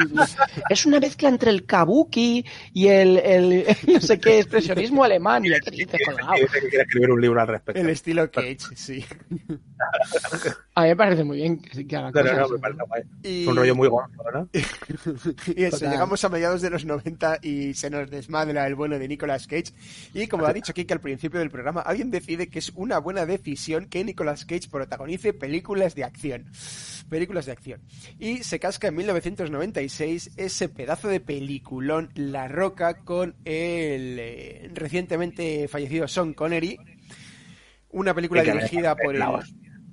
Es 0.68 0.84
una 0.86 1.00
mezcla 1.00 1.28
entre 1.28 1.50
el 1.50 1.64
kabuki 1.64 2.44
y 2.72 2.88
el, 2.88 3.16
el 3.18 3.66
no 3.86 4.00
sé 4.00 4.18
qué 4.20 4.38
expresionismo 4.40 5.04
alemán. 5.04 5.44
Y 5.44 5.50
yo, 5.50 5.56
¿qué 5.64 5.70
dices, 5.70 6.00
colgado? 6.04 6.36
Y 6.36 6.40
dice 6.42 6.60
que 6.60 6.68
quiere 6.68 6.82
escribir 6.84 7.10
un 7.10 7.20
libro 7.20 7.40
al 7.40 7.48
respecto. 7.48 7.80
El 7.80 7.88
estilo 7.90 8.30
Cage, 8.30 8.58
sí. 8.76 9.04
A 10.74 10.82
mí 10.82 10.88
me 10.88 10.96
parece 10.96 11.24
muy 11.24 11.38
bien 11.38 11.58
que, 11.60 11.86
que 11.86 11.96
haga 11.96 12.10
No, 12.10 12.22
no, 12.22 12.30
cosas. 12.30 12.40
no, 12.50 12.54
me 12.54 12.58
parece 12.60 12.82
guay. 12.86 13.02
Y- 13.22 13.42
Es 13.42 13.48
un 13.48 13.56
rollo 13.56 13.74
muy 13.74 13.88
gordo, 13.88 14.10
¿no? 14.32 14.48
y 14.52 15.64
eso, 15.64 15.78
Total. 15.78 15.92
llegamos 15.92 16.24
a 16.24 16.28
mediados 16.28 16.62
de 16.62 16.70
los 16.70 16.84
90 16.84 17.38
y 17.42 17.74
se 17.74 17.90
nos 17.90 18.10
desmadra 18.10 18.66
el 18.66 18.74
bueno 18.74 18.98
de 18.98 19.08
Nicolas 19.08 19.46
Cage. 19.46 19.72
Y 20.14 20.26
como 20.26 20.46
ha 20.46 20.52
dicho 20.52 20.72
Kike 20.74 20.92
al 20.94 21.00
principio 21.00 21.40
del 21.40 21.50
programa, 21.50 21.80
alguien 21.80 22.10
decide 22.10 22.48
que 22.48 22.58
es 22.58 22.70
una 22.74 22.98
buena 22.98 23.26
decisión 23.26 23.86
que 23.86 24.04
Nicolas 24.04 24.44
Cage 24.44 24.68
protagonice 24.70 25.32
películas 25.32 25.94
de 25.94 26.04
acción. 26.04 26.46
Películas 27.08 27.29
de 27.30 27.52
acción. 27.52 27.80
Y 28.18 28.42
se 28.42 28.58
casca 28.58 28.88
en 28.88 28.96
1996 28.96 30.32
ese 30.36 30.68
pedazo 30.68 31.08
de 31.08 31.20
peliculón 31.20 32.10
La 32.14 32.48
Roca 32.48 32.98
con 33.04 33.36
el 33.44 34.18
eh, 34.18 34.70
recientemente 34.74 35.68
fallecido 35.68 36.08
Sean 36.08 36.34
Connery. 36.34 36.78
Una 37.90 38.14
película 38.14 38.42
dirigida 38.42 38.96
por 38.96 39.16
el, 39.16 39.22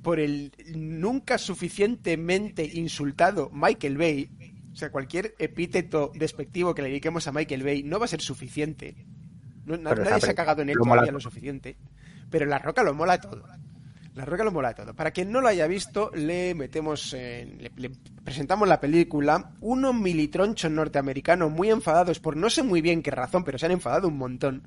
por 0.01 0.19
el 0.19 0.51
nunca 0.75 1.37
suficientemente 1.37 2.65
insultado 2.65 3.49
Michael 3.53 3.97
Bay. 3.97 4.29
O 4.71 4.75
sea, 4.75 4.91
cualquier 4.91 5.35
epíteto 5.39 6.11
despectivo 6.15 6.75
que 6.75 6.81
le 6.81 6.89
dediquemos 6.89 7.27
a 7.27 7.31
Michael 7.31 7.63
Bay 7.63 7.83
no 7.83 7.99
va 7.99 8.05
a 8.05 8.09
ser 8.09 8.21
suficiente. 8.21 8.95
No, 9.65 9.77
nadie 9.77 10.21
se 10.21 10.31
ha 10.31 10.35
cagado 10.35 10.61
en 10.61 10.69
él 10.69 10.75
lo 10.75 10.83
todavía 10.83 11.03
todo. 11.03 11.13
lo 11.13 11.19
suficiente. 11.19 11.77
Pero 12.29 12.45
La 12.45 12.59
Roca 12.59 12.83
lo 12.83 12.93
mola 12.93 13.19
todo. 13.19 13.43
La 14.17 14.25
Roca 14.25 14.43
lo 14.43 14.51
mola 14.51 14.73
todo. 14.73 14.93
Para 14.95 15.11
quien 15.11 15.31
no 15.31 15.41
lo 15.41 15.47
haya 15.47 15.67
visto, 15.67 16.11
le 16.15 16.53
metemos, 16.55 17.13
en- 17.13 17.57
le, 17.61 17.71
le 17.75 17.91
presentamos 18.23 18.67
la 18.67 18.79
película. 18.81 19.51
Unos 19.61 19.93
militronchos 19.95 20.71
norteamericanos 20.71 21.51
muy 21.51 21.69
enfadados 21.69 22.19
por 22.19 22.35
no 22.35 22.49
sé 22.49 22.63
muy 22.63 22.81
bien 22.81 23.03
qué 23.03 23.11
razón, 23.11 23.43
pero 23.43 23.57
se 23.57 23.67
han 23.67 23.71
enfadado 23.73 24.07
un 24.07 24.17
montón. 24.17 24.63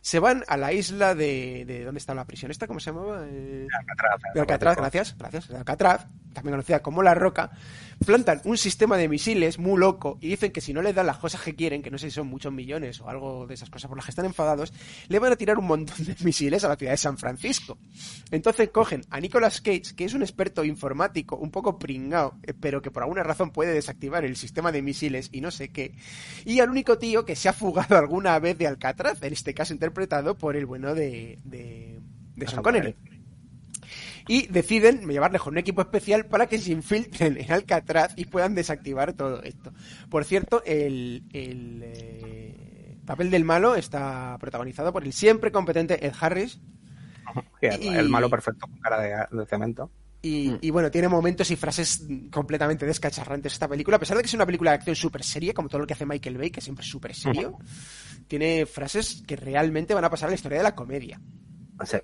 Se 0.00 0.18
van 0.18 0.42
a 0.48 0.56
la 0.56 0.72
isla 0.72 1.14
de, 1.14 1.64
de 1.64 1.84
¿dónde 1.84 1.98
está 1.98 2.12
la 2.14 2.24
prisión? 2.24 2.50
¿Esta 2.50 2.66
cómo 2.66 2.80
se 2.80 2.90
llamaba? 2.90 3.24
Eh, 3.28 3.68
Alcatraz, 3.78 4.20
de 4.34 4.40
Alcatraz, 4.40 4.76
gracias, 4.76 5.16
gracias, 5.16 5.50
Alcatraz. 5.50 6.06
también 6.32 6.54
conocida 6.54 6.80
como 6.82 7.04
La 7.04 7.14
Roca, 7.14 7.52
plantan 8.04 8.40
un 8.44 8.56
sistema 8.56 8.96
de 8.96 9.08
misiles 9.08 9.58
muy 9.58 9.78
loco 9.78 10.18
y 10.20 10.28
dicen 10.28 10.52
que 10.52 10.60
si 10.60 10.72
no 10.72 10.82
les 10.82 10.94
dan 10.94 11.06
las 11.06 11.18
cosas 11.18 11.40
que 11.40 11.54
quieren, 11.54 11.82
que 11.82 11.90
no 11.90 11.98
sé 11.98 12.10
si 12.10 12.14
son 12.14 12.26
muchos 12.26 12.52
millones 12.52 13.00
o 13.00 13.08
algo 13.08 13.46
de 13.46 13.54
esas 13.54 13.70
cosas 13.70 13.88
por 13.88 13.96
las 13.96 14.04
que 14.04 14.10
están 14.10 14.24
enfadados, 14.24 14.72
le 15.08 15.18
van 15.18 15.32
a 15.32 15.36
tirar 15.36 15.58
un 15.58 15.66
montón 15.66 16.04
de 16.04 16.16
misiles 16.24 16.64
a 16.64 16.68
la 16.68 16.76
ciudad 16.76 16.92
de 16.92 16.98
San 16.98 17.18
Francisco. 17.18 17.78
Entonces 18.30 18.70
cogen 18.70 19.02
a 19.10 19.20
Nicolas 19.20 19.60
Cage, 19.60 19.94
que 19.96 20.04
es 20.04 20.14
un 20.14 20.22
experto 20.22 20.64
informático 20.64 21.36
un 21.36 21.50
poco 21.50 21.78
pringao, 21.78 22.34
eh, 22.42 22.54
pero 22.54 22.82
que 22.82 22.90
por 22.90 23.02
alguna 23.02 23.22
razón 23.22 23.50
puede 23.50 23.72
desactivar 23.72 24.24
el 24.24 24.36
sistema 24.36 24.72
de 24.72 24.82
misiles 24.82 25.28
y 25.32 25.40
no 25.40 25.50
sé 25.50 25.70
qué, 25.70 25.94
y 26.44 26.60
al 26.60 26.70
único 26.70 26.98
tío 26.98 27.24
que 27.24 27.36
se 27.36 27.48
ha 27.48 27.52
fugado 27.52 27.96
alguna 27.98 28.38
vez 28.38 28.58
de 28.58 28.66
Alcatraz, 28.66 29.22
en 29.22 29.32
este 29.32 29.54
caso 29.54 29.72
interpretado 29.72 30.36
por 30.36 30.56
el 30.56 30.66
bueno 30.66 30.94
de, 30.94 31.38
de, 31.44 32.00
de 32.36 32.46
Sean 32.46 32.62
Connery 32.62 32.94
y 34.28 34.46
deciden 34.46 35.08
llevarle 35.08 35.38
con 35.38 35.54
un 35.54 35.58
equipo 35.58 35.80
especial 35.82 36.26
para 36.26 36.46
que 36.46 36.58
se 36.58 36.72
infiltren 36.72 37.36
en 37.38 37.52
Alcatraz 37.52 38.12
y 38.16 38.26
puedan 38.26 38.54
desactivar 38.54 39.12
todo 39.14 39.42
esto. 39.42 39.72
Por 40.08 40.24
cierto, 40.24 40.62
el, 40.64 41.24
el 41.32 41.80
eh, 41.84 42.98
papel 43.04 43.30
del 43.30 43.44
malo 43.44 43.74
está 43.74 44.36
protagonizado 44.40 44.92
por 44.92 45.04
el 45.04 45.12
siempre 45.12 45.50
competente 45.52 46.06
Ed 46.06 46.12
Harris. 46.20 46.60
el, 47.60 47.82
Y- 47.82 47.88
el 47.88 48.08
malo 48.08 48.28
perfecto 48.30 48.66
con 48.66 48.78
cara 48.78 49.00
de, 49.00 49.36
de 49.38 49.46
cemento. 49.46 49.90
Y, 50.24 50.54
y 50.60 50.70
bueno, 50.70 50.88
tiene 50.88 51.08
momentos 51.08 51.50
y 51.50 51.56
frases 51.56 52.06
completamente 52.30 52.86
descacharrantes 52.86 53.54
esta 53.54 53.66
película. 53.66 53.96
A 53.96 53.98
pesar 54.00 54.16
de 54.16 54.22
que 54.22 54.28
es 54.28 54.34
una 54.34 54.46
película 54.46 54.70
de 54.70 54.76
acción 54.76 54.94
súper 54.94 55.24
seria, 55.24 55.52
como 55.52 55.68
todo 55.68 55.80
lo 55.80 55.86
que 55.88 55.94
hace 55.94 56.06
Michael 56.06 56.38
Bay, 56.38 56.50
que 56.52 56.60
siempre 56.60 56.84
es 56.84 56.90
súper 56.92 57.12
serio, 57.12 57.58
tiene 58.28 58.64
frases 58.66 59.24
que 59.26 59.34
realmente 59.34 59.94
van 59.94 60.04
a 60.04 60.10
pasar 60.10 60.28
a 60.28 60.30
la 60.30 60.36
historia 60.36 60.58
de 60.58 60.62
la 60.64 60.76
comedia. 60.76 61.20
Sí. 61.84 61.96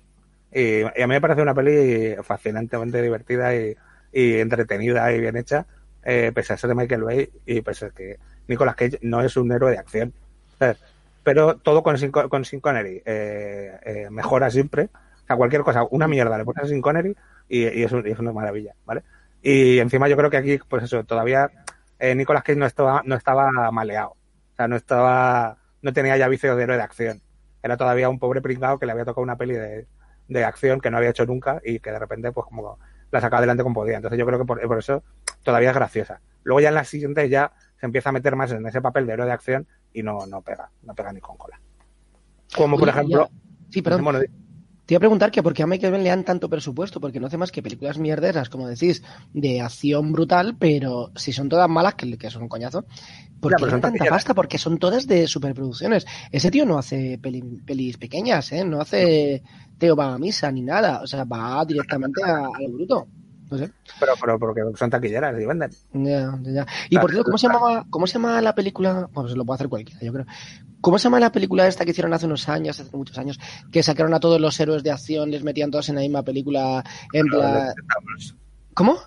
Y, 0.53 0.81
y 0.81 0.83
a 0.83 1.07
mí 1.07 1.13
me 1.13 1.21
parece 1.21 1.41
una 1.41 1.53
peli 1.53 2.15
fascinantemente 2.23 3.01
divertida 3.01 3.55
y, 3.55 3.75
entretenida 4.11 5.11
y 5.11 5.19
bien 5.19 5.37
hecha, 5.37 5.65
eh, 6.03 6.31
pese 6.33 6.53
a 6.53 6.57
ser 6.57 6.69
de 6.69 6.75
Michael 6.75 7.03
Bay 7.03 7.29
y 7.45 7.61
pese 7.61 7.85
a 7.87 7.89
que 7.91 8.17
Nicolas 8.47 8.75
Cage 8.75 8.99
no 9.03 9.21
es 9.21 9.37
un 9.37 9.51
héroe 9.51 9.71
de 9.71 9.77
acción. 9.77 10.13
Pero 11.23 11.57
todo 11.57 11.83
con 11.83 11.97
Sean, 11.97 12.11
con 12.11 12.43
Connery 12.61 13.03
eh, 13.05 13.79
eh, 13.83 14.07
mejora 14.09 14.49
siempre. 14.49 14.89
O 15.23 15.27
sea, 15.27 15.35
cualquier 15.35 15.61
cosa, 15.61 15.83
una 15.91 16.07
mierda 16.07 16.37
le 16.37 16.45
pones 16.45 16.63
a 16.63 16.67
Sean 16.67 16.81
Connery 16.81 17.15
y, 17.47 17.83
es, 17.83 17.91
una 17.91 18.33
maravilla, 18.33 18.73
¿vale? 18.85 19.03
Y 19.41 19.79
encima 19.79 20.07
yo 20.07 20.17
creo 20.17 20.29
que 20.29 20.37
aquí, 20.37 20.59
pues 20.67 20.83
eso, 20.83 21.03
todavía 21.03 21.51
eh, 21.99 22.15
Nicolas 22.15 22.43
Cage 22.43 22.57
no 22.57 22.65
estaba, 22.65 23.03
no 23.05 23.15
estaba 23.15 23.71
maleado. 23.71 24.11
O 24.53 24.55
sea, 24.55 24.67
no 24.67 24.75
estaba, 24.75 25.57
no 25.81 25.93
tenía 25.93 26.17
ya 26.17 26.27
vicio 26.27 26.55
de 26.55 26.63
héroe 26.63 26.77
de 26.77 26.83
acción. 26.83 27.21
Era 27.61 27.77
todavía 27.77 28.09
un 28.09 28.19
pobre 28.19 28.41
pringado 28.41 28.79
que 28.79 28.85
le 28.85 28.93
había 28.93 29.05
tocado 29.05 29.21
una 29.21 29.35
peli 29.35 29.53
de, 29.53 29.85
de 30.29 30.43
acción 30.45 30.79
que 30.79 30.89
no 30.89 30.97
había 30.97 31.09
hecho 31.09 31.25
nunca 31.25 31.59
y 31.65 31.79
que 31.79 31.91
de 31.91 31.99
repente, 31.99 32.31
pues 32.31 32.45
como 32.47 32.79
la 33.11 33.19
sacaba 33.19 33.39
adelante 33.39 33.63
como 33.63 33.75
podía. 33.75 33.97
Entonces 33.97 34.17
yo 34.17 34.25
creo 34.25 34.39
que 34.39 34.45
por, 34.45 34.61
por 34.65 34.77
eso 34.79 35.03
todavía 35.43 35.69
es 35.71 35.75
graciosa. 35.75 36.21
Luego 36.43 36.61
ya 36.61 36.69
en 36.69 36.75
las 36.75 36.87
siguientes 36.87 37.29
ya 37.29 37.51
se 37.79 37.85
empieza 37.85 38.09
a 38.09 38.11
meter 38.13 38.35
más 38.35 38.51
en 38.51 38.65
ese 38.65 38.81
papel 38.81 39.05
de 39.07 39.13
héroe 39.13 39.25
de 39.25 39.31
acción 39.33 39.67
y 39.91 40.03
no, 40.03 40.25
no 40.27 40.41
pega, 40.41 40.69
no 40.83 40.93
pega 40.95 41.11
ni 41.11 41.19
con 41.19 41.35
cola. 41.37 41.59
Como 42.55 42.77
por 42.77 42.87
ejemplo, 42.89 43.29
ya- 43.29 43.35
Sí, 43.71 43.81
perdón. 43.81 44.03
bueno, 44.03 44.19
Te 44.89 44.95
iba 44.95 44.97
a 44.97 45.01
preguntar 45.01 45.29
que 45.29 45.43
por 45.43 45.53
qué 45.53 45.61
a 45.61 45.67
Michael 45.67 45.91
Bay 45.93 46.01
le 46.01 46.09
dan 46.09 46.23
tanto 46.23 46.49
presupuesto, 46.49 46.99
porque 46.99 47.19
no 47.19 47.27
hace 47.27 47.37
más 47.37 47.51
que 47.51 47.61
películas 47.61 47.99
mierderas, 47.99 48.49
como 48.49 48.67
decís, 48.67 49.03
de 49.33 49.61
acción 49.61 50.11
brutal, 50.11 50.57
pero 50.57 51.11
si 51.15 51.31
son 51.31 51.47
todas 51.47 51.69
malas, 51.69 51.93
que, 51.93 52.17
que 52.17 52.31
son 52.31 52.41
un 52.41 52.49
coñazo, 52.49 52.87
¿por 53.39 53.53
qué 53.55 53.65
le 53.65 53.71
dan 53.71 53.81
tanta 53.81 54.07
pasta? 54.07 54.33
Porque 54.33 54.57
son 54.57 54.79
todas 54.79 55.05
de 55.05 55.27
superproducciones. 55.27 56.07
Ese 56.31 56.49
tío 56.49 56.65
no 56.65 56.79
hace 56.79 57.19
peli- 57.21 57.61
pelis 57.65 57.97
pequeñas, 57.97 58.51
¿eh? 58.51 58.65
No 58.65 58.81
hace 58.81 59.43
Teo 59.77 59.95
va 59.95 60.13
a 60.15 60.17
misa 60.17 60.51
ni 60.51 60.63
nada, 60.63 61.01
o 61.03 61.07
sea, 61.07 61.23
va 61.23 61.63
directamente 61.65 62.23
a, 62.23 62.47
a 62.47 62.59
lo 62.61 62.71
bruto. 62.71 63.11
No 63.51 63.57
sé. 63.57 63.71
pero, 63.99 64.13
pero 64.21 64.37
porque 64.39 64.61
son 64.75 64.89
taquilleras 64.89 65.39
y 65.39 65.45
venden. 65.45 65.71
Ya, 65.93 66.37
ya, 66.43 66.51
ya. 66.51 66.65
Y 66.89 66.97
por 66.99 67.09
cierto, 67.11 67.25
¿cómo 67.25 67.37
se 67.37 67.47
llamaba, 67.47 67.85
cómo 67.89 68.05
se 68.07 68.13
llama 68.13 68.41
la 68.41 68.53
película? 68.53 69.09
Bueno, 69.11 69.27
se 69.29 69.35
lo 69.35 69.43
puede 69.45 69.55
hacer 69.55 69.69
cualquiera, 69.69 69.99
yo 70.01 70.13
creo. 70.13 70.25
¿Cómo 70.81 70.97
se 70.97 71.05
llama 71.05 71.19
la 71.19 71.31
película 71.31 71.67
esta 71.67 71.83
que 71.83 71.91
hicieron 71.91 72.13
hace 72.13 72.25
unos 72.25 72.47
años, 72.47 72.79
hace 72.79 72.95
muchos 72.95 73.17
años, 73.17 73.39
que 73.71 73.81
sacaron 73.83 74.13
a 74.13 74.19
todos 74.19 74.39
los 74.39 74.57
héroes 74.59 74.83
de 74.83 74.91
acción, 74.91 75.31
les 75.31 75.43
metían 75.43 75.71
todos 75.71 75.89
en 75.89 75.95
la 75.95 76.01
misma 76.01 76.23
película, 76.23 76.83
en 77.11 77.25
plan... 77.27 77.73
¿Cómo? 78.73 78.97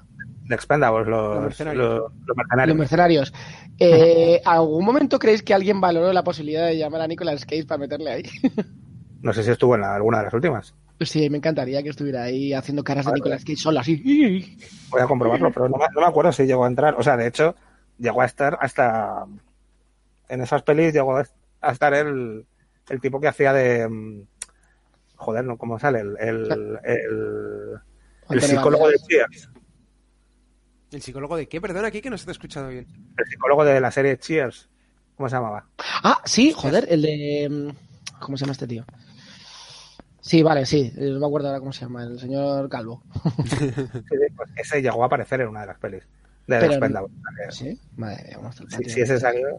The 0.49 0.55
Expendables, 0.55 1.07
los, 1.07 1.35
Los 1.37 1.45
mercenarios. 1.45 1.85
los- 1.87 1.99
los 1.99 2.27
Los 2.27 2.37
mercenarios. 2.37 2.77
mercenarios. 2.79 3.33
Eh, 3.79 4.43
¿Algún 4.45 4.85
momento 4.85 5.19
creéis 5.19 5.43
que 5.43 5.55
alguien 5.55 5.81
valoró 5.81 6.13
la 6.13 6.25
posibilidad 6.25 6.67
de 6.67 6.77
llamar 6.77 7.01
a 7.01 7.07
Nicolas 7.07 7.45
Cage 7.47 7.65
para 7.65 7.79
meterle 7.79 8.11
ahí? 8.11 8.23
No 9.23 9.33
sé 9.33 9.45
si 9.45 9.53
estuvo 9.53 9.77
en 9.77 9.83
la- 9.83 9.95
alguna 9.95 10.19
de 10.19 10.25
las 10.25 10.35
últimas. 10.35 10.75
Sí, 11.01 11.29
me 11.31 11.39
encantaría 11.39 11.83
que 11.83 11.89
estuviera 11.89 12.23
ahí 12.23 12.53
haciendo 12.53 12.85
caras 12.85 13.07
de. 13.07 13.13
Nicolas 13.13 13.45
Cage 13.45 13.57
solo 13.57 13.81
así. 13.81 14.57
Voy 14.91 15.01
a 15.01 15.07
comprobarlo, 15.07 15.51
pero 15.53 15.69
no 15.69 15.77
me, 15.77 15.87
no 15.95 16.01
me 16.01 16.07
acuerdo 16.07 16.31
si 16.33 16.45
llegó 16.47 16.65
a 16.65 16.69
entrar. 16.69 16.95
O 16.97 17.03
sea, 17.03 17.17
de 17.17 17.27
hecho, 17.27 17.57
llegó 17.99 18.23
a 18.23 18.27
estar 18.27 18.57
hasta. 18.61 19.25
En 20.29 20.41
esas 20.41 20.63
pelis 20.63 20.93
llegó 20.93 21.17
a 21.17 21.73
estar 21.73 21.93
el, 21.95 22.47
el 22.89 23.01
tipo 23.01 23.21
que 23.21 23.29
hacía 23.29 23.53
de. 23.53 23.89
mm, 23.89 24.23
Joder, 25.17 25.45
¿no? 25.45 25.57
¿Cómo 25.57 25.79
sale? 25.79 26.01
El, 26.01 26.17
el, 26.21 26.51
el, 26.51 26.79
el 26.85 27.79
Antonio 28.29 28.41
psicólogo 28.49 28.89
de. 28.89 28.99
Cheers. 28.99 29.51
¿El 30.93 31.01
psicólogo 31.03 31.37
de 31.37 31.49
qué? 31.49 31.61
Perdona, 31.61 31.89
aquí 31.89 32.01
que 32.01 32.11
no 32.11 32.19
se 32.19 32.25
te 32.27 32.31
ha 32.31 32.33
escuchado 32.33 32.69
bien. 32.69 32.87
El 33.17 33.25
psicólogo 33.27 33.65
de 33.65 33.81
la 33.81 33.91
serie 33.91 34.19
Cheers. 34.19 34.69
¿Cómo 35.17 35.29
se 35.29 35.37
llamaba? 35.37 35.67
Ah, 35.79 36.21
sí, 36.25 36.53
joder, 36.53 36.87
el 36.89 37.03
de... 37.03 37.49
mm, 37.51 38.21
¿Cómo 38.21 38.37
se 38.37 38.43
llama 38.45 38.53
este 38.53 38.67
tío? 38.67 38.85
Sí, 40.25 40.41
vale, 40.43 40.65
sí, 40.65 40.93
no 40.97 41.19
me 41.19 41.27
acuerdo 41.27 41.49
ahora 41.49 41.59
cómo 41.59 41.73
se 41.73 41.81
llama, 41.81 42.05
el 42.05 42.19
señor 42.19 42.69
Calvo. 42.69 43.03
Sí, 43.45 44.17
pues 44.37 44.51
ese 44.57 44.81
llegó 44.81 45.03
a 45.03 45.07
aparecer 45.07 45.41
en 45.41 45.49
una 45.49 45.63
de 45.63 45.67
las 45.67 45.79
pelis. 45.79 46.05
De 46.47 46.59
Pero-. 46.61 47.09
Sí, 47.51 47.79
madre 47.97 48.23
mía, 48.29 48.37
vamos 48.37 48.61
a 48.61 48.77
Si, 48.79 48.85
si 48.89 49.01
ese 49.01 49.19
salió. 49.19 49.59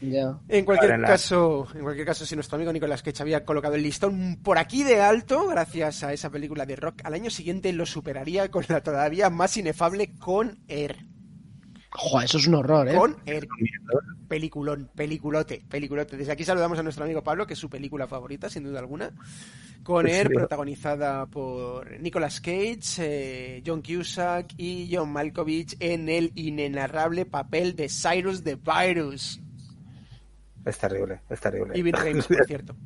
Ya. 0.00 0.38
En 0.48 0.64
cualquier 0.64 0.92
en 0.92 1.02
la- 1.02 1.08
caso, 1.08 1.68
en 1.74 1.82
cualquier 1.82 2.06
caso, 2.06 2.24
si 2.24 2.34
nuestro 2.34 2.56
amigo 2.56 2.72
Nicolas 2.72 3.02
Cage 3.02 3.22
había 3.22 3.44
colocado 3.44 3.74
el 3.74 3.82
listón 3.82 4.38
por 4.42 4.56
aquí 4.58 4.82
de 4.84 5.02
alto, 5.02 5.46
gracias 5.48 6.02
a 6.02 6.12
esa 6.14 6.30
película 6.30 6.64
de 6.64 6.76
rock, 6.76 7.02
al 7.04 7.12
año 7.12 7.28
siguiente 7.28 7.70
lo 7.74 7.84
superaría 7.84 8.50
con 8.50 8.64
la 8.68 8.82
todavía 8.82 9.28
más 9.28 9.58
inefable 9.58 10.14
Con 10.18 10.58
Air. 10.68 10.96
Joder, 11.92 12.24
eso 12.24 12.38
es 12.38 12.46
un 12.46 12.54
horror, 12.54 12.88
¿eh? 12.88 12.94
Con 12.94 13.16
Air. 13.26 13.48
Peliculón, 14.28 14.88
peliculote, 14.94 15.62
peliculote. 15.68 16.16
Desde 16.16 16.30
aquí 16.32 16.44
saludamos 16.44 16.78
a 16.78 16.84
nuestro 16.84 17.04
amigo 17.04 17.22
Pablo, 17.22 17.46
que 17.48 17.54
es 17.54 17.58
su 17.58 17.68
película 17.68 18.06
favorita, 18.06 18.48
sin 18.48 18.62
duda 18.62 18.78
alguna. 18.78 19.10
Con 19.82 20.06
¿En 20.06 20.12
Air, 20.14 20.22
serio? 20.26 20.38
protagonizada 20.38 21.26
por 21.26 21.98
Nicolas 22.00 22.40
Cage, 22.40 22.80
eh, 22.98 23.62
John 23.66 23.82
Cusack 23.82 24.54
y 24.56 24.88
John 24.94 25.12
Malkovich 25.12 25.76
en 25.80 26.08
el 26.08 26.30
inenarrable 26.36 27.26
papel 27.26 27.74
de 27.74 27.88
Cyrus 27.88 28.44
the 28.44 28.54
Virus. 28.56 29.40
Es 30.64 30.78
terrible, 30.78 31.20
es 31.28 31.40
terrible. 31.40 31.76
Y 31.76 31.82
Vin 31.82 31.94
Rames, 31.94 32.26
por 32.26 32.44
cierto. 32.46 32.76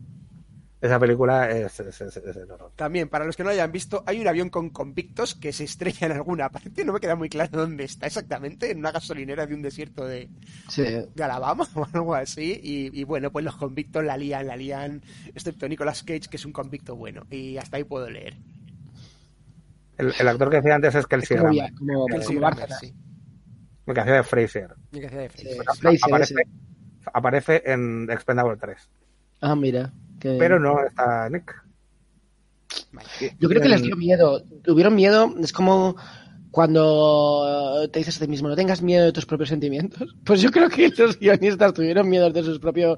Esa 0.85 0.99
película 0.99 1.51
es, 1.51 1.81
es, 1.81 2.01
es- 2.03 2.17
es 2.19 2.37
el 2.37 2.51
horror. 2.51 2.73
También, 2.77 3.09
para 3.09 3.25
los 3.25 3.37
que 3.37 3.43
no 3.43 3.49
lo 3.49 3.55
hayan 3.55 3.73
visto, 3.73 4.05
hay 4.07 4.21
un 4.21 4.29
avión 4.29 4.51
con 4.51 4.69
convictos 4.69 5.35
que 5.35 5.51
se 5.53 5.65
estrella 5.65 6.07
en 6.09 6.13
alguna 6.13 6.51
parte. 6.51 6.85
No 6.85 6.93
me 6.93 7.01
queda 7.01 7.17
muy 7.17 7.31
claro 7.31 7.59
dónde 7.61 7.85
está 7.85 8.07
exactamente, 8.07 8.71
en 8.71 8.79
una 8.81 8.93
gasolinera 8.93 9.47
de 9.47 9.55
un 9.55 9.63
desierto 9.63 10.05
de, 10.07 10.29
Sí. 10.69 10.83
de 10.83 11.25
Alabama 11.25 11.67
o 11.75 11.87
algo 11.91 12.15
así. 12.15 12.61
Y, 12.63 13.01
y 13.01 13.05
bueno, 13.05 13.33
pues 13.33 13.45
los 13.47 13.57
convictos 13.57 14.05
la 14.05 14.19
lían, 14.19 14.47
la 14.47 14.57
lían, 14.57 15.01
excepto 15.35 15.67
Nicolas 15.69 16.03
Cage, 16.03 16.29
que 16.31 16.37
es 16.37 16.45
un 16.45 16.53
convicto 16.53 16.97
bueno. 16.97 17.23
Y 17.31 17.57
hasta 17.57 17.79
ahí 17.79 17.85
puedo 17.85 18.11
leer. 18.11 18.37
El, 19.97 20.13
el 20.19 20.29
actor 20.29 20.51
que 20.51 20.57
decía 20.57 20.75
antes 20.75 20.95
es 20.95 21.07
Kelsey 21.07 21.37
Grammer, 21.39 21.73
como, 21.75 22.07
Kelsey 22.07 22.27
como 22.37 22.41
Grammer, 22.41 22.59
Bárcenas. 22.69 22.81
sí. 22.81 22.95
el 23.87 23.95
que 23.95 24.01
hacía 24.01 24.15
de 24.15 24.23
Fraser. 24.25 24.75
Que 24.93 25.07
hacía 25.07 25.19
de 25.21 25.29
Fraser. 25.31 25.53
Sí. 25.55 25.79
Fraser, 25.81 26.01
aparece, 26.11 26.35
aparece 27.13 27.63
en 27.65 28.11
Expendable 28.11 28.57
3, 28.61 28.91
Ah, 29.41 29.55
mira. 29.57 29.93
Que- 30.25 30.37
pero 30.39 30.59
no 30.59 30.83
está 30.83 31.29
Nick. 31.29 31.55
Yo 33.39 33.49
creo 33.49 33.61
que 33.61 33.69
les 33.69 33.83
dio 33.83 33.95
miedo. 33.97 34.43
Tuvieron 34.63 34.95
miedo. 34.95 35.35
Es 35.39 35.53
como 35.53 35.97
cuando 36.51 37.87
te 37.93 37.99
dices 37.99 38.17
a 38.17 38.21
ti 38.21 38.29
mismo, 38.29 38.49
no 38.49 38.57
tengas 38.57 38.81
miedo 38.81 39.05
de 39.05 39.13
tus 39.13 39.27
propios 39.27 39.51
sentimientos. 39.51 40.15
Pues 40.25 40.41
yo 40.41 40.51
creo 40.51 40.69
que 40.71 40.89
los 40.97 41.19
guionistas 41.19 41.75
tuvieron 41.75 42.09
miedo 42.09 42.31
de 42.31 42.43
sus 42.43 42.59
propios 42.59 42.97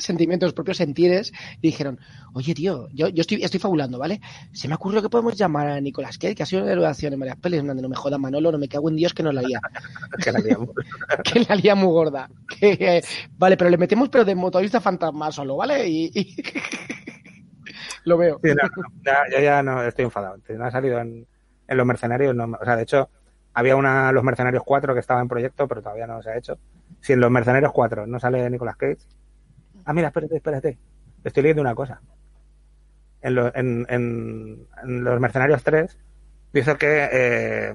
sentimientos, 0.00 0.52
propios 0.52 0.76
sentires, 0.78 1.32
y 1.60 1.68
dijeron, 1.68 1.98
oye 2.34 2.54
tío, 2.54 2.88
yo, 2.92 3.08
yo 3.08 3.20
estoy, 3.20 3.42
estoy 3.42 3.60
fabulando, 3.60 3.98
¿vale? 3.98 4.20
Se 4.52 4.68
me 4.68 4.74
ocurrió 4.74 5.00
que 5.02 5.08
podemos 5.08 5.36
llamar 5.36 5.68
a 5.68 5.80
Nicolás 5.80 6.18
Cage, 6.18 6.34
que 6.34 6.42
ha 6.42 6.46
sido 6.46 6.62
una 6.62 6.72
elevación 6.72 7.12
en 7.12 7.20
varias 7.20 7.36
pelis, 7.38 7.60
en 7.60 7.66
plan 7.66 7.76
de, 7.76 7.82
no 7.82 7.88
me 7.88 7.96
joda 7.96 8.18
Manolo, 8.18 8.50
no 8.52 8.58
me 8.58 8.68
cago 8.68 8.88
en 8.88 8.96
Dios 8.96 9.14
que 9.14 9.22
no 9.22 9.32
la 9.32 9.42
lía. 9.42 9.60
Que 10.24 10.32
la 10.32 10.40
liamos. 10.40 10.70
que 11.24 11.40
la 11.48 11.54
lía 11.54 11.74
muy 11.74 11.88
gorda. 11.92 12.28
Que, 12.58 12.72
eh, 12.80 13.02
vale, 13.38 13.56
pero 13.56 13.70
le 13.70 13.78
metemos 13.78 14.08
pero 14.08 14.24
de 14.24 14.34
motorista 14.34 14.80
fantasma 14.80 15.30
solo, 15.32 15.56
¿vale? 15.56 15.88
Y, 15.88 16.10
y- 16.14 16.36
lo 18.04 18.16
veo. 18.18 18.40
Sí, 18.42 18.50
no, 18.50 18.68
no, 18.76 19.12
ya, 19.32 19.40
ya 19.40 19.62
no 19.62 19.82
estoy 19.82 20.04
enfadado. 20.04 20.36
No 20.48 20.64
ha 20.64 20.70
salido 20.70 20.98
en, 21.00 21.26
en 21.68 21.76
Los 21.76 21.86
Mercenarios. 21.86 22.34
no- 22.34 22.56
o 22.60 22.64
sea, 22.64 22.76
de 22.76 22.82
hecho, 22.82 23.08
había 23.54 23.76
una 23.76 24.12
Los 24.12 24.24
Mercenarios 24.24 24.62
4 24.64 24.94
que 24.94 25.00
estaba 25.00 25.20
en 25.20 25.28
proyecto, 25.28 25.68
pero 25.68 25.82
todavía 25.82 26.06
no 26.06 26.22
se 26.22 26.30
ha 26.30 26.36
hecho. 26.38 26.58
Si 27.00 27.12
en 27.12 27.20
Los 27.20 27.30
Mercenarios 27.30 27.72
4 27.72 28.06
no 28.06 28.18
sale 28.20 28.48
Nicolas 28.50 28.76
Cage. 28.76 28.98
Ah, 29.84 29.92
mira, 29.92 30.08
espérate, 30.08 30.36
espérate. 30.36 30.78
Estoy 31.24 31.42
leyendo 31.42 31.62
una 31.62 31.74
cosa. 31.74 32.00
En, 33.22 33.36
en- 33.88 34.66
en 34.82 35.04
Los 35.04 35.20
Mercenarios 35.20 35.62
3 35.62 35.98
dice 36.52 36.76
que, 36.76 37.08
eh, 37.12 37.74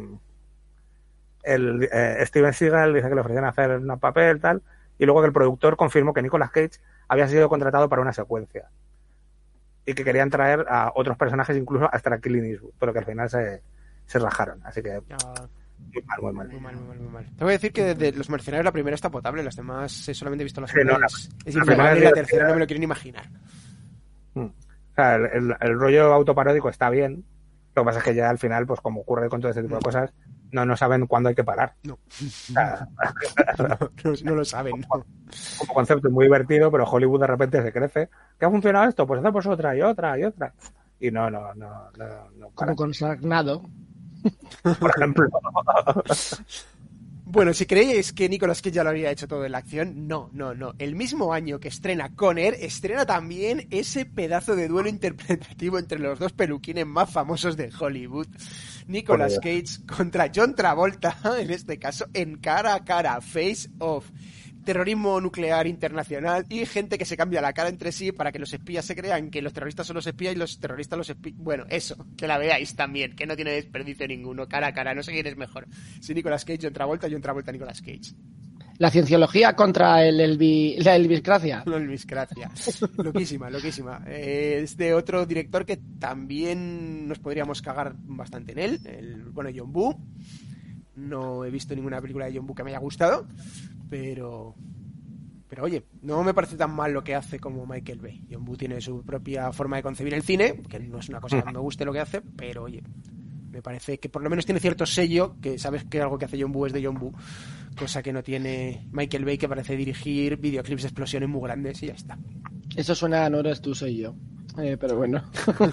el, 1.43 1.87
eh, 1.91 2.23
Steven 2.25 2.53
Seagal 2.53 2.93
dice 2.93 3.07
que 3.09 3.15
le 3.15 3.21
ofrecían 3.21 3.45
hacer 3.45 3.77
un 3.77 3.99
papel, 3.99 4.41
tal, 4.41 4.63
y 4.97 5.05
luego 5.05 5.21
que 5.21 5.27
el 5.27 5.33
productor 5.33 5.77
confirmó 5.77 6.13
que 6.13 6.21
Nicolas 6.23 6.49
Cage 6.51 6.79
había 7.07 7.27
sido 7.27 7.49
contratado 7.49 7.87
para 7.89 8.01
una 8.01 8.13
secuencia. 8.13 8.69
Y 9.85 9.93
que 9.93 10.03
querían 10.03 10.31
traer 10.31 10.65
a 10.67 10.91
otros 10.95 11.15
personajes, 11.17 11.55
incluso 11.55 11.87
hasta 11.93 12.15
a 12.15 12.17
Clint 12.17 12.45
Eastwood, 12.45 12.73
pero 12.79 12.91
que 12.91 12.99
al 12.99 13.05
final 13.05 13.29
se, 13.29 13.61
se 14.07 14.17
rajaron. 14.17 14.59
Así 14.63 14.81
que. 14.81 14.99
Muy 15.93 16.03
mal, 16.03 16.21
muy 16.21 16.33
mal. 16.33 16.47
Muy 16.47 16.59
mal, 16.59 16.75
muy 16.75 16.87
mal, 16.87 16.99
muy 16.99 17.09
mal. 17.09 17.25
Tengo 17.25 17.47
que 17.47 17.53
decir 17.53 17.71
que 17.71 17.95
de 17.95 18.11
los 18.11 18.29
mercenarios 18.29 18.65
la 18.65 18.71
primera 18.71 18.95
está 18.95 19.09
potable, 19.09 19.43
las 19.43 19.55
demás 19.55 20.07
he 20.09 20.13
solamente 20.13 20.43
visto 20.43 20.61
las 20.61 20.75
es 20.75 20.85
la, 21.55 21.97
y 21.97 22.01
la 22.01 22.11
tercera 22.11 22.47
no 22.47 22.53
me 22.55 22.59
lo 22.59 22.67
quiero 22.67 22.79
ni 22.79 22.85
imaginar. 22.85 23.29
Mm. 24.33 24.45
O 24.45 24.95
sea, 24.95 25.15
el, 25.15 25.55
el, 25.59 25.79
rollo 25.79 26.13
autoparódico 26.13 26.69
está 26.69 26.89
bien. 26.89 27.25
Lo 27.75 27.81
que 27.81 27.85
pasa 27.85 27.99
es 27.99 28.05
que 28.05 28.15
ya 28.15 28.29
al 28.29 28.37
final, 28.37 28.65
pues 28.65 28.79
como 28.79 29.01
ocurre 29.01 29.29
con 29.29 29.41
todo 29.41 29.49
este 29.49 29.61
tipo 29.61 29.75
de 29.75 29.81
cosas, 29.81 30.13
no, 30.51 30.65
no 30.65 30.77
saben 30.77 31.05
cuándo 31.05 31.29
hay 31.29 31.35
que 31.35 31.43
parar. 31.43 31.73
No. 31.83 31.99
no, 34.23 34.35
lo 34.35 34.45
saben. 34.45 34.81
Como, 34.83 35.03
concepto 35.73 36.09
muy 36.09 36.25
divertido, 36.25 36.71
pero 36.71 36.85
Hollywood 36.85 37.19
de 37.19 37.27
repente 37.27 37.61
se 37.61 37.73
crece. 37.73 38.09
¿Qué 38.39 38.45
ha 38.45 38.49
funcionado 38.49 38.87
esto? 38.87 39.05
Pues 39.05 39.19
hacemos 39.19 39.45
otra 39.45 39.75
y 39.75 39.81
otra 39.81 40.17
y 40.17 40.23
otra. 40.23 40.53
Y 40.99 41.11
no, 41.11 41.29
no, 41.29 41.53
no. 41.55 41.91
no, 41.97 42.29
no 42.37 42.49
como 42.51 42.75
consagrado. 42.75 43.63
Por 44.79 44.91
ejemplo. 44.95 45.27
Bueno, 47.27 47.53
si 47.53 47.65
creéis 47.65 48.13
que 48.13 48.29
Nicolas 48.29 48.61
Cage 48.61 48.75
ya 48.75 48.83
lo 48.83 48.91
había 48.91 49.11
hecho 49.11 49.27
todo 49.27 49.45
en 49.45 49.51
la 49.51 49.57
acción, 49.57 50.07
no, 50.07 50.29
no, 50.31 50.53
no. 50.53 50.73
El 50.77 50.95
mismo 50.95 51.33
año 51.33 51.59
que 51.59 51.67
estrena 51.67 52.15
Conner, 52.15 52.53
estrena 52.53 53.05
también 53.05 53.67
ese 53.71 54.05
pedazo 54.05 54.55
de 54.55 54.67
duelo 54.67 54.89
interpretativo 54.89 55.79
entre 55.79 55.99
los 55.99 56.19
dos 56.19 56.33
peluquines 56.33 56.85
más 56.85 57.11
famosos 57.11 57.57
de 57.57 57.71
Hollywood. 57.77 58.27
Nicolas 58.87 59.39
Cage 59.39 59.85
contra 59.87 60.31
John 60.33 60.55
Travolta, 60.55 61.17
en 61.39 61.49
este 61.49 61.79
caso, 61.79 62.05
en 62.13 62.37
cara 62.37 62.75
a 62.75 62.85
cara, 62.85 63.19
face 63.21 63.69
off 63.79 64.09
terrorismo 64.65 65.21
nuclear 65.21 65.67
internacional 65.67 66.45
y 66.49 66.65
gente 66.65 66.97
que 66.97 67.05
se 67.05 67.15
cambia 67.15 67.41
la 67.41 67.53
cara 67.53 67.69
entre 67.69 67.91
sí 67.91 68.11
para 68.11 68.31
que 68.31 68.39
los 68.39 68.51
espías 68.53 68.83
se 68.83 68.95
crean 68.95 69.29
que 69.29 69.41
los 69.41 69.53
terroristas 69.53 69.87
son 69.87 69.95
los 69.95 70.07
espías 70.07 70.35
y 70.35 70.37
los 70.37 70.59
terroristas 70.59 70.97
los 70.97 71.09
espías. 71.09 71.37
Bueno, 71.37 71.65
eso, 71.69 71.95
que 72.17 72.27
la 72.27 72.37
veáis 72.37 72.75
también, 72.75 73.15
que 73.15 73.25
no 73.25 73.35
tiene 73.35 73.51
desperdicio 73.51 74.07
ninguno, 74.07 74.47
cara 74.47 74.67
a 74.67 74.73
cara, 74.73 74.93
no 74.93 75.03
sé 75.03 75.13
quién 75.13 75.27
es 75.27 75.37
mejor. 75.37 75.67
Si 76.01 76.13
Nicolas 76.13 76.43
Cage, 76.43 76.59
John 76.63 76.73
Travolta, 76.73 77.07
John 77.09 77.21
Travolta, 77.21 77.51
Nicolas 77.51 77.81
Cage. 77.81 78.13
La 78.77 78.91
cienciología 78.91 79.55
contra 79.55 80.05
el 80.05 80.19
Elvi, 80.19 80.75
la 80.79 80.97
Elviscracia. 80.97 81.63
La 81.65 81.77
Elviscracia. 81.77 82.51
loquísima, 82.97 83.49
loquísima. 83.49 84.03
Eh, 84.05 84.59
es 84.63 84.75
de 84.75 84.93
otro 84.93 85.25
director 85.25 85.65
que 85.65 85.77
también 85.77 87.07
nos 87.07 87.19
podríamos 87.19 87.61
cagar 87.61 87.95
bastante 87.97 88.51
en 88.51 88.59
él. 88.59 88.79
El, 88.83 89.23
bueno, 89.29 89.49
John 89.55 89.71
Boo. 89.71 89.97
No 90.97 91.45
he 91.45 91.51
visto 91.51 91.73
ninguna 91.73 92.01
película 92.01 92.25
de 92.25 92.35
John 92.35 92.47
Boo 92.47 92.55
que 92.55 92.63
me 92.63 92.71
haya 92.71 92.79
gustado. 92.79 93.27
Pero. 93.89 94.55
Pero 95.47 95.63
oye, 95.63 95.85
no 96.01 96.23
me 96.23 96.33
parece 96.33 96.57
tan 96.57 96.73
mal 96.73 96.91
lo 96.91 97.03
que 97.03 97.15
hace 97.15 97.39
como 97.39 97.65
Michael 97.65 97.99
Bay. 97.99 98.25
John 98.29 98.43
Boo 98.43 98.57
tiene 98.57 98.81
su 98.81 99.03
propia 99.03 99.51
forma 99.51 99.77
de 99.77 99.83
concebir 99.83 100.13
el 100.13 100.23
cine, 100.23 100.61
que 100.67 100.79
no 100.79 100.99
es 100.99 101.09
una 101.09 101.21
cosa 101.21 101.41
que 101.41 101.51
me 101.51 101.59
guste 101.59 101.85
lo 101.85 101.93
que 101.93 101.99
hace, 101.99 102.21
pero 102.21 102.63
oye, 102.63 102.83
me 103.51 103.61
parece 103.61 103.99
que 103.99 104.09
por 104.09 104.21
lo 104.21 104.29
menos 104.29 104.45
tiene 104.45 104.59
cierto 104.59 104.85
sello, 104.85 105.37
que 105.39 105.57
sabes 105.59 105.85
que 105.85 106.01
algo 106.01 106.17
que 106.17 106.25
hace 106.25 106.41
John 106.41 106.51
Boo 106.51 106.65
es 106.65 106.73
de 106.73 106.83
John 106.83 106.95
Boo, 106.95 107.13
cosa 107.77 108.01
que 108.01 108.11
no 108.11 108.23
tiene 108.23 108.89
Michael 108.91 109.23
Bay, 109.23 109.37
que 109.37 109.47
parece 109.47 109.77
dirigir 109.77 110.37
videoclips 110.37 110.81
de 110.81 110.87
explosiones 110.89 111.29
muy 111.29 111.41
grandes 111.43 111.81
y 111.83 111.87
ya 111.87 111.93
está. 111.93 112.17
Eso 112.75 112.95
suena, 112.95 113.29
no 113.29 113.39
eres 113.39 113.61
tú, 113.61 113.73
soy 113.73 113.97
yo. 113.97 114.15
Eh, 114.57 114.77
pero 114.77 114.97
bueno. 114.97 115.23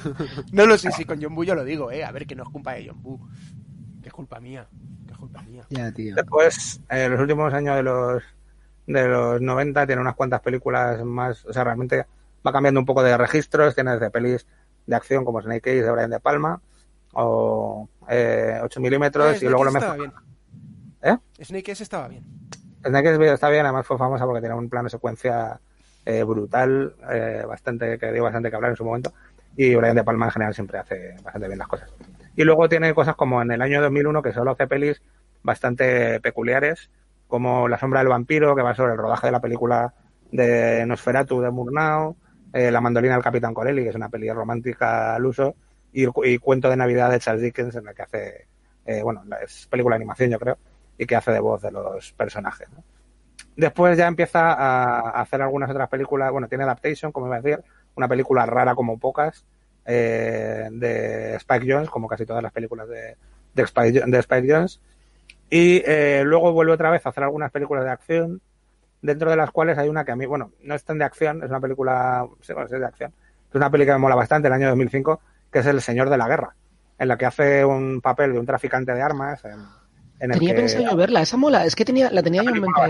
no 0.53 0.67
lo 0.67 0.77
sé 0.79 0.93
si 0.93 1.05
con 1.05 1.21
John 1.21 1.35
Boo 1.35 1.45
yo 1.45 1.55
lo 1.55 1.65
digo, 1.65 1.91
eh. 1.91 2.05
A 2.05 2.13
ver, 2.13 2.27
que 2.27 2.35
no 2.35 2.43
es 2.45 2.49
culpa 2.49 2.75
de 2.75 2.89
John 2.89 3.03
Boo. 3.03 3.21
Que 4.01 4.09
es 4.09 4.15
culpa 4.15 4.41
mía. 4.41 4.69
Después, 6.15 6.81
en 6.89 6.99
eh, 6.99 7.09
los 7.09 7.21
últimos 7.21 7.53
años 7.53 7.77
de 7.77 7.83
los 7.83 8.23
de 8.87 9.07
los 9.07 9.41
90 9.41 9.87
tiene 9.87 10.03
unas 10.03 10.15
cuantas 10.15 10.41
películas 10.41 11.03
más, 11.05 11.45
o 11.45 11.53
sea, 11.53 11.65
realmente 11.65 12.05
va 12.47 12.53
cambiando 12.53 12.81
un 12.81 12.87
poco 12.87 13.03
de 13.03 13.17
registros, 13.17 13.75
tiene 13.75 13.93
desde 13.93 14.11
pelis 14.11 14.47
de 14.87 14.97
acción 14.97 15.25
como 15.25 15.41
Snake 15.41 15.71
Eyes 15.71 15.85
de 15.85 15.91
Brian 15.91 16.11
De 16.11 16.21
Palma 16.21 16.61
o 17.13 17.89
eh, 18.09 18.59
8 18.63 18.81
milímetros 18.81 19.41
eh, 19.41 19.47
y 19.47 19.49
luego 19.49 19.65
lo 19.65 19.73
mejor. 19.73 19.97
Bien. 19.99 20.13
¿Eh? 21.03 21.17
Snake 21.45 21.71
Eyes 21.71 21.81
estaba 21.81 22.09
bien. 22.09 22.25
Snake 22.85 23.09
Eyes 23.11 23.33
está 23.33 23.49
bien, 23.49 23.65
además 23.65 23.87
fue 23.87 23.99
famosa 23.99 24.25
porque 24.25 24.41
tiene 24.41 24.57
un 24.57 24.69
plano 24.69 24.85
de 24.85 24.91
secuencia 24.91 25.61
eh, 26.05 26.25
brutal, 26.25 26.97
bastante 27.47 27.99
que 27.99 28.13
dio 28.13 28.25
bastante 28.25 28.51
que 28.51 28.57
hablar 28.57 28.73
en 28.73 28.77
su 28.77 28.85
momento 28.85 29.13
y 29.57 29.75
Brian 29.75 29.95
De 29.95 30.03
Palma 30.03 30.27
en 30.27 30.33
general 30.33 30.55
siempre 30.55 30.79
hace 30.79 31.15
bastante 31.23 31.47
bien 31.47 31.59
las 31.59 31.69
cosas. 31.69 31.91
Y 32.37 32.45
luego 32.45 32.69
tiene 32.69 32.95
cosas 32.95 33.17
como 33.17 33.43
en 33.43 33.51
el 33.53 33.63
año 33.63 33.83
2001 33.83 34.23
que 34.23 34.33
solo 34.33 34.53
hace 34.53 34.67
pelis 34.67 35.03
bastante 35.43 36.21
peculiares, 36.21 36.91
como 37.27 37.69
La 37.69 37.79
sombra 37.79 38.01
del 38.01 38.09
vampiro, 38.09 38.55
que 38.55 38.63
va 38.63 38.75
sobre 38.75 38.93
el 38.93 38.99
rodaje 38.99 39.27
de 39.27 39.33
la 39.33 39.41
película 39.41 39.95
de 40.31 40.85
Nosferatu 40.87 41.41
de 41.41 41.51
Murnau, 41.51 42.17
eh, 42.53 42.71
La 42.71 42.81
mandolina 42.81 43.15
del 43.15 43.23
Capitán 43.23 43.55
Corelli, 43.55 43.83
que 43.83 43.91
es 43.91 43.95
una 43.95 44.09
peli 44.09 44.31
romántica 44.31 45.15
al 45.15 45.27
uso, 45.27 45.55
y, 45.93 46.07
Cuento 46.39 46.71
de 46.71 46.77
Navidad 46.77 47.11
de 47.11 47.19
Charles 47.19 47.43
Dickens, 47.43 47.77
en 47.77 47.85
la 47.85 47.95
que 47.95 48.03
hace, 48.03 48.47
eh, 48.87 49.03
bueno, 49.03 49.23
es 49.43 49.67
película 49.67 49.95
de 49.95 50.03
animación 50.03 50.31
yo 50.31 50.39
creo, 50.39 50.59
y 50.97 51.07
que 51.07 51.17
hace 51.17 51.33
de 51.33 51.41
voz 51.41 51.61
de 51.63 51.71
los 51.71 52.13
personajes. 52.13 52.69
Después 53.57 53.99
ya 53.99 54.07
empieza 54.07 54.53
a 54.53 55.21
hacer 55.21 55.43
algunas 55.43 55.71
otras 55.71 55.89
películas, 55.89 56.33
bueno, 56.33 56.49
tiene 56.49 56.65
Adaptation, 56.65 57.13
como 57.13 57.27
iba 57.27 57.37
a 57.37 57.41
decir, 57.41 57.63
una 57.95 58.09
película 58.09 58.47
rara 58.47 58.75
como 58.75 58.99
pocas, 58.99 59.45
eh, 59.85 60.69
de 60.71 61.35
Spike 61.37 61.67
Jones, 61.73 61.91
como 61.91 62.09
casi 62.09 62.25
todas 62.25 62.43
las 62.43 62.53
películas 62.53 62.89
de, 62.89 63.17
de, 63.55 63.63
Spike, 63.63 64.53
Jones. 64.53 64.81
Y 65.51 65.83
eh, 65.85 66.23
luego 66.25 66.53
vuelve 66.53 66.73
otra 66.73 66.91
vez 66.91 67.05
a 67.05 67.11
hacer 67.11 67.25
algunas 67.25 67.51
películas 67.51 67.85
de 67.85 67.91
acción, 67.91 68.41
dentro 69.01 69.31
de 69.31 69.37
las 69.37 69.51
cuales 69.51 69.77
hay 69.79 69.89
una 69.89 70.05
que 70.05 70.13
a 70.13 70.17
mí, 70.17 70.27
bueno, 70.27 70.53
no 70.63 70.75
es 70.75 70.85
tan 70.85 70.99
de 70.99 71.05
acción, 71.05 71.43
es 71.43 71.51
una 71.51 71.61
película, 71.61 72.27
sí, 72.41 72.53
bueno, 72.53 72.67
es 72.67 72.81
de 72.81 72.87
acción, 72.87 73.13
es 73.49 73.55
una 73.55 73.71
película 73.71 73.95
que 73.95 73.99
me 73.99 74.03
mola 74.03 74.15
bastante, 74.15 74.49
el 74.49 74.55
año 74.55 74.69
2005, 74.69 75.21
que 75.51 75.59
es 75.59 75.67
El 75.67 75.81
Señor 75.83 76.09
de 76.09 76.17
la 76.17 76.29
Guerra, 76.29 76.55
en 76.99 77.09
la 77.09 77.19
que 77.19 77.27
hace 77.27 77.65
un 77.65 78.01
papel 78.01 78.33
de 78.33 78.39
un 78.39 78.47
traficante 78.47 78.95
de 78.95 79.03
armas. 79.03 79.43
En, 79.45 80.31
tenía 80.31 80.55
pensado 80.55 80.85
yo 80.85 80.97
verla, 80.97 81.23
esa 81.23 81.37
mola, 81.37 81.67
es 81.67 81.75
que 81.75 81.85
tenía, 81.85 82.11
la 82.11 82.23
tenía 82.23 82.43
yo 82.43 82.51
en 82.51 82.61
mente. 82.61 82.81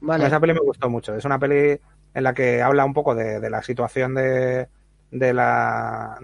Vale. 0.00 0.26
Esa 0.26 0.38
peli 0.38 0.52
me 0.52 0.60
gustó 0.60 0.88
mucho, 0.88 1.14
es 1.16 1.24
una 1.24 1.38
peli 1.38 1.80
en 2.14 2.22
la 2.22 2.32
que 2.32 2.62
habla 2.62 2.84
un 2.84 2.94
poco 2.94 3.14
de 3.14 3.50
la 3.50 3.62
situación 3.62 4.14
de, 4.14 4.68
de 5.18 5.32
la 5.34 6.18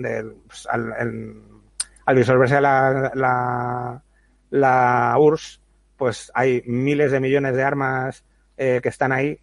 pues, 0.47 0.66
al, 0.70 2.16
disolverse 2.16 2.61
la, 2.61 3.11
la, 3.14 4.03
la, 4.51 5.16
URSS, 5.18 5.61
pues 5.97 6.30
hay 6.34 6.62
miles 6.66 7.12
de 7.12 7.20
millones 7.20 7.55
de 7.55 7.62
armas 7.62 8.24
eh, 8.57 8.80
que 8.82 8.88
están 8.88 9.12
ahí 9.12 9.38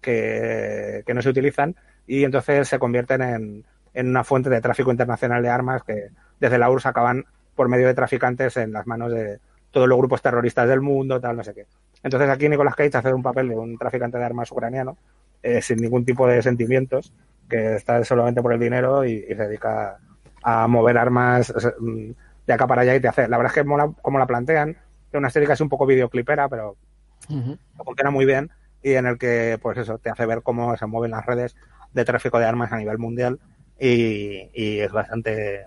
que, 0.00 1.02
que, 1.06 1.14
no 1.14 1.22
se 1.22 1.30
utilizan 1.30 1.74
y 2.06 2.24
entonces 2.24 2.68
se 2.68 2.78
convierten 2.78 3.22
en, 3.22 3.64
en 3.94 4.08
una 4.08 4.24
fuente 4.24 4.50
de 4.50 4.60
tráfico 4.60 4.90
internacional 4.90 5.42
de 5.42 5.48
armas 5.48 5.82
que 5.82 6.08
desde 6.40 6.58
la 6.58 6.70
URSS 6.70 6.86
acaban 6.86 7.24
por 7.54 7.68
medio 7.68 7.86
de 7.86 7.94
traficantes 7.94 8.56
en 8.56 8.72
las 8.72 8.86
manos 8.86 9.12
de 9.12 9.38
todos 9.70 9.88
los 9.88 9.98
grupos 9.98 10.22
terroristas 10.22 10.68
del 10.68 10.80
mundo, 10.80 11.20
tal, 11.20 11.36
no 11.36 11.44
sé 11.44 11.54
qué. 11.54 11.66
Entonces 12.02 12.28
aquí 12.28 12.48
Nicolas 12.48 12.74
Cage 12.74 12.96
hace 12.96 13.12
un 13.12 13.22
papel 13.22 13.48
de 13.48 13.56
un 13.56 13.76
traficante 13.78 14.18
de 14.18 14.24
armas 14.24 14.50
ucraniano 14.52 14.96
eh, 15.42 15.60
sin 15.62 15.78
ningún 15.78 16.04
tipo 16.04 16.26
de 16.26 16.42
sentimientos 16.42 17.12
que 17.48 17.76
está 17.76 18.04
solamente 18.04 18.42
por 18.42 18.52
el 18.52 18.60
dinero 18.60 19.04
y, 19.04 19.20
se 19.20 19.34
dedica 19.34 19.98
a 20.42 20.66
mover 20.68 20.98
armas 20.98 21.52
mm, 21.80 22.10
de 22.46 22.52
acá 22.52 22.66
para 22.66 22.82
allá 22.82 22.94
y 22.94 23.00
te 23.00 23.08
hace. 23.08 23.28
La 23.28 23.36
verdad 23.36 23.52
es 23.52 23.54
que 23.54 23.64
mola 23.64 23.90
como 24.02 24.18
la 24.18 24.26
plantean, 24.26 24.70
es 24.70 25.14
una 25.14 25.30
serie 25.30 25.48
casi 25.48 25.62
un 25.62 25.68
poco 25.68 25.86
videoclipera, 25.86 26.48
pero 26.48 26.76
funciona 27.84 28.10
muy 28.10 28.26
bien 28.26 28.50
y 28.82 28.92
en 28.92 29.06
el 29.06 29.18
que, 29.18 29.58
pues 29.62 29.78
eso, 29.78 29.98
te 29.98 30.10
hace 30.10 30.26
ver 30.26 30.42
cómo 30.42 30.76
se 30.76 30.86
mueven 30.86 31.12
las 31.12 31.24
redes 31.24 31.56
de 31.92 32.04
tráfico 32.04 32.38
de 32.38 32.44
armas 32.44 32.72
a 32.72 32.76
nivel 32.76 32.98
mundial 32.98 33.40
y, 33.78 34.78
es 34.80 34.92
bastante 34.92 35.66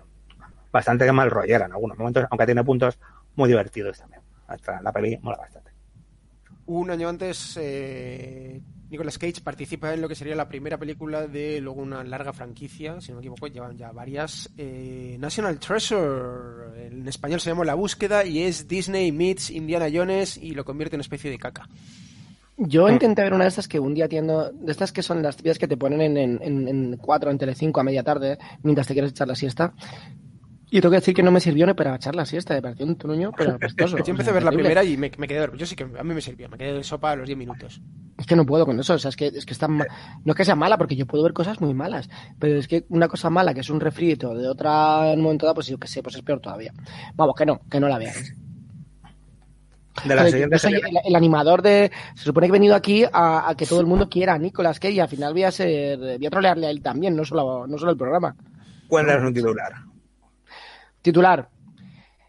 bastante 0.70 1.10
mal 1.12 1.30
rollera 1.30 1.64
en 1.64 1.72
algunos 1.72 1.98
momentos, 1.98 2.26
aunque 2.30 2.46
tiene 2.46 2.62
puntos 2.62 2.98
muy 3.34 3.48
divertidos 3.48 3.98
también. 3.98 4.20
La 4.82 4.92
peli 4.92 5.18
mola 5.22 5.38
bastante. 5.38 5.77
Un 6.68 6.90
año 6.90 7.08
antes, 7.08 7.58
eh, 7.58 8.60
Nicolas 8.90 9.16
Cage 9.16 9.40
participa 9.42 9.94
en 9.94 10.02
lo 10.02 10.08
que 10.08 10.14
sería 10.14 10.36
la 10.36 10.50
primera 10.50 10.76
película 10.76 11.26
de 11.26 11.62
luego 11.62 11.80
una 11.80 12.04
larga 12.04 12.34
franquicia, 12.34 13.00
si 13.00 13.10
no 13.10 13.16
me 13.16 13.22
equivoco, 13.22 13.46
llevan 13.46 13.78
ya 13.78 13.90
varias. 13.90 14.50
Eh, 14.58 15.16
National 15.18 15.58
Treasure, 15.58 16.88
en 16.88 17.08
español 17.08 17.40
se 17.40 17.48
llama 17.48 17.64
La 17.64 17.72
Búsqueda 17.72 18.22
y 18.22 18.42
es 18.42 18.68
Disney 18.68 19.10
meets 19.12 19.48
Indiana 19.48 19.86
Jones 19.90 20.36
y 20.36 20.50
lo 20.50 20.66
convierte 20.66 20.96
en 20.96 20.98
una 20.98 21.04
especie 21.04 21.30
de 21.30 21.38
caca. 21.38 21.66
Yo 22.58 22.86
intenté 22.90 23.22
ver 23.22 23.32
una 23.32 23.44
de 23.44 23.48
estas 23.48 23.66
que 23.66 23.80
un 23.80 23.94
día 23.94 24.04
atiendo, 24.04 24.52
de 24.52 24.70
estas 24.70 24.92
que 24.92 25.02
son 25.02 25.22
las 25.22 25.36
típicas 25.36 25.58
que 25.58 25.68
te 25.68 25.78
ponen 25.78 26.02
en, 26.02 26.16
en, 26.18 26.42
en, 26.42 26.68
en 26.68 26.96
4 26.98 27.30
en 27.30 27.38
Telecinco 27.38 27.80
a 27.80 27.84
media 27.84 28.02
tarde 28.02 28.36
mientras 28.62 28.86
te 28.86 28.92
quieres 28.92 29.12
echar 29.12 29.26
la 29.26 29.34
siesta. 29.34 29.72
Y 30.70 30.80
tengo 30.80 30.90
que 30.90 30.98
decir 30.98 31.14
que 31.14 31.22
no 31.22 31.30
me 31.30 31.40
sirvió 31.40 31.66
ni 31.66 31.72
para 31.72 31.94
echar 31.94 32.14
la 32.14 32.26
siesta, 32.26 32.54
me 32.54 32.60
pareció 32.60 32.84
un 32.84 32.96
truño, 32.96 33.32
pero 33.36 33.52
apestoso. 33.54 33.96
Yo 33.98 34.10
empecé 34.10 34.30
a 34.30 34.34
ver 34.34 34.42
la 34.42 34.52
primera 34.52 34.84
y 34.84 34.96
me, 34.96 35.10
quedé 35.10 35.48
Yo 35.56 35.66
sí 35.66 35.74
que 35.74 35.84
a 35.84 36.04
mí 36.04 36.14
me 36.14 36.20
sirvió, 36.20 36.48
me 36.48 36.58
quedé 36.58 36.74
de 36.74 36.84
sopa 36.84 37.12
a 37.12 37.16
los 37.16 37.26
10 37.26 37.38
minutos. 37.38 37.80
Es 38.18 38.26
que 38.26 38.36
no 38.36 38.44
puedo 38.44 38.66
con 38.66 38.78
eso, 38.78 38.94
o 38.94 38.98
sea, 38.98 39.08
es 39.08 39.16
que, 39.16 39.28
es 39.28 39.46
que 39.46 39.52
está 39.52 39.68
No 39.68 39.84
es 40.26 40.34
que 40.34 40.44
sea 40.44 40.56
mala, 40.56 40.76
porque 40.76 40.96
yo 40.96 41.06
puedo 41.06 41.24
ver 41.24 41.32
cosas 41.32 41.60
muy 41.60 41.72
malas, 41.72 42.10
pero 42.38 42.58
es 42.58 42.68
que 42.68 42.84
una 42.90 43.08
cosa 43.08 43.30
mala 43.30 43.54
que 43.54 43.60
es 43.60 43.70
un 43.70 43.80
refrito 43.80 44.34
de 44.34 44.48
otra 44.48 45.12
en 45.12 45.20
un 45.20 45.24
momento 45.24 45.46
dado, 45.46 45.54
pues 45.54 45.68
yo 45.68 45.78
que 45.78 45.88
sé, 45.88 46.02
pues 46.02 46.16
es 46.16 46.22
peor 46.22 46.40
todavía. 46.40 46.72
Vamos, 47.14 47.34
que 47.36 47.46
no, 47.46 47.60
que 47.70 47.80
no 47.80 47.88
la 47.88 47.98
veáis. 47.98 48.34
De 50.04 50.14
la 50.14 50.22
Pero 50.22 50.30
siguiente 50.30 50.54
yo 50.56 50.58
soy 50.58 50.74
el, 50.74 50.82
el 51.06 51.16
animador 51.16 51.62
de. 51.62 51.90
Se 52.14 52.24
supone 52.24 52.46
que 52.46 52.50
he 52.50 52.52
venido 52.52 52.76
aquí 52.76 53.04
a, 53.04 53.48
a 53.48 53.56
que 53.56 53.66
todo 53.66 53.80
el 53.80 53.86
mundo 53.86 54.08
quiera 54.08 54.34
a 54.34 54.38
Nicolas 54.38 54.78
Cage 54.78 54.94
y 54.94 55.00
al 55.00 55.08
final 55.08 55.32
voy 55.32 55.44
a 55.44 55.50
ser. 55.50 55.98
Voy 55.98 56.26
a 56.26 56.30
trolearle 56.30 56.66
a 56.66 56.70
él 56.70 56.82
también, 56.82 57.16
no 57.16 57.24
solo, 57.24 57.66
no 57.66 57.78
solo 57.78 57.92
el 57.92 57.96
programa. 57.96 58.36
Cuéntanos 58.86 59.26
un 59.26 59.34
titular. 59.34 59.87
Titular. 61.08 61.48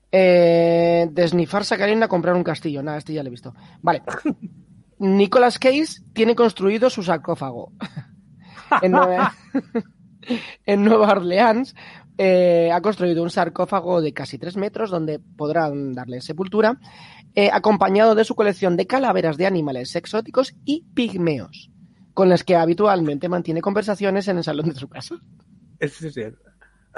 Eh, 0.10 1.10
desnifar 1.12 1.66
Sacarina 1.66 2.06
a 2.06 2.08
comprar 2.08 2.34
un 2.34 2.46
castillo. 2.46 2.82
Nada, 2.82 2.98
este 2.98 3.12
ya 3.12 3.24
lo 3.24 3.28
he 3.28 3.32
visto. 3.32 3.54
Vale. 3.82 4.04
Nicolas 5.00 5.60
Cage 5.60 6.02
tiene 6.14 6.34
construido 6.34 6.90
su 6.90 7.04
sarcófago. 7.04 7.74
en, 8.82 8.94
Nueva... 8.94 9.34
en 10.66 10.86
Nueva 10.86 11.10
Orleans 11.10 11.76
eh, 12.18 12.72
ha 12.72 12.80
construido 12.80 13.22
un 13.22 13.30
sarcófago 13.30 14.00
de 14.00 14.14
casi 14.14 14.38
tres 14.38 14.56
metros 14.56 14.92
donde 14.92 15.20
podrán 15.20 15.92
darle 15.92 16.22
sepultura, 16.22 16.80
eh, 17.36 17.50
acompañado 17.52 18.16
de 18.16 18.24
su 18.24 18.34
colección 18.34 18.78
de 18.78 18.88
calaveras 18.88 19.36
de 19.36 19.46
animales 19.46 19.94
exóticos 19.98 20.56
y 20.64 20.86
pigmeos, 20.94 21.70
con 22.14 22.30
las 22.30 22.46
que 22.46 22.56
habitualmente 22.56 23.28
mantiene 23.28 23.60
conversaciones 23.60 24.30
en 24.30 24.38
el 24.38 24.46
salón 24.46 24.70
de 24.70 24.76
su 24.76 24.88
casa. 24.88 25.16
Eso 25.80 26.08
es 26.08 26.14
cierto. 26.14 26.49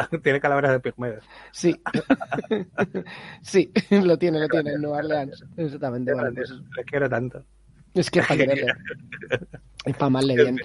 Tiene 0.23 0.39
calaveras 0.39 0.71
de 0.71 0.79
pigmeos. 0.79 1.23
Sí. 1.51 1.75
sí, 3.41 3.71
lo 3.89 4.17
tiene, 4.17 4.39
lo 4.39 4.47
tiene 4.47 4.73
en 4.73 4.81
Nueva 4.81 4.97
Orleans. 4.97 5.43
Exactamente. 5.57 6.13
Bueno, 6.13 6.29
pues, 6.33 6.51
Le 6.51 6.83
quiero 6.85 7.09
tanto. 7.09 7.43
es 7.93 8.09
que 8.09 8.19
es 8.19 8.27
para 8.27 8.37
quererle. 8.37 8.73
Es 9.85 9.93
para 9.93 10.05
amarle 10.07 10.35
bien. 10.35 10.57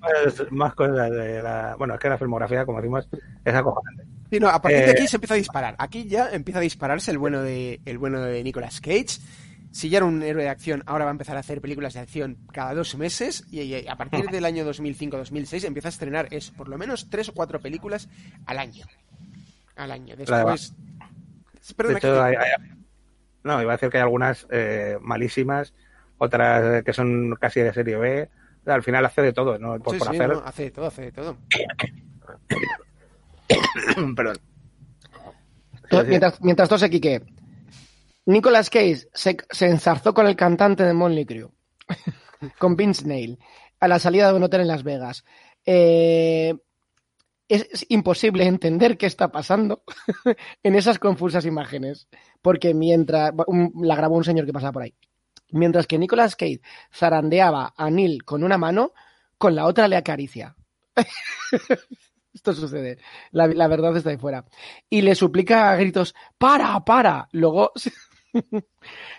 Pues, 0.00 0.50
más 0.50 0.74
cosas 0.74 1.10
de 1.10 1.42
la... 1.42 1.76
Bueno, 1.78 1.94
es 1.94 2.00
que 2.00 2.08
la 2.08 2.18
filmografía, 2.18 2.64
como 2.64 2.78
decimos, 2.78 3.08
es 3.44 3.54
acojonante. 3.54 4.04
Sí, 4.30 4.38
no, 4.40 4.48
a 4.48 4.60
partir 4.62 4.80
de 4.80 4.86
Eh, 4.86 4.90
aquí 4.92 5.06
se 5.08 5.16
empieza 5.16 5.34
a 5.34 5.36
disparar. 5.36 5.76
Aquí 5.78 6.06
ya 6.06 6.30
empieza 6.30 6.58
a 6.58 6.62
dispararse 6.62 7.10
el 7.10 7.18
bueno 7.18 7.42
de, 7.42 7.80
el 7.84 7.98
bueno 7.98 8.20
de 8.20 8.42
Nicolas 8.42 8.80
Cage. 8.80 9.18
Si 9.72 9.88
ya 9.88 9.98
era 9.98 10.06
un 10.06 10.22
héroe 10.22 10.42
de 10.42 10.48
acción, 10.48 10.82
ahora 10.86 11.04
va 11.04 11.10
a 11.10 11.12
empezar 11.12 11.36
a 11.36 11.40
hacer 11.40 11.60
películas 11.60 11.94
de 11.94 12.00
acción 12.00 12.38
cada 12.52 12.74
dos 12.74 12.96
meses. 12.96 13.44
Y, 13.50 13.60
y 13.62 13.86
a 13.88 13.96
partir 13.96 14.26
del 14.26 14.44
año 14.44 14.64
2005-2006 14.68 15.64
empieza 15.64 15.88
a 15.88 15.90
estrenar 15.90 16.26
eso, 16.32 16.52
por 16.54 16.68
lo 16.68 16.76
menos 16.76 17.08
tres 17.08 17.28
o 17.28 17.32
cuatro 17.34 17.60
películas 17.60 18.08
al 18.46 18.58
año. 18.58 18.84
Al 19.76 19.92
año. 19.92 20.16
Después. 20.16 20.74
De 21.68 21.74
Perdona, 21.74 21.98
hecho, 21.98 22.12
que- 22.14 22.20
hay- 22.20 22.34
hay- 22.36 22.70
no, 23.44 23.62
iba 23.62 23.72
a 23.72 23.76
decir 23.76 23.88
que 23.90 23.98
hay 23.98 24.02
algunas 24.02 24.46
eh, 24.50 24.98
malísimas, 25.00 25.72
otras 26.18 26.80
eh, 26.80 26.82
que 26.84 26.92
son 26.92 27.36
casi 27.40 27.60
de 27.60 27.72
serie 27.72 27.96
B. 27.96 28.28
Al 28.66 28.82
final 28.82 29.06
hace 29.06 29.22
de 29.22 29.32
todo, 29.32 29.58
¿no? 29.58 29.78
Por, 29.78 29.94
sí, 29.94 29.98
por 30.00 30.08
sí, 30.10 30.16
hacer. 30.16 30.28
no, 30.30 30.42
hace 30.44 30.64
de 30.64 30.70
todo, 30.72 30.86
hace 30.86 31.02
de 31.02 31.12
todo. 31.12 31.36
Perdón. 34.16 34.36
Mientras, 36.06 36.40
mientras 36.42 36.68
tose 36.68 36.88
Quique, 36.90 37.22
Nicolas 38.30 38.70
Cage 38.70 39.08
se, 39.12 39.36
se 39.50 39.66
enzarzó 39.66 40.14
con 40.14 40.26
el 40.26 40.36
cantante 40.36 40.84
de 40.84 40.94
Motley 40.94 41.26
Crue, 41.26 41.50
con 42.58 42.76
Vince 42.76 43.04
Neil, 43.04 43.38
a 43.80 43.88
la 43.88 43.98
salida 43.98 44.28
de 44.28 44.34
un 44.34 44.44
hotel 44.44 44.60
en 44.60 44.68
Las 44.68 44.84
Vegas. 44.84 45.24
Eh, 45.66 46.54
es, 47.48 47.86
imposible 47.88 48.46
entender 48.46 48.96
qué 48.96 49.06
está 49.06 49.32
pasando 49.32 49.82
en 50.62 50.76
esas 50.76 51.00
confusas 51.00 51.44
imágenes, 51.44 52.06
porque 52.40 52.72
mientras 52.72 53.32
la 53.82 53.96
grabó 53.96 54.16
un 54.16 54.24
señor 54.24 54.46
que 54.46 54.52
pasaba 54.52 54.72
por 54.72 54.82
ahí, 54.82 54.94
mientras 55.50 55.88
que 55.88 55.98
Nicolas 55.98 56.36
Cage 56.36 56.60
zarandeaba 56.94 57.74
a 57.76 57.90
Neil 57.90 58.24
con 58.24 58.44
una 58.44 58.58
mano, 58.58 58.92
con 59.38 59.56
la 59.56 59.66
otra 59.66 59.88
le 59.88 59.96
acaricia. 59.96 60.54
Esto 62.32 62.52
sucede. 62.52 62.98
La, 63.32 63.48
la 63.48 63.66
verdad 63.66 63.96
está 63.96 64.10
ahí 64.10 64.16
fuera. 64.16 64.44
Y 64.88 65.02
le 65.02 65.16
suplica 65.16 65.72
a 65.72 65.74
gritos, 65.74 66.14
para, 66.38 66.78
para. 66.84 67.28
Luego 67.32 67.72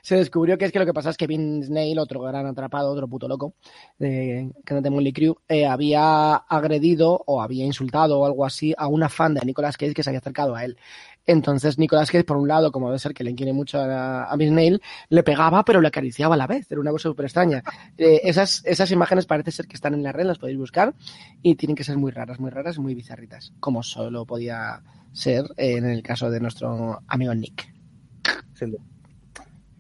se, 0.01 0.15
descubrió 0.15 0.57
que 0.57 0.65
es 0.65 0.71
que 0.71 0.79
lo 0.79 0.85
que 0.85 0.93
pasa 0.93 1.09
es 1.09 1.17
que 1.17 1.27
Vince 1.27 1.71
Neil, 1.71 1.99
otro 1.99 2.21
gran 2.21 2.45
atrapado, 2.45 2.91
otro 2.91 3.07
puto 3.07 3.27
loco, 3.27 3.53
de 3.99 4.51
cantante 4.63 4.89
de 4.89 4.95
Motley 4.95 5.13
Crue, 5.13 5.35
eh, 5.47 5.65
había 5.65 6.35
agredido 6.35 7.23
o 7.25 7.41
había 7.41 7.65
insultado 7.65 8.19
o 8.19 8.25
algo 8.25 8.45
así 8.45 8.73
a 8.77 8.87
una 8.87 9.09
fan 9.09 9.33
de 9.33 9.41
Nicolas 9.45 9.77
Cage 9.77 9.93
que 9.93 10.03
se 10.03 10.09
había 10.09 10.19
acercado 10.19 10.55
a 10.55 10.65
él. 10.65 10.77
Entonces 11.25 11.77
Nicolas 11.77 12.09
Cage, 12.09 12.23
por 12.23 12.37
un 12.37 12.47
lado, 12.47 12.71
como 12.71 12.87
debe 12.87 12.99
ser 12.99 13.13
que 13.13 13.23
le 13.23 13.35
quiere 13.35 13.53
mucho 13.53 13.79
a, 13.79 14.23
a 14.23 14.35
Vince 14.35 14.79
le 15.09 15.23
pegaba 15.23 15.63
pero 15.63 15.81
le 15.81 15.87
acariciaba 15.87 16.35
a 16.35 16.37
la 16.37 16.47
vez. 16.47 16.71
Era 16.71 16.81
una 16.81 16.91
cosa 16.91 17.09
súper 17.09 17.25
extraña. 17.25 17.63
Eh, 17.97 18.21
esas, 18.23 18.63
esas 18.65 18.91
imágenes 18.91 19.25
parece 19.25 19.51
ser 19.51 19.67
que 19.67 19.75
están 19.75 19.93
en 19.93 20.03
la 20.03 20.11
red, 20.11 20.25
las 20.25 20.39
podéis 20.39 20.57
buscar 20.57 20.93
y 21.41 21.55
tienen 21.55 21.75
que 21.75 21.83
ser 21.83 21.97
muy 21.97 22.11
raras, 22.11 22.39
muy 22.39 22.49
raras, 22.49 22.79
muy 22.79 22.95
bizarritas, 22.95 23.53
como 23.59 23.83
solo 23.83 24.25
podía 24.25 24.81
ser 25.13 25.45
eh, 25.57 25.77
en 25.77 25.85
el 25.85 26.01
caso 26.01 26.29
de 26.29 26.39
nuestro 26.39 27.01
amigo 27.07 27.33
Nick. 27.33 27.71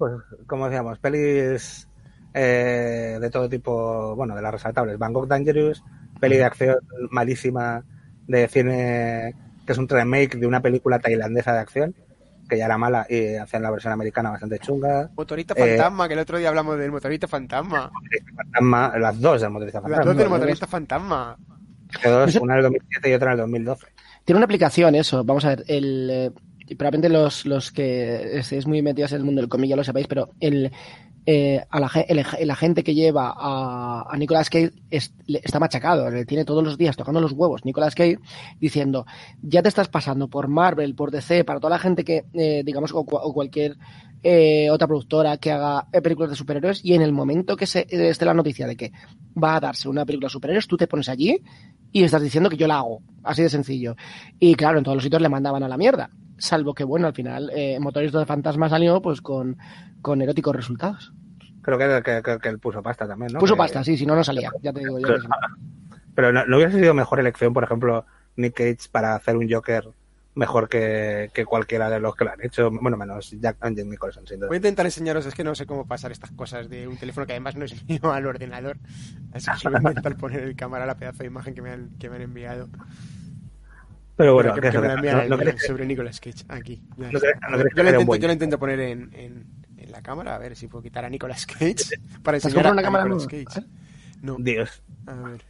Pues, 0.01 0.13
como 0.47 0.65
decíamos, 0.65 0.97
pelis 0.97 1.87
eh, 2.33 3.19
de 3.21 3.29
todo 3.29 3.47
tipo, 3.47 4.15
bueno, 4.15 4.35
de 4.35 4.41
las 4.41 4.51
resaltables. 4.51 4.97
Bangkok 4.97 5.27
Dangerous, 5.27 5.83
peli 6.19 6.37
de 6.37 6.43
acción 6.43 6.77
malísima 7.11 7.83
de 8.25 8.47
cine, 8.47 9.35
que 9.63 9.73
es 9.73 9.77
un 9.77 9.87
remake 9.87 10.37
de 10.39 10.47
una 10.47 10.59
película 10.59 10.97
tailandesa 10.97 11.53
de 11.53 11.59
acción, 11.59 11.95
que 12.49 12.57
ya 12.57 12.65
era 12.65 12.79
mala 12.79 13.05
y 13.07 13.35
hacían 13.35 13.61
la 13.61 13.69
versión 13.69 13.93
americana 13.93 14.31
bastante 14.31 14.57
chunga. 14.57 15.11
Motorista 15.15 15.53
Eh, 15.55 15.77
fantasma, 15.77 16.07
que 16.07 16.15
el 16.15 16.19
otro 16.21 16.39
día 16.39 16.49
hablamos 16.49 16.79
del 16.79 16.91
motorista 16.91 17.27
fantasma. 17.27 17.91
Fantasma, 18.35 18.97
las 18.97 19.21
dos 19.21 19.39
del 19.41 19.51
motorista 19.51 19.81
Las 19.81 19.83
fantasma. 19.83 20.05
dos 20.05 20.17
del 20.17 20.29
motorista 20.29 20.65
fantasma. 20.65 21.37
Dos, 22.03 22.35
una 22.37 22.53
en 22.53 22.57
el 22.57 22.63
2007 22.63 23.07
y 23.07 23.13
otra 23.13 23.27
en 23.27 23.31
el 23.33 23.37
2012. 23.41 23.85
Tiene 24.25 24.37
una 24.37 24.45
aplicación 24.45 24.95
eso, 24.95 25.23
vamos 25.23 25.45
a 25.45 25.49
ver, 25.49 25.63
el 25.67 26.09
eh, 26.09 26.31
probablemente 26.75 27.09
los, 27.09 27.45
los 27.45 27.71
que 27.71 28.37
estéis 28.39 28.67
muy 28.67 28.81
metidos 28.81 29.11
en 29.13 29.19
el 29.19 29.23
mundo 29.25 29.41
del 29.41 29.49
cómic 29.49 29.69
ya 29.69 29.75
lo 29.75 29.83
sabéis, 29.83 30.07
pero 30.07 30.29
el, 30.39 30.71
eh, 31.25 31.63
a 31.69 31.79
la, 31.79 31.89
el, 32.07 32.49
agente 32.49 32.83
que 32.83 32.95
lleva 32.95 33.33
a, 33.37 34.05
a 34.09 34.17
Nicolas 34.17 34.49
Cage 34.49 34.71
es- 34.89 35.13
está 35.27 35.59
machacado, 35.59 36.09
le 36.09 36.25
tiene 36.25 36.45
todos 36.45 36.63
los 36.63 36.77
días 36.77 36.97
tocando 36.97 37.21
los 37.21 37.31
huevos 37.33 37.63
Nicolas 37.65 37.93
Cage 37.95 38.17
diciendo, 38.59 39.05
ya 39.41 39.61
te 39.61 39.69
estás 39.69 39.87
pasando 39.87 40.27
por 40.27 40.47
Marvel, 40.47 40.95
por 40.95 41.11
DC, 41.11 41.43
para 41.43 41.59
toda 41.59 41.71
la 41.71 41.79
gente 41.79 42.03
que, 42.03 42.25
eh, 42.33 42.63
digamos, 42.65 42.91
o, 42.93 43.05
cua- 43.05 43.21
o 43.23 43.33
cualquier 43.33 43.77
eh, 44.23 44.69
otra 44.69 44.87
productora 44.87 45.37
que 45.37 45.51
haga 45.51 45.87
eh, 45.91 46.01
películas 46.01 46.29
de 46.31 46.35
superhéroes 46.35 46.83
y 46.85 46.93
en 46.93 47.01
el 47.01 47.11
momento 47.11 47.55
que 47.57 47.65
se 47.65 47.87
esté 47.89 48.25
la 48.25 48.33
noticia 48.35 48.67
de 48.67 48.75
que 48.75 48.91
va 49.41 49.55
a 49.55 49.59
darse 49.59 49.89
una 49.89 50.05
película 50.05 50.27
de 50.27 50.31
superhéroes, 50.33 50.67
tú 50.67 50.77
te 50.77 50.87
pones 50.87 51.09
allí 51.09 51.41
y 51.91 52.03
estás 52.03 52.21
diciendo 52.21 52.49
que 52.49 52.55
yo 52.57 52.67
la 52.67 52.77
hago, 52.77 53.01
así 53.23 53.41
de 53.43 53.49
sencillo. 53.49 53.95
Y 54.39 54.53
claro, 54.55 54.77
en 54.77 54.83
todos 54.83 54.95
los 54.95 55.03
sitios 55.03 55.21
le 55.21 55.29
mandaban 55.29 55.63
a 55.63 55.67
la 55.67 55.75
mierda. 55.77 56.09
Salvo 56.41 56.73
que, 56.73 56.83
bueno, 56.83 57.05
al 57.07 57.13
final, 57.13 57.51
eh, 57.53 57.79
Motorista 57.79 58.17
de 58.19 58.25
Fantasma 58.25 58.67
salió 58.67 58.99
pues 59.01 59.21
con, 59.21 59.57
con 60.01 60.21
eróticos 60.23 60.55
resultados. 60.55 61.13
Creo 61.61 61.77
que, 61.77 62.01
que, 62.03 62.21
que- 62.23 62.39
que 62.39 62.49
él 62.49 62.57
puso 62.57 62.81
pasta 62.81 63.07
también, 63.07 63.31
¿no? 63.33 63.39
Puso 63.39 63.53
Que- 63.53 63.59
pasta, 63.59 63.83
sí, 63.83 63.95
si 63.95 64.05
no, 64.07 64.15
no 64.15 64.23
salía. 64.23 64.49
Ya 64.63 64.73
te 64.73 64.79
digo 64.79 64.97
yo. 64.99 65.07
que 65.07 65.21
sí. 65.21 65.27
Pero 66.15 66.33
no, 66.33 66.43
no 66.47 66.57
hubiese 66.57 66.79
sido 66.79 66.93
mejor 66.95 67.19
elección, 67.19 67.53
por 67.53 67.63
ejemplo, 67.63 68.05
Nick 68.37 68.55
Cage 68.55 68.89
para 68.91 69.13
hacer 69.15 69.37
un 69.37 69.47
Joker 69.49 69.87
mejor 70.33 70.67
que, 70.69 71.29
que 71.33 71.45
cualquiera 71.45 71.89
de 71.89 71.99
los 71.99 72.15
que 72.15 72.23
lo 72.25 72.31
han 72.31 72.41
hecho. 72.43 72.71
Bueno, 72.71 72.97
menos 72.97 73.29
Jack 73.39 73.57
and 73.61 73.77
Jack 73.77 73.85
Nicholson, 73.85 74.25
sin 74.25 74.37
duda. 74.39 74.47
Voy 74.47 74.55
a 74.55 74.57
intentar 74.57 74.85
enseñaros, 74.87 75.25
es 75.27 75.35
que 75.35 75.43
no 75.43 75.53
sé 75.53 75.65
cómo 75.67 75.85
pasar 75.85 76.11
estas 76.11 76.31
cosas 76.31 76.69
de 76.69 76.87
un 76.87 76.97
teléfono 76.97 77.27
que 77.27 77.33
además 77.33 77.55
no 77.55 77.65
es 77.65 77.85
mío 77.87 78.11
al 78.11 78.25
ordenador. 78.25 78.77
Así 79.33 79.51
que 79.61 79.67
voy 79.69 79.75
a 79.77 79.89
intentar 79.89 80.17
poner 80.17 80.43
en 80.47 80.55
cámara 80.55 80.85
la 80.87 80.95
pedazo 80.95 81.19
de 81.19 81.27
imagen 81.27 81.53
que 81.53 81.61
me 81.61 81.69
han, 81.69 81.89
que 81.99 82.09
me 82.09 82.15
han 82.15 82.23
enviado. 82.23 82.67
Pero 84.21 84.35
bueno, 84.35 84.53
que, 84.53 84.61
que 84.61 84.69
que 84.69 84.77
no, 84.77 85.37
no 85.37 85.57
sobre 85.57 85.83
Nicolas 85.87 86.19
Cage. 86.19 86.45
Aquí. 86.47 86.83
yo, 86.95 87.07
lo 87.07 87.89
intento, 87.89 88.05
buen 88.05 88.21
yo 88.21 88.27
lo 88.27 88.33
intento 88.33 88.59
poner 88.59 88.79
en, 88.79 89.09
en, 89.15 89.47
en 89.77 89.91
la 89.91 90.03
cámara, 90.03 90.35
a 90.35 90.37
ver 90.37 90.55
si 90.55 90.67
puedo 90.67 90.83
quitar 90.83 91.03
a 91.05 91.09
Nicolas 91.09 91.47
Cage 91.47 91.75
para 92.23 92.37
¿Te 92.39 92.45
has 92.47 92.53
enseñar 92.53 92.67
a, 92.67 92.71
una 92.73 92.81
a 92.81 92.83
cámara 92.83 93.05
Nicolas? 93.05 93.25
Cage. 93.25 93.65
No, 94.21 94.35
Dios. 94.37 94.83
a 95.07 95.15
ver. 95.15 95.41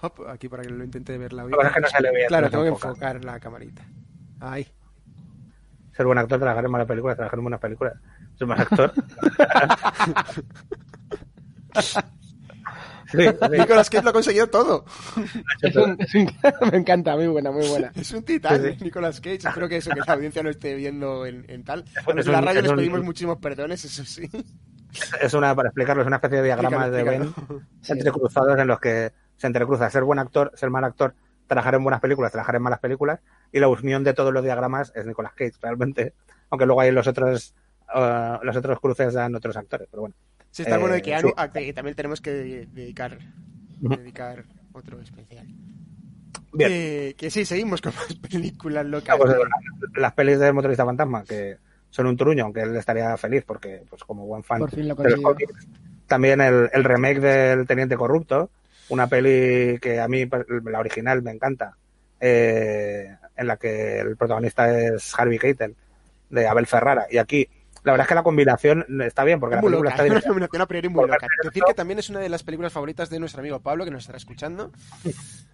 Hop, 0.00 0.26
aquí 0.30 0.48
para 0.48 0.62
que 0.62 0.70
lo 0.70 0.82
intente 0.82 1.18
ver 1.18 1.34
la 1.34 1.42
Lo 1.42 1.50
que 1.50 1.56
pasa 1.56 1.68
es 1.68 1.74
que 1.74 1.80
no 1.82 1.88
sale 1.88 2.10
bien, 2.10 2.26
Claro, 2.28 2.48
tengo 2.48 2.62
que 2.64 2.68
enfoca. 2.70 2.88
enfocar 2.88 3.22
la 3.22 3.38
camarita. 3.38 3.84
Ahí. 4.40 4.66
Ser 5.94 6.06
buen 6.06 6.16
actor, 6.16 6.38
trabajar 6.38 6.64
en 6.64 6.70
malas 6.70 6.86
películas, 6.88 7.16
trabajar 7.16 7.38
en 7.38 7.44
buenas 7.44 7.60
películas. 7.60 7.94
Ser 8.38 8.46
mal 8.46 8.60
actor. 8.62 8.94
sí, 13.12 13.18
sí. 13.52 13.58
Nicolas 13.58 13.88
Cage 13.90 14.02
lo 14.04 14.10
ha 14.10 14.12
conseguido 14.12 14.46
todo. 14.48 14.84
Es 15.62 15.76
un- 15.76 15.96
es 16.00 16.14
un- 16.14 16.30
me 16.72 16.78
encanta, 16.78 17.14
muy 17.16 17.28
buena, 17.28 17.50
muy 17.52 17.66
buena. 17.68 17.92
Es 17.94 18.12
un 18.12 18.22
titán, 18.24 18.60
Sí, 18.62 18.74
sí. 18.78 18.84
Nicolas 18.84 19.20
Cage. 19.20 19.36
Espero 19.48 19.68
que 19.68 19.76
eso, 19.76 19.90
que 19.90 20.00
la 20.06 20.12
audiencia 20.14 20.42
no 20.42 20.50
esté 20.50 20.74
viendo 20.74 21.24
en, 21.26 21.44
en 21.48 21.62
tal. 21.64 21.84
A 22.06 22.12
los 22.12 22.26
de 22.26 22.32
la 22.32 22.40
radio 22.40 22.58
es 22.60 22.62
les 22.64 22.70
un- 22.72 22.78
pedimos 22.78 23.02
muchísimos 23.04 23.38
perdones, 23.38 23.84
eso 23.84 24.04
sí. 24.04 24.28
Es 25.22 25.32
una, 25.34 25.54
para 25.54 25.68
explicarlo, 25.68 26.02
es 26.02 26.06
una 26.06 26.16
especie 26.16 26.38
de 26.38 26.44
diagramas 26.44 26.90
de 26.90 27.02
Ben 27.02 27.32
entrecruzados 27.88 28.58
en 28.58 28.66
los 28.66 28.78
que 28.80 29.12
se 29.36 29.46
entrecruza 29.46 29.88
ser 29.90 30.04
buen 30.04 30.18
actor, 30.18 30.52
ser 30.54 30.70
mal 30.70 30.84
actor, 30.84 31.14
trabajar 31.46 31.74
en 31.74 31.82
buenas 31.82 32.00
películas, 32.00 32.30
trabajar 32.32 32.56
en 32.56 32.62
malas 32.62 32.78
películas, 32.80 33.20
y 33.50 33.58
la 33.58 33.68
unión 33.68 34.04
de 34.04 34.14
todos 34.14 34.32
los 34.32 34.44
diagramas 34.44 34.92
es 34.94 35.06
Nicolas 35.06 35.32
Cage, 35.32 35.52
realmente. 35.60 36.12
Aunque 36.50 36.66
luego 36.66 36.80
hay 36.82 36.90
los 36.90 37.06
otros, 37.06 37.54
eh, 37.94 38.38
los 38.42 38.56
otros 38.56 38.80
cruces 38.80 39.14
dan 39.14 39.34
otros 39.34 39.56
actores, 39.56 39.88
pero 39.90 40.02
bueno. 40.02 40.14
Sí, 40.52 40.62
está 40.62 40.78
bueno 40.78 40.92
de 40.94 41.00
Eh, 41.00 41.02
Keanu, 41.02 41.28
sí. 41.28 41.34
a 41.36 41.50
que 41.50 41.72
también 41.72 41.96
tenemos 41.96 42.20
que 42.20 42.30
de- 42.30 42.66
dedicar, 42.66 43.18
dedicar 43.80 44.44
otro 44.72 45.00
especial. 45.00 45.46
Bien. 46.52 46.70
Eh, 46.70 47.14
que 47.16 47.30
sí, 47.30 47.44
seguimos 47.44 47.80
con 47.80 47.94
más 47.94 48.14
películas 48.30 48.86
locas. 48.86 49.14
Ah, 49.14 49.18
pues, 49.18 49.34
las 49.96 50.12
pelis 50.12 50.38
de 50.38 50.52
Motorista 50.52 50.84
Fantasma, 50.84 51.24
que 51.24 51.56
son 51.90 52.06
un 52.06 52.16
truño, 52.16 52.44
aunque 52.44 52.60
él 52.60 52.76
estaría 52.76 53.16
feliz 53.16 53.42
porque, 53.46 53.82
pues 53.88 54.04
como 54.04 54.26
buen 54.26 54.44
fan 54.44 54.64
de 54.66 54.82
los 54.84 55.20
cómics. 55.20 55.66
También 56.06 56.40
el, 56.42 56.68
el 56.72 56.84
remake 56.84 57.20
del 57.20 57.66
Teniente 57.66 57.96
Corrupto, 57.96 58.50
una 58.90 59.06
peli 59.06 59.78
que 59.80 59.98
a 60.00 60.08
mí, 60.08 60.28
la 60.64 60.78
original, 60.78 61.22
me 61.22 61.30
encanta, 61.30 61.76
eh, 62.20 63.16
en 63.34 63.46
la 63.46 63.56
que 63.56 64.00
el 64.00 64.16
protagonista 64.18 64.78
es 64.78 65.18
Harvey 65.18 65.38
Keitel, 65.38 65.74
de 66.28 66.46
Abel 66.46 66.66
Ferrara. 66.66 67.06
Y 67.10 67.16
aquí, 67.16 67.48
la 67.84 67.92
verdad 67.92 68.04
es 68.04 68.08
que 68.08 68.14
la 68.14 68.22
combinación 68.22 68.84
está 69.02 69.24
bien, 69.24 69.40
porque 69.40 69.56
la 69.56 69.62
película 69.62 69.90
loca, 69.90 70.02
está 70.04 70.06
es 70.06 70.22
una 70.24 70.28
nominación 70.28 70.62
a 70.62 70.66
priori 70.66 70.88
muy 70.88 71.06
loca. 71.08 71.26
Decir 71.44 71.62
que 71.66 71.74
también 71.74 71.98
es 71.98 72.10
una 72.10 72.20
de 72.20 72.28
las 72.28 72.42
películas 72.42 72.72
favoritas 72.72 73.10
de 73.10 73.18
nuestro 73.18 73.40
amigo 73.40 73.60
Pablo, 73.60 73.84
que 73.84 73.90
nos 73.90 74.02
estará 74.02 74.18
escuchando. 74.18 74.70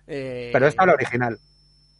Eh, 0.06 0.50
Pero 0.52 0.66
esta 0.66 0.82
es 0.82 0.86
la 0.86 0.94
original. 0.94 1.38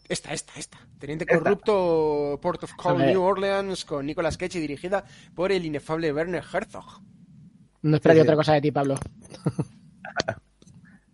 Esta, 0.09 0.33
esta, 0.33 0.53
esta. 0.57 0.79
Teniente 0.99 1.25
Esta. 1.29 1.39
Corrupto, 1.39 2.39
Port 2.41 2.63
of 2.65 2.73
Call. 2.83 2.99
New 2.99 3.23
Orleans, 3.23 3.85
con 3.85 4.07
Nicolas 4.07 4.39
Cage 4.39 4.59
y 4.59 4.61
dirigida 4.63 5.05
por 5.35 5.53
el 5.53 5.65
inefable 5.67 6.13
Werner 6.13 6.43
Herzog. 6.53 7.03
No 7.83 7.97
esperaría 7.97 8.23
Sí, 8.23 8.27
sí. 8.27 8.29
otra 8.29 8.37
cosa 8.37 8.53
de 8.55 8.61
ti, 8.63 8.71
Pablo. 8.73 8.99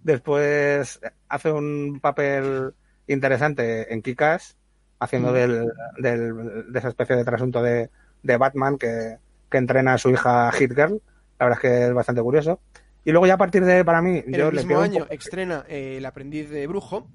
Después 0.02 1.00
hace 1.28 1.50
un 1.50 1.98
papel 2.00 2.74
interesante 3.06 3.92
en 3.92 4.02
Kikas, 4.02 4.56
haciendo 5.00 5.30
Mm. 5.30 5.34
del, 5.34 5.66
del- 5.98 6.72
de 6.72 6.78
esa 6.78 6.88
especie 6.88 7.16
de 7.16 7.24
trasunto 7.24 7.62
de, 7.62 7.90
de 8.24 8.36
Batman 8.36 8.76
que, 8.78 9.18
que 9.48 9.58
entrena 9.58 9.94
a 9.94 9.98
su 9.98 10.10
hija 10.10 10.50
Hit 10.50 10.70
Girl. 10.74 11.00
La 11.38 11.46
verdad 11.46 11.58
es 11.58 11.70
que 11.70 11.86
es 11.86 11.92
bastante 11.94 12.22
curioso. 12.22 12.58
Y 13.04 13.12
luego 13.12 13.26
ya 13.26 13.34
a 13.34 13.38
partir 13.38 13.64
de, 13.64 13.84
para 13.84 14.02
mí, 14.02 14.22
En 14.26 14.32
yo 14.32 14.48
el 14.48 14.54
mismo 14.56 14.80
año 14.80 15.00
poco- 15.00 15.12
estrena 15.12 15.64
eh, 15.68 15.98
El 15.98 16.06
aprendiz 16.06 16.48
de 16.50 16.66
brujo, 16.66 17.06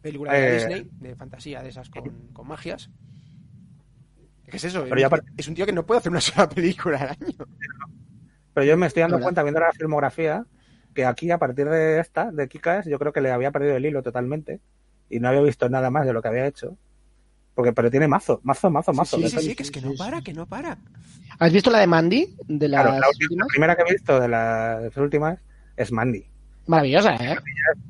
película 0.00 0.32
de 0.32 0.48
Eh. 0.48 0.54
Disney, 0.54 0.88
de 1.00 1.16
fantasía, 1.16 1.62
de 1.62 1.68
esas 1.68 1.90
con, 1.90 2.28
con 2.32 2.46
magias. 2.48 2.90
¿Qué 4.48 4.56
es 4.56 4.64
eso? 4.64 4.84
Pero 4.88 5.00
ya 5.00 5.10
es, 5.36 5.48
un 5.48 5.54
tío 5.54 5.66
que 5.66 5.72
no 5.72 5.84
puede 5.84 5.98
hacer 5.98 6.10
una 6.10 6.20
sola 6.22 6.48
película 6.48 6.98
al 6.98 7.08
año. 7.10 7.46
Pero 8.54 8.64
yo 8.66 8.76
me 8.76 8.86
estoy 8.86 9.02
dando 9.02 9.16
¿Verdad? 9.16 9.26
cuenta, 9.26 9.42
viendo 9.42 9.60
la 9.60 9.72
filmografía, 9.72 10.46
que 10.94 11.04
aquí, 11.04 11.30
a 11.30 11.38
partir 11.38 11.68
de 11.68 12.00
esta, 12.00 12.30
de 12.30 12.48
Kikas, 12.48 12.86
yo 12.86 12.98
creo 12.98 13.12
que 13.12 13.20
le 13.20 13.30
había 13.30 13.50
perdido 13.50 13.76
el 13.76 13.84
hilo 13.84 14.02
totalmente 14.02 14.60
y 15.10 15.20
no 15.20 15.28
había 15.28 15.42
visto 15.42 15.68
nada 15.68 15.90
más 15.90 16.06
de 16.06 16.12
lo 16.12 16.22
que 16.22 16.28
había 16.28 16.46
hecho. 16.46 16.76
Porque, 17.58 17.72
pero 17.72 17.90
tiene 17.90 18.06
mazo, 18.06 18.38
mazo, 18.44 18.70
mazo, 18.70 18.92
mazo. 18.92 19.16
Sí, 19.18 19.28
sí, 19.28 19.56
que 19.56 19.64
es 19.64 19.72
que 19.72 19.80
no 19.80 19.92
para, 19.96 20.22
que 20.22 20.32
no 20.32 20.46
para. 20.46 20.78
¿Has 21.40 21.52
visto 21.52 21.72
la 21.72 21.80
de 21.80 21.88
Mandy? 21.88 22.36
De 22.46 22.68
las 22.68 22.82
Claro, 22.82 23.00
la, 23.00 23.08
última- 23.08 23.24
últimas? 23.24 23.38
la 23.40 23.46
primera 23.48 23.74
que 23.76 23.82
he 23.82 23.92
visto 23.94 24.20
de 24.20 24.28
las 24.28 24.96
últimas 24.96 25.40
es 25.76 25.90
Mandy. 25.90 26.24
Maravillosa, 26.68 27.16
¿eh? 27.16 27.36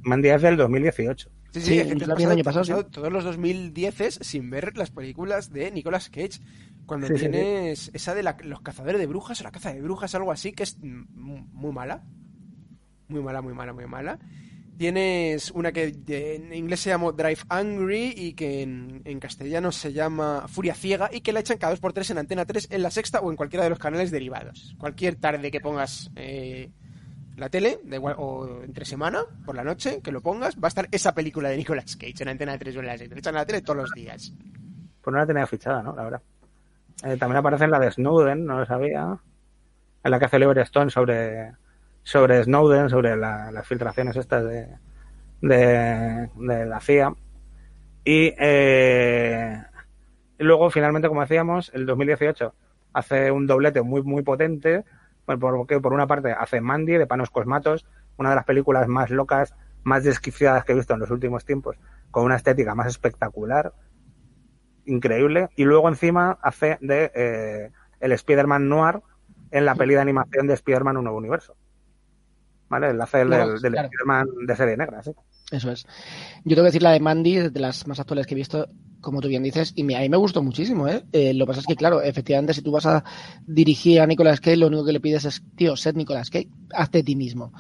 Mandy 0.05 0.31
es 0.31 0.41
del 0.41 0.57
2018. 0.57 1.29
Sí, 1.53 1.61
Sí, 1.61 1.83
sí, 1.83 1.95
pasado, 1.97 2.31
año 2.31 2.41
has 2.41 2.45
pasado, 2.45 2.65
sí. 2.65 2.71
pasado 2.71 2.87
todos 2.87 3.13
los 3.13 3.25
2010 3.25 4.21
sin 4.23 4.49
ver 4.49 4.75
las 4.79 4.91
películas 4.91 5.53
de 5.53 5.71
Nicolas 5.71 6.09
Cage. 6.09 6.41
Cuando 6.87 7.07
Sí, 7.09 7.13
sí, 7.13 7.19
sí. 7.27 7.29
tienes 7.31 7.91
esa 7.93 8.15
de 8.15 8.23
la- 8.23 8.39
los 8.45 8.63
cazadores 8.63 8.99
de 8.99 9.07
brujas 9.07 9.39
o 9.43 9.45
la 9.45 9.51
caza 9.53 9.75
de 9.75 9.83
brujas, 9.83 10.15
algo 10.15 10.33
así, 10.33 10.53
que 10.53 10.63
es 10.63 10.79
muy 10.81 11.73
mala. 11.75 12.05
Muy 13.09 13.21
mala, 13.23 13.43
muy 13.43 13.53
mala, 13.53 13.75
muy 13.75 13.87
mala. 13.87 14.19
Tienes 14.79 15.51
una 15.51 15.73
que 15.73 15.91
de- 15.91 16.37
en 16.37 16.53
inglés 16.55 16.79
se 16.81 16.91
llama 16.91 17.11
Drive 17.11 17.41
Angry 17.49 18.15
y 18.17 18.35
que 18.35 18.63
en, 18.63 19.19
castellano 19.21 19.73
se 19.73 19.93
llama 19.93 20.45
Furia 20.47 20.75
Ciega 20.75 21.11
y 21.13 21.21
que 21.21 21.33
la 21.33 21.41
echan 21.41 21.59
cada 21.59 21.73
dos 21.73 21.81
por 21.81 21.93
tres 21.93 22.11
en 22.11 22.19
Antena 22.19 22.45
3, 22.47 22.69
en 22.71 22.83
la 22.85 22.91
sexta 22.93 23.19
o 23.21 23.31
en 23.31 23.37
cualquiera 23.37 23.65
de 23.65 23.71
los 23.71 23.79
canales 23.81 24.13
derivados. 24.13 24.77
Cualquier 24.79 25.17
tarde 25.17 25.51
que 25.51 25.61
pongas 25.61 26.11
eh, 26.15 26.71
la 27.37 27.49
tele, 27.49 27.81
igual, 27.91 28.15
o 28.19 28.63
entre 28.63 28.85
semana, 28.85 29.23
por 29.45 29.57
la 29.57 29.65
noche, 29.65 30.01
que 30.01 30.13
lo 30.13 30.21
pongas, 30.21 30.55
va 30.57 30.67
a 30.67 30.69
estar 30.69 30.87
esa 30.93 31.13
película 31.13 31.49
de 31.49 31.57
Nicolas 31.57 31.97
Cage 31.97 32.23
en 32.23 32.29
Antena 32.29 32.57
3 32.57 32.77
o 32.77 32.81
en 32.81 32.87
la 32.87 32.97
sexta. 32.99 33.15
La 33.17 33.19
echan 33.19 33.35
a 33.35 33.39
la 33.41 33.47
tele 33.47 33.63
todos 33.63 33.77
los 33.79 33.91
días. 33.93 34.33
Pues 35.03 35.13
no 35.13 35.19
la 35.19 35.27
tenía 35.27 35.47
fichada, 35.49 35.83
¿no? 35.83 35.97
La 35.97 36.05
verdad. 36.05 36.23
Eh, 37.03 37.17
también 37.17 37.39
aparece 37.39 37.65
en 37.65 37.73
la 37.73 37.81
de 37.81 37.91
Snowden, 37.91 38.47
no 38.47 38.61
lo 38.61 38.67
sabía. 38.67 39.19
En 40.05 40.11
la 40.13 40.19
que 40.21 40.25
hace 40.27 40.37
Oliver 40.37 40.59
Stone 40.59 40.91
sobre, 40.91 41.53
sobre 42.09 42.43
Snowden, 42.43 42.89
sobre 42.89 43.17
la- 43.19 43.51
las 43.53 43.67
filtraciones 43.67 44.17
estas 44.17 44.43
de, 44.43 44.67
de, 45.43 46.67
la 46.67 46.81
CIA. 46.81 47.15
Y, 48.03 48.33
eh, 48.39 49.63
luego, 50.39 50.71
finalmente, 50.71 51.07
como 51.09 51.21
decíamos, 51.21 51.71
el 51.75 51.85
2018 51.85 52.55
hace 52.95 53.31
un 53.31 53.47
doblete 53.47 53.83
muy, 53.83 54.03
muy 54.03 54.23
potente. 54.23 54.85
Porque 55.27 55.79
por 55.81 55.93
una 55.93 56.07
parte 56.07 56.33
hace 56.33 56.63
Mandy 56.63 56.95
de 56.95 57.07
Panos 57.07 57.29
Cosmatos, 57.29 57.85
una 58.17 58.31
de 58.31 58.37
las 58.37 58.47
películas 58.47 58.89
más 58.89 59.11
locas, 59.11 59.55
más 59.83 60.03
desquiciadas 60.03 60.65
que 60.65 60.73
he 60.73 60.77
visto 60.77 60.95
en 60.95 61.01
los 61.01 61.11
últimos 61.11 61.45
tiempos, 61.45 61.77
con 62.11 62.25
una 62.25 62.37
estética 62.37 62.75
más 62.75 62.87
espectacular, 62.87 63.75
increíble. 64.87 65.51
Y 65.57 65.65
luego 65.65 65.91
encima 65.91 66.39
hace 66.41 66.79
de 66.81 67.13
eh, 67.15 67.71
el 68.01 68.13
Spider-Man 68.13 68.67
Noir 68.71 69.03
en 69.51 69.67
la 69.67 69.75
peli 69.75 69.93
de 69.93 70.01
animación 70.01 70.47
de 70.47 70.55
Spider-Man 70.55 70.97
Un 70.97 71.05
Nuevo 71.05 71.19
Universo. 71.19 71.55
¿Vale? 72.69 72.89
El 72.91 72.97
Claro, 72.99 73.59
del, 73.61 73.73
claro. 73.73 73.89
Spider-Man 73.89 74.27
de 74.47 74.57
serie 74.57 74.77
negra, 74.77 75.03
sí. 75.03 75.13
Eso 75.51 75.71
es. 75.71 75.87
Yo 76.45 76.55
tengo 76.55 76.63
que 76.65 76.69
decir 76.73 76.83
la 76.83 76.93
de 76.93 77.01
Mandy, 77.01 77.37
de 77.51 77.61
las 77.61 77.87
más 77.87 77.99
actuales 78.01 78.27
que 78.27 78.35
he 78.35 78.37
visto, 78.37 78.69
como 79.01 79.21
tú 79.21 79.29
bien 79.29 79.43
dices, 79.43 79.73
y 79.77 79.85
me- 79.85 79.97
a 79.97 80.01
mí 80.01 80.09
me 80.09 80.17
gustó 80.19 80.43
muchísimo, 80.43 80.89
¿eh? 80.89 81.05
Eh, 81.13 81.33
Lo 81.35 81.47
que 81.47 81.49
pasa 81.51 81.61
es 81.61 81.67
que, 81.67 81.77
claro, 81.77 82.03
efectivamente, 82.03 82.53
si 82.53 82.63
tú 82.63 82.71
vas 82.73 82.85
a 82.87 83.03
dirigir 83.47 84.01
a 84.01 84.07
Nicolas 84.07 84.41
Cage, 84.41 84.57
lo 84.59 84.67
único 84.67 84.85
que 84.85 84.93
le 84.93 85.01
pides 85.01 85.25
es, 85.25 85.43
tío, 85.57 85.77
sed 85.77 85.95
Nicolas 85.97 86.29
Cage, 86.31 86.49
hazte 86.75 87.03
ti 87.03 87.17
mismo. 87.17 87.53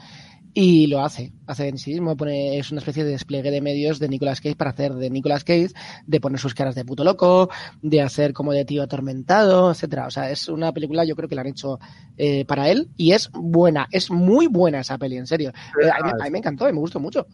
Y 0.54 0.86
lo 0.88 1.00
hace, 1.04 1.32
hace 1.46 1.68
en 1.68 1.78
sí 1.78 1.92
mismo, 1.92 2.16
pone, 2.16 2.58
es 2.58 2.72
una 2.72 2.80
especie 2.80 3.04
de 3.04 3.10
despliegue 3.10 3.50
de 3.50 3.60
medios 3.60 3.98
de 3.98 4.08
Nicolas 4.08 4.40
Cage 4.40 4.56
para 4.56 4.70
hacer 4.70 4.94
de 4.94 5.10
Nicolas 5.10 5.44
Cage, 5.44 5.68
de 6.06 6.20
poner 6.20 6.40
sus 6.40 6.54
caras 6.54 6.74
de 6.74 6.84
puto 6.84 7.04
loco, 7.04 7.48
de 7.82 8.00
hacer 8.02 8.32
como 8.32 8.52
de 8.52 8.64
tío 8.64 8.82
atormentado, 8.82 9.70
etcétera. 9.70 10.06
O 10.06 10.10
sea, 10.10 10.30
es 10.30 10.48
una 10.48 10.72
película, 10.72 11.04
yo 11.04 11.14
creo 11.14 11.28
que 11.28 11.34
la 11.34 11.42
han 11.42 11.48
hecho 11.48 11.78
eh, 12.16 12.44
para 12.44 12.68
él, 12.70 12.88
y 12.96 13.12
es 13.12 13.30
buena, 13.32 13.86
es 13.92 14.10
muy 14.10 14.46
buena 14.48 14.80
esa 14.80 14.98
peli, 14.98 15.16
en 15.16 15.26
serio. 15.26 15.50
Eh, 15.82 15.88
a, 15.88 16.02
mí, 16.04 16.10
a 16.18 16.24
mí 16.24 16.30
me 16.30 16.38
encantó, 16.38 16.68
y 16.68 16.72
me 16.72 16.80
gustó 16.80 16.98
mucho. 16.98 17.26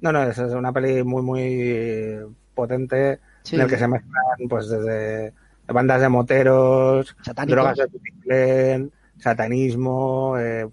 No, 0.00 0.12
no, 0.12 0.22
es, 0.22 0.38
es 0.38 0.52
una 0.52 0.72
peli 0.72 1.02
muy, 1.02 1.22
muy 1.22 2.18
potente 2.54 3.18
Sí. 3.44 3.56
en 3.56 3.62
el 3.62 3.68
que 3.68 3.76
se 3.78 3.88
mezclan, 3.88 4.48
pues, 4.48 4.68
desde 4.68 5.32
bandas 5.66 6.00
de 6.00 6.08
moteros, 6.08 7.16
Satánicos. 7.22 7.56
drogas 7.76 7.78
de 8.24 8.88
satanismo, 9.18 10.36
eh, 10.38 10.68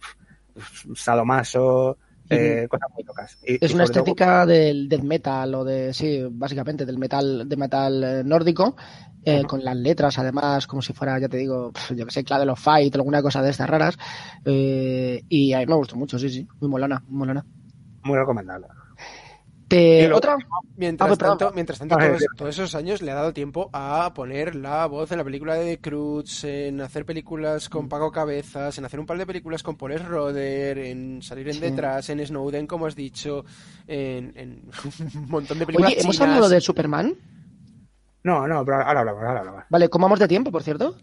sadomaso, 0.95 1.97
eh, 2.29 2.67
cosas 2.69 2.89
muy 2.95 3.03
locas. 3.03 3.37
Y- 3.43 3.63
Es 3.63 3.71
y 3.71 3.73
una 3.73 3.83
todo- 3.85 3.99
estética 3.99 4.45
del 4.45 4.87
death 4.89 5.01
metal 5.03 5.55
o 5.55 5.63
de, 5.63 5.93
sí, 5.93 6.21
básicamente 6.31 6.85
del 6.85 6.97
metal, 6.97 7.47
de 7.47 7.57
metal 7.57 8.03
eh, 8.03 8.23
nórdico, 8.23 8.75
eh, 9.23 9.43
con 9.43 9.63
las 9.63 9.75
letras 9.75 10.17
además 10.17 10.65
como 10.67 10.81
si 10.81 10.93
fuera, 10.93 11.19
ya 11.19 11.27
te 11.27 11.37
digo, 11.37 11.71
yo 11.95 12.05
que 12.05 12.11
sé, 12.11 12.23
Clave 12.23 12.49
of 12.49 12.59
Fight, 12.61 12.95
alguna 12.95 13.21
cosa 13.21 13.41
de 13.41 13.49
estas 13.51 13.69
raras. 13.69 13.97
eh, 14.45 15.23
y 15.27 15.53
a 15.53 15.59
mí 15.59 15.65
me 15.65 15.75
gustó 15.75 15.95
mucho, 15.95 16.17
sí, 16.19 16.29
sí, 16.29 16.47
muy 16.59 16.69
molona, 16.69 17.03
muy 17.07 17.19
molona. 17.19 17.45
muy 18.03 18.17
recomendable. 18.17 18.67
Te- 19.69 20.11
¿Otra? 20.11 20.35
Mientras 20.75 21.05
Ah, 21.05 21.09
pues, 21.09 21.19
tanto, 21.19 21.51
mientras 21.53 21.77
tanto 21.79 21.95
Ah, 21.99 22.07
todos, 22.07 22.25
todos 22.35 22.55
esos 22.55 22.73
años 22.75 23.01
le 23.01 23.11
ha 23.11 23.15
dado 23.15 23.33
tiempo 23.33 23.69
a 23.71 24.11
poner 24.15 24.55
la 24.55 24.85
voz 24.87 25.11
en 25.11 25.19
la 25.19 25.23
película 25.23 25.55
de 25.55 25.79
Cruz, 25.79 26.43
en 26.43 26.81
hacer 26.81 27.05
películas 27.05 27.69
con 27.69 27.87
Pago 27.87 28.11
Cabezas, 28.11 28.77
en 28.77 28.85
hacer 28.85 28.99
un 28.99 29.05
par 29.05 29.17
de 29.17 29.25
películas 29.27 29.61
con 29.61 29.75
Paul 29.77 29.99
Roder, 29.99 30.77
en 30.79 31.21
salir 31.21 31.47
en 31.49 31.53
Sí. 31.55 31.59
detrás, 31.59 32.09
en 32.09 32.25
Snowden, 32.25 32.65
como 32.65 32.87
has 32.87 32.95
dicho, 32.95 33.45
en, 33.87 34.33
en 34.35 34.61
un 35.15 35.29
montón 35.29 35.59
de 35.59 35.65
películas 35.65 35.91
Oye, 35.91 36.01
¿hemos 36.01 36.15
chinas. 36.15 36.29
hablado 36.29 36.49
de 36.49 36.61
Superman? 36.61 37.13
No, 38.23 38.47
no, 38.47 38.65
pero 38.65 38.77
ahora 38.83 38.99
hablamos, 39.01 39.23
ahora 39.23 39.39
hablamos. 39.39 39.63
Vale, 39.69 39.89
¿cómo 39.89 40.05
vamos 40.05 40.19
de 40.19 40.27
tiempo, 40.27 40.51
por 40.51 40.63
cierto? 40.63 40.95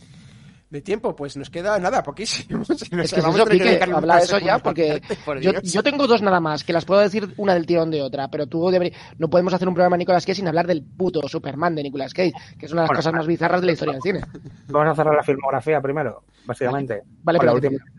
De 0.69 0.81
tiempo, 0.81 1.15
pues 1.15 1.37
nos 1.37 1.49
queda 1.49 1.79
nada, 1.79 2.03
poquísimo. 2.03 2.59
Nos 2.69 2.71
Es 2.71 3.15
que 3.15 3.21
vamos 3.21 3.37
a 3.37 3.43
eso, 3.43 3.45
tener 3.45 3.47
que 3.47 3.53
Quique, 3.53 3.65
dedicarle 3.65 3.95
un 3.95 3.99
habla 3.99 4.17
de 4.17 4.23
eso 4.25 4.39
ya, 4.39 4.59
porque 4.59 5.01
por 5.25 5.39
yo, 5.41 5.83
tengo 5.83 6.09
dos 6.09 6.23
nada 6.23 6.41
más, 6.41 6.65
que 6.65 6.73
las 6.73 6.85
puedo 6.85 7.01
decir 7.01 7.33
una 7.37 7.55
del 7.55 7.67
tirón 7.67 7.91
de 7.91 8.03
otra, 8.03 8.29
pero 8.29 8.49
tú 8.49 8.69
deberías, 8.69 9.01
no 9.17 9.31
podemos 9.31 9.55
hacer 9.55 9.69
un 9.69 9.75
programa 9.75 9.95
de 9.95 9.99
Nicolas 9.99 10.27
Cage 10.27 10.37
sin 10.37 10.49
hablar 10.49 10.67
del 10.67 10.83
puto 10.83 11.27
Superman 11.29 11.77
de 11.77 11.85
Nicolas 11.85 12.13
Cage, 12.13 12.33
que 12.59 12.67
es 12.67 12.73
una 12.73 12.83
de 12.83 12.85
las 12.85 12.89
Bueno, 12.89 12.99
cosas 12.99 13.13
más 13.13 13.27
bizarras 13.29 13.61
de 13.61 13.67
la 13.67 13.73
historia 13.75 13.93
del 13.95 14.03
cine. 14.03 14.21
Vamos 14.69 14.89
a 14.89 14.95
cerrar 14.97 15.15
la 15.15 15.23
filmografía 15.23 15.81
primero, 15.81 16.25
básicamente. 16.45 17.03
Vale, 17.23 17.39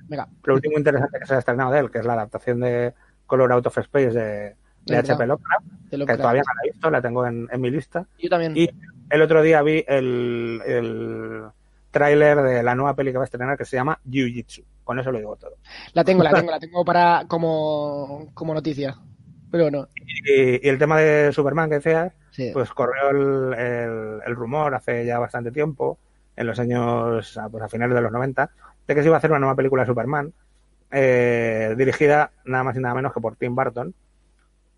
venga, 0.10 0.28
lo 0.44 0.54
último 0.54 0.78
interesante 0.78 1.20
que 1.20 1.26
se 1.26 1.36
ha 1.36 1.40
estrenado 1.40 1.72
de 1.72 1.80
él, 1.80 1.90
que 1.90 2.00
es 2.00 2.06
la 2.06 2.14
adaptación 2.14 2.60
de 2.60 2.94
Color 3.26 3.54
Out 3.54 3.68
of 3.68 3.78
Space 3.78 4.12
de, 4.12 4.56
de. 4.86 4.98
H.P. 4.98 5.26
Lovecraft, 5.26 5.66
que 5.90 6.18
todavía 6.18 6.42
no 6.42 6.54
la 6.54 6.66
he 6.66 6.72
visto, 6.72 6.90
la 6.90 7.02
tengo 7.02 7.26
en, 7.26 7.48
en 7.50 7.62
mi 7.62 7.72
lista. 7.72 8.06
Yo 8.20 8.30
también. 8.30 8.58
Y 8.58 8.70
el 9.10 9.22
otro 9.22 9.42
día 9.42 9.62
vi 9.62 9.86
el, 9.88 10.62
el 10.66 11.44
tráiler 11.92 12.42
de 12.42 12.64
la 12.64 12.76
nueva 12.76 12.96
peli 12.96 13.12
que 13.12 13.18
va 13.18 13.24
a 13.24 13.26
estrenar 13.26 13.58
que 13.58 13.66
se 13.66 13.76
llama 13.78 14.00
Jiu-Jitsu. 14.06 14.64
Con 14.84 15.00
eso 15.00 15.12
lo 15.12 15.18
digo 15.20 15.36
todo. 15.36 15.56
La 15.94 16.04
tengo, 16.04 16.24
la 16.24 16.34
tengo, 16.34 16.52
la 16.52 16.60
tengo 16.60 16.86
para 16.86 17.26
como, 17.28 18.30
como 18.34 18.54
noticia. 18.54 18.96
Pero 19.52 19.72
no, 19.72 19.88
Y, 19.96 20.66
y 20.66 20.70
el 20.70 20.78
tema 20.78 21.00
de 21.00 21.32
Superman 21.32 21.70
que 21.70 21.76
decías, 21.76 22.14
sí. 22.32 22.50
pues 22.54 22.70
corrió 22.72 23.10
el, 23.12 23.54
el- 23.54 24.20
el 24.26 24.36
rumor 24.36 24.76
hace 24.76 25.06
ya 25.06 25.20
bastante 25.20 25.52
tiempo, 25.52 25.98
en 26.36 26.48
los 26.48 26.60
años, 26.60 27.38
a- 27.38 27.50
pues 27.50 27.64
a 27.64 27.70
finales 27.70 27.96
de 27.96 28.02
los 28.02 28.12
90, 28.12 28.52
de 28.88 28.96
que 28.96 29.02
se 29.02 29.08
iba 29.08 29.16
a 29.16 29.20
hacer 29.20 29.32
una 29.32 29.40
nueva 29.40 29.56
película 29.56 29.84
de 29.84 29.88
Superman, 29.88 30.34
eh, 30.92 31.76
dirigida 31.78 32.32
nada 32.46 32.64
más 32.64 32.76
y 32.76 32.80
nada 32.80 32.96
menos 32.96 33.14
que 33.14 33.22
por 33.22 33.36
Tim 33.38 33.56
Burton. 33.56 33.94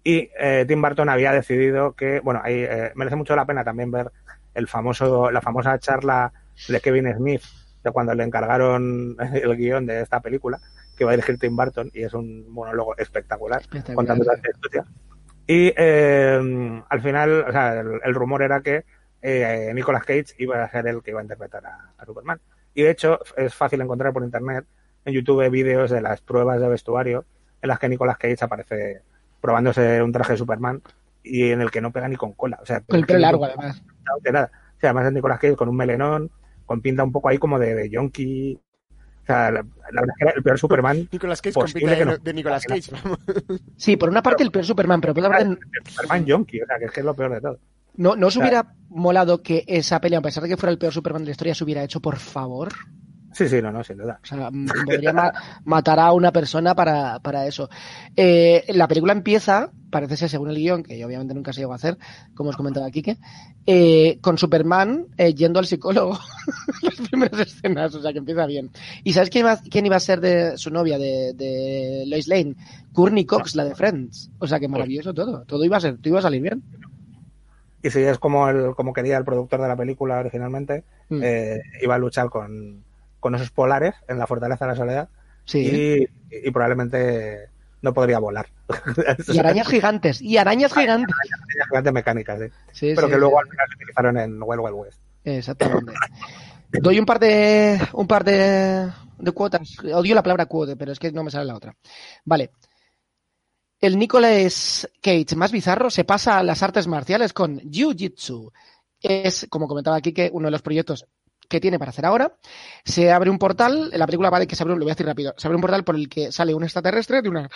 Y 0.04 0.30
eh, 0.40 0.66
Tim 0.68 0.82
Burton 0.82 1.10
había 1.10 1.32
decidido 1.34 1.94
que, 1.94 2.20
bueno, 2.22 2.42
ahí 2.44 2.56
eh, 2.64 2.92
merece 2.96 3.16
mucho 3.16 3.36
la 3.36 3.46
pena 3.46 3.64
también 3.64 3.92
ver 3.92 4.12
el 4.54 4.68
famoso, 4.68 5.30
la 5.32 5.42
famosa 5.42 5.78
charla 5.80 6.32
de 6.68 6.82
Kevin 6.82 7.14
Smith, 7.16 7.42
de 7.84 7.92
cuando 7.92 8.14
le 8.14 8.24
encargaron 8.24 9.16
el 9.34 9.56
guion 9.56 9.86
de 9.86 10.02
esta 10.02 10.20
película, 10.20 10.60
que 10.98 11.06
va 11.06 11.12
a 11.12 11.16
dirigir 11.16 11.38
Tim 11.38 11.56
Burton, 11.56 11.90
y 11.94 12.04
es 12.04 12.14
un 12.14 12.52
monólogo 12.52 12.98
espectacular, 12.98 13.62
Espectacular, 13.62 13.96
contando 13.96 14.24
sí. 14.26 14.42
historia. 14.54 14.86
Y 15.48 15.74
eh, 15.76 16.84
al 16.88 17.02
final, 17.02 17.46
o 17.48 17.52
sea, 17.52 17.80
el, 17.80 18.00
el 18.04 18.14
rumor 18.14 18.44
era 18.44 18.62
que 18.62 18.86
eh, 19.22 19.72
Nicolas 19.74 20.04
Cage 20.04 20.36
iba 20.38 20.64
a 20.64 20.70
ser 20.70 20.88
el 20.88 21.02
que 21.02 21.12
iba 21.12 21.20
a 21.20 21.24
interpretar 21.24 21.66
a, 21.66 21.94
a 21.98 22.06
Superman. 22.06 22.40
Y 22.74 22.84
de 22.84 22.92
hecho, 22.92 23.20
es 23.36 23.54
fácil 23.56 23.82
encontrar 23.82 24.14
por 24.14 24.24
internet, 24.24 24.66
en 25.06 25.14
YouTube, 25.14 25.50
vídeos 25.50 25.90
de 25.90 26.02
las 26.02 26.22
pruebas 26.22 26.60
de 26.60 26.68
vestuario 26.68 27.26
en 27.62 27.68
las 27.68 27.80
que 27.80 27.90
Nicolas 27.90 28.18
Cage 28.18 28.44
aparece 28.44 29.02
probándose 29.42 30.02
un 30.02 30.12
traje 30.12 30.34
de 30.34 30.38
Superman 30.38 30.82
y 31.24 31.52
en 31.52 31.62
el 31.62 31.72
que 31.72 31.82
no 31.82 31.92
pega 31.92 32.08
ni 32.08 32.16
con 32.16 32.34
cola. 32.34 32.60
O 32.62 32.66
sea, 32.66 32.84
el 32.88 33.06
pelo 33.06 33.20
largo, 33.20 33.46
además. 33.46 33.82
de 34.22 34.32
nada. 34.32 34.52
O 34.78 34.80
sea, 34.80 34.90
además 34.92 35.08
es 35.08 35.14
Nicolas 35.14 35.40
Cage 35.40 35.56
con 35.56 35.70
un 35.70 35.76
melenón, 35.76 36.32
con 36.70 36.82
pinta 36.82 37.04
un 37.04 37.12
poco 37.12 37.30
ahí 37.30 37.40
como 37.40 37.58
de, 37.58 37.74
de 37.74 37.90
yonki. 37.90 38.54
O 38.54 39.26
sea, 39.26 39.50
la, 39.50 39.64
la 39.92 40.02
verdad 40.02 40.10
es 40.10 40.18
que 40.20 40.24
era 40.24 40.34
el 40.36 40.44
peor 40.44 40.60
Superman. 40.60 41.10
Nicolas 41.12 41.42
Cage 41.42 41.54
con 41.56 41.64
Posible 41.64 41.80
pinta 41.82 41.96
que 41.96 42.06
de, 42.06 42.06
no. 42.06 42.18
de 42.20 42.34
Nicolas 42.36 42.64
Cage. 42.64 42.92
vamos. 42.92 43.20
Sí, 43.76 43.98
por 43.98 44.10
una 44.10 44.22
parte 44.22 44.44
el 44.44 44.52
peor 44.52 44.66
Superman, 44.66 45.02
pero 45.02 45.16
por 45.16 45.24
otra 45.26 45.36
parte 45.40 45.50
el 45.50 45.92
Superman 45.92 46.26
yonki, 46.26 46.62
o 46.62 46.66
sea, 46.68 46.78
que 46.78 46.86
es 46.86 46.92
que 46.92 47.00
es 47.00 47.06
lo 47.08 47.16
peor 47.16 47.34
de 47.34 47.42
todo. 47.42 47.60
no, 47.96 48.16
no 48.16 48.28
os 48.28 48.38
hubiera 48.38 48.76
molado 48.90 49.42
que 49.42 49.64
esa 49.68 50.00
pelea, 50.00 50.20
a 50.20 50.22
pesar 50.22 50.44
de 50.44 50.50
que 50.50 50.58
fuera 50.58 50.72
el 50.72 50.78
peor 50.78 50.94
Superman 50.94 51.24
de 51.24 51.28
la 51.28 51.32
historia, 51.32 51.56
se 51.56 51.64
hubiera 51.64 51.84
hecho 51.84 52.02
por 52.02 52.18
favor. 52.18 52.70
Sí, 53.32 53.48
sí, 53.48 53.62
no, 53.62 53.72
no, 53.72 53.84
sin 53.84 53.98
duda. 53.98 54.20
O 54.24 54.26
sea, 54.26 54.50
podría 54.86 55.14
ma- 55.14 55.32
matar 55.64 56.00
a 56.00 56.12
una 56.14 56.32
persona 56.32 56.74
para, 56.76 57.20
para 57.20 57.46
eso. 57.46 57.70
Eh, 58.16 58.66
la 58.70 58.88
película 58.88 59.14
empieza, 59.14 59.72
parece 59.92 60.18
ser 60.18 60.30
según 60.30 60.50
el 60.50 60.56
guion, 60.58 60.82
que 60.84 60.98
yo 60.98 61.06
obviamente 61.06 61.34
nunca 61.36 61.54
se 61.54 61.62
llegó 61.62 61.74
a 61.74 61.76
hacer, 61.76 61.98
como 62.34 62.50
os 62.50 62.58
comentaba 62.58 62.90
Quique, 62.90 63.18
eh, 63.68 64.18
con 64.22 64.38
Superman 64.40 65.06
eh, 65.18 65.34
yendo 65.36 65.60
al 65.60 65.68
psicólogo 65.68 66.18
las 66.82 66.96
primeras 67.08 67.40
escenas, 67.42 67.94
o 67.94 68.02
sea 68.02 68.12
que 68.12 68.18
empieza 68.20 68.46
bien. 68.48 68.72
¿Y 69.04 69.14
sabes 69.14 69.30
quién 69.30 69.46
iba, 69.46 69.58
quién 69.58 69.86
iba 69.86 69.96
a 69.96 70.00
ser 70.02 70.22
de 70.22 70.58
su 70.58 70.72
novia, 70.72 70.98
de, 70.98 71.34
de 71.34 72.06
Lois 72.08 72.28
Lane? 72.28 72.56
Courtney 72.94 73.26
Cox, 73.26 73.56
la 73.56 73.66
de 73.66 73.76
Friends. 73.76 74.32
O 74.40 74.48
sea 74.48 74.60
que 74.60 74.68
maravilloso 74.68 75.14
todo. 75.14 75.44
Todo 75.46 75.64
iba 75.64 75.78
a 75.78 75.82
ser, 75.82 75.98
todo 75.98 76.10
iba 76.10 76.20
a 76.20 76.24
salir 76.24 76.42
bien. 76.42 76.64
Y 77.82 77.92
si 77.92 78.00
es 78.00 78.18
como, 78.18 78.50
el, 78.50 78.74
como 78.76 78.92
quería 78.92 79.18
el 79.18 79.24
productor 79.24 79.62
de 79.62 79.68
la 79.68 79.76
película 79.78 80.20
originalmente, 80.20 80.84
Mm. 81.12 81.22
eh, 81.24 81.62
iba 81.82 81.96
a 81.96 81.98
luchar 81.98 82.30
con, 82.30 82.84
con 83.20 83.36
esos 83.36 83.52
polares 83.52 83.96
en 84.08 84.18
la 84.18 84.28
Fortaleza 84.28 84.66
de 84.66 84.72
la 84.72 84.78
Soledad 84.78 85.10
Sí. 85.46 86.08
y, 86.32 86.48
y 86.48 86.52
probablemente 86.52 87.50
no 87.82 87.94
podría 87.94 88.20
volar. 88.20 88.48
Y 89.28 89.40
arañas 89.40 89.68
gigantes, 89.68 90.22
y 90.22 90.38
arañas 90.38 90.74
gigantes. 90.74 91.16
Arañas 91.16 91.68
gigantes 91.70 91.94
mecánicas, 91.94 92.40
sí. 92.40 92.48
Sí, 92.72 92.92
pero 92.96 93.08
sí, 93.08 93.14
que 93.14 93.20
luego 93.20 93.40
al 93.40 93.48
final 93.50 93.68
se 93.70 93.76
utilizaron 93.76 94.18
en 94.18 94.44
Wild 94.44 94.62
Wild 94.62 94.76
West. 94.76 95.00
Exactamente. 95.24 95.94
Doy 96.72 97.00
un 97.00 97.06
par 97.06 97.20
de 97.20 97.80
un 97.94 98.08
par 98.08 98.24
de, 98.24 98.88
de 99.18 99.32
cuotas. 99.32 99.78
Odio 99.92 100.14
la 100.14 100.22
palabra 100.24 100.46
cuote, 100.46 100.76
pero 100.76 100.92
es 100.92 101.00
que 101.00 101.12
no 101.12 101.24
me 101.24 101.32
sale 101.32 101.46
la 101.46 101.56
otra. 101.56 101.76
Vale. 102.26 102.52
El 103.82 103.98
Nicolas 103.98 104.88
Cage 105.02 105.36
más 105.36 105.52
bizarro 105.52 105.90
se 105.90 106.04
pasa 106.04 106.38
a 106.38 106.44
las 106.44 106.62
artes 106.62 106.86
marciales 106.86 107.34
con 107.34 107.60
Jiu-Jitsu. 107.60 108.52
Es, 109.02 109.48
como 109.50 109.68
comentaba 109.68 109.96
aquí, 109.98 110.12
que 110.14 110.30
uno 110.32 110.48
de 110.48 110.52
los 110.52 110.62
proyectos 110.62 111.06
que 111.50 111.60
tiene 111.60 111.80
para 111.80 111.90
hacer 111.90 112.06
ahora. 112.06 112.34
Se 112.86 113.12
abre 113.12 113.30
un 113.30 113.40
portal, 113.40 113.90
en 113.92 114.00
la 114.00 114.06
película 114.06 114.30
de 114.40 114.48
que 114.48 114.56
se 114.56 114.64
abre, 114.64 114.76
lo 114.76 114.82
voy 114.82 114.92
a 114.92 114.94
decir 114.94 115.06
rápido, 115.06 115.34
se 115.36 115.48
abre 115.48 115.56
un 115.56 115.62
portal 115.62 115.84
por 115.84 115.96
el 115.96 116.08
que 116.08 116.32
sale 116.32 116.54
un 116.54 116.64
extraterrestre 116.64 117.22
de 117.22 117.30
una 117.30 117.50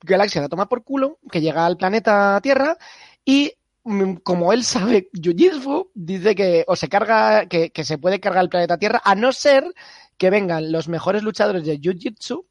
galaxia 0.00 0.40
de 0.40 0.48
tomar 0.48 0.68
por 0.68 0.84
culo, 0.84 1.18
que 1.30 1.40
llega 1.40 1.66
al 1.66 1.76
planeta 1.76 2.40
Tierra 2.42 2.78
y 3.24 3.52
mm, 3.84 4.14
como 4.22 4.52
él 4.52 4.64
sabe 4.64 5.10
Jiu-Jitsu, 5.12 5.90
dice 5.94 6.34
que 6.34 6.64
o 6.66 6.76
se 6.76 6.88
carga, 6.88 7.46
que, 7.46 7.70
que 7.70 7.84
se 7.84 7.98
puede 7.98 8.20
cargar 8.20 8.44
el 8.44 8.50
planeta 8.50 8.78
Tierra, 8.78 9.02
a 9.04 9.14
no 9.14 9.32
ser 9.32 9.64
que 10.16 10.30
vengan 10.30 10.70
los 10.70 10.88
mejores 10.88 11.22
luchadores 11.22 11.64
de 11.64 11.80
Jiu-Jitsu 11.80 12.44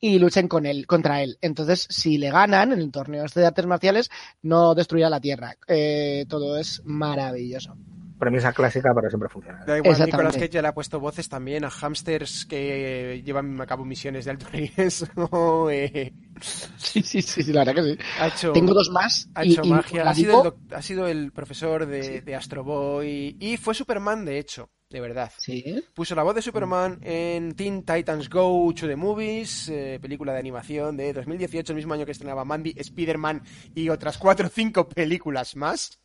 y 0.00 0.18
luchen 0.18 0.48
con 0.48 0.66
él, 0.66 0.86
contra 0.86 1.22
él. 1.22 1.38
Entonces, 1.40 1.86
si 1.88 2.18
le 2.18 2.30
ganan 2.30 2.72
en 2.72 2.80
el 2.80 2.90
torneo 2.90 3.24
este 3.24 3.40
de 3.40 3.46
artes 3.46 3.66
marciales, 3.66 4.10
no 4.42 4.74
destruirá 4.74 5.08
la 5.08 5.20
Tierra. 5.20 5.54
Eh, 5.68 6.24
todo 6.28 6.56
es 6.56 6.82
maravilloso. 6.84 7.76
Premisa 8.22 8.52
clásica, 8.52 8.92
pero 8.94 9.08
siempre 9.10 9.28
funciona. 9.28 9.64
Da 9.64 9.78
igual. 9.78 9.98
Nicolas 10.06 10.34
Cage 10.36 10.48
ya 10.48 10.62
le 10.62 10.68
ha 10.68 10.74
puesto 10.74 11.00
voces 11.00 11.28
también 11.28 11.64
a 11.64 11.70
hámsters 11.70 12.46
que 12.46 13.20
llevan 13.24 13.60
a 13.60 13.66
cabo 13.66 13.84
misiones 13.84 14.24
de 14.26 14.30
alto 14.30 14.46
riesgo. 14.52 15.68
eh, 15.70 16.12
Sí, 16.40 17.02
sí, 17.02 17.20
sí, 17.22 17.42
sí, 17.42 17.52
la 17.52 17.64
verdad 17.64 17.82
que 17.82 17.92
sí. 17.94 17.98
ha 18.20 18.28
hecho, 18.28 18.52
Tengo 18.52 18.74
dos 18.74 18.90
más. 18.90 19.28
ha 19.34 19.44
y- 19.44 19.52
hecho 19.52 19.62
y 19.64 19.70
magia. 19.70 20.08
Ha 20.08 20.14
sido, 20.14 20.30
el 20.30 20.36
digo- 20.38 20.42
doc- 20.44 20.72
ha 20.72 20.82
sido 20.82 21.08
el 21.08 21.32
profesor 21.32 21.86
de, 21.86 22.20
de 22.20 22.34
Astro 22.36 22.62
Boy 22.64 23.36
y 23.40 23.56
fue 23.56 23.74
Superman, 23.74 24.24
de 24.24 24.38
hecho, 24.38 24.70
de 24.88 25.00
verdad. 25.00 25.32
Sí. 25.38 25.64
Puso 25.94 26.14
la 26.14 26.22
voz 26.22 26.34
de 26.36 26.42
Superman 26.42 26.98
en 27.02 27.54
Teen 27.56 27.84
Titans 27.84 28.28
Go 28.30 28.72
to 28.74 28.86
the 28.86 28.94
Movies, 28.96 29.68
eh, 29.68 29.98
película 30.00 30.32
de 30.32 30.38
animación 30.38 30.96
de 30.96 31.12
2018, 31.12 31.72
el 31.72 31.76
mismo 31.76 31.94
año 31.94 32.06
que 32.06 32.12
estrenaba 32.12 32.44
Mandy, 32.44 32.74
Spider-Man 32.76 33.42
y 33.74 33.88
otras 33.88 34.16
cuatro 34.18 34.46
o 34.46 34.50
cinco 34.50 34.88
películas 34.88 35.56
más. 35.56 35.98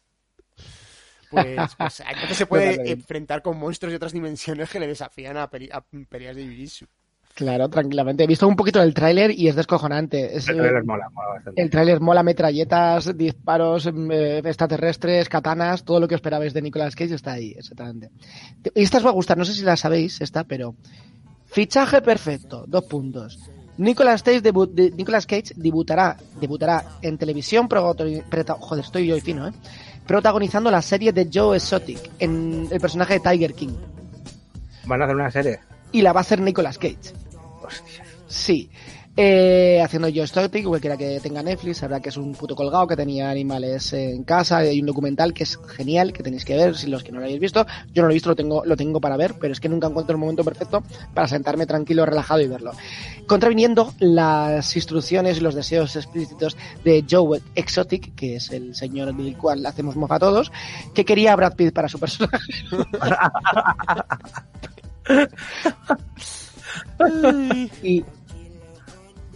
Pues, 1.29 1.75
pues 1.77 1.99
entonces 2.09 2.37
se 2.37 2.45
puede 2.45 2.75
enfrentar 2.91 3.41
con 3.41 3.57
monstruos 3.57 3.91
de 3.91 3.97
otras 3.97 4.13
dimensiones 4.13 4.69
que 4.69 4.79
le 4.79 4.87
desafían 4.87 5.37
a, 5.37 5.49
peli- 5.49 5.69
a 5.71 5.81
peleas 6.09 6.35
de 6.35 6.43
Jiu-Jitsu. 6.45 6.87
Claro, 7.33 7.69
tranquilamente. 7.69 8.23
He 8.23 8.27
visto 8.27 8.47
un 8.47 8.55
poquito 8.55 8.79
del 8.79 8.95
tráiler 8.95 9.29
y 9.29 9.47
es 9.47 9.55
descojonante. 9.55 10.35
Es, 10.37 10.47
El 10.49 10.55
eh, 10.55 10.59
trailer 10.59 10.83
mola, 10.85 11.07
mola 11.11 11.27
bastante. 11.35 11.61
El 11.61 11.69
tráiler 11.69 11.99
mola 11.99 12.23
metralletas, 12.23 13.15
disparos 13.15 13.85
eh, 13.85 14.41
extraterrestres, 14.43 15.29
katanas, 15.29 15.83
todo 15.83 15.99
lo 15.99 16.07
que 16.07 16.15
esperabais 16.15 16.53
de 16.55 16.63
Nicolas 16.63 16.95
Cage 16.95 17.13
está 17.13 17.33
ahí, 17.33 17.53
exactamente. 17.55 18.09
Y 18.73 18.81
esta 18.81 18.97
os 18.97 19.05
va 19.05 19.09
a 19.09 19.13
gustar, 19.13 19.37
no 19.37 19.45
sé 19.45 19.53
si 19.53 19.61
la 19.61 19.77
sabéis, 19.77 20.19
esta, 20.19 20.45
pero 20.45 20.73
fichaje 21.45 22.01
perfecto, 22.01 22.65
dos 22.67 22.85
puntos. 22.85 23.37
Nicolas 23.77 24.23
Cage, 24.23 24.41
debu- 24.41 24.71
de- 24.73 24.89
Nicolas 24.89 25.27
Cage 25.27 25.53
debutará, 25.55 26.17
debutará 26.41 26.83
en 27.03 27.19
televisión, 27.19 27.67
prota- 27.67 28.57
joder, 28.59 28.83
estoy 28.83 29.11
hoy 29.11 29.21
fino, 29.21 29.47
¿eh? 29.47 29.51
Protagonizando 30.07 30.71
la 30.71 30.81
serie 30.81 31.11
de 31.11 31.29
Joe 31.31 31.57
Exotic 31.57 31.99
en 32.19 32.67
el 32.71 32.79
personaje 32.79 33.15
de 33.15 33.19
Tiger 33.19 33.53
King. 33.53 33.75
Van 34.85 35.01
a 35.01 35.05
hacer 35.05 35.15
una 35.15 35.29
serie. 35.29 35.59
Y 35.91 36.01
la 36.01 36.13
va 36.13 36.21
a 36.21 36.21
hacer 36.21 36.39
Nicolas 36.39 36.77
Cage. 36.77 37.13
Hostia. 37.61 38.03
Sí. 38.27 38.69
Eh, 39.19 39.81
haciendo 39.83 40.09
yo 40.09 40.27
Stotic, 40.27 40.63
cualquiera 40.63 40.95
que 40.95 41.19
tenga 41.19 41.41
Netflix, 41.41 41.77
sabrá 41.77 41.99
que 41.99 42.09
es 42.09 42.17
un 42.17 42.33
puto 42.33 42.55
colgado 42.55 42.85
que 42.85 42.95
tenía 42.95 43.31
animales 43.31 43.91
en 43.93 44.23
casa. 44.23 44.57
Hay 44.57 44.79
un 44.79 44.85
documental 44.85 45.33
que 45.33 45.41
es 45.41 45.59
genial, 45.75 46.13
que 46.13 46.21
tenéis 46.21 46.45
que 46.45 46.55
ver, 46.55 46.77
si 46.77 46.85
los 46.85 47.03
que 47.03 47.11
no 47.11 47.17
lo 47.17 47.25
habéis 47.25 47.39
visto. 47.39 47.65
Yo 47.95 48.03
no 48.03 48.09
lo 48.09 48.11
he 48.11 48.13
visto, 48.13 48.29
lo 48.29 48.35
tengo, 48.35 48.63
lo 48.63 48.77
tengo 48.77 49.01
para 49.01 49.17
ver, 49.17 49.33
pero 49.41 49.53
es 49.53 49.59
que 49.59 49.69
nunca 49.69 49.87
encuentro 49.87 50.13
el 50.13 50.19
momento 50.19 50.43
perfecto 50.43 50.83
para 51.15 51.27
sentarme 51.27 51.65
tranquilo, 51.65 52.05
relajado 52.05 52.41
y 52.41 52.47
verlo. 52.47 52.73
Contraviniendo 53.25 53.91
las 53.97 54.75
instrucciones 54.75 55.37
y 55.37 55.39
los 55.41 55.55
deseos 55.55 55.95
explícitos 55.95 56.55
de 56.83 57.03
Joe 57.09 57.41
Exotic, 57.55 58.13
que 58.13 58.35
es 58.35 58.51
el 58.51 58.75
señor 58.75 59.15
del 59.15 59.35
cual 59.35 59.65
hacemos 59.65 59.95
mofa 59.95 60.17
a 60.17 60.19
todos, 60.19 60.51
que 60.93 61.05
quería 61.05 61.33
a 61.33 61.35
Brad 61.35 61.55
Pitt 61.55 61.73
para 61.73 61.89
su 61.89 61.97
personaje. 61.99 62.53
y 67.81 68.03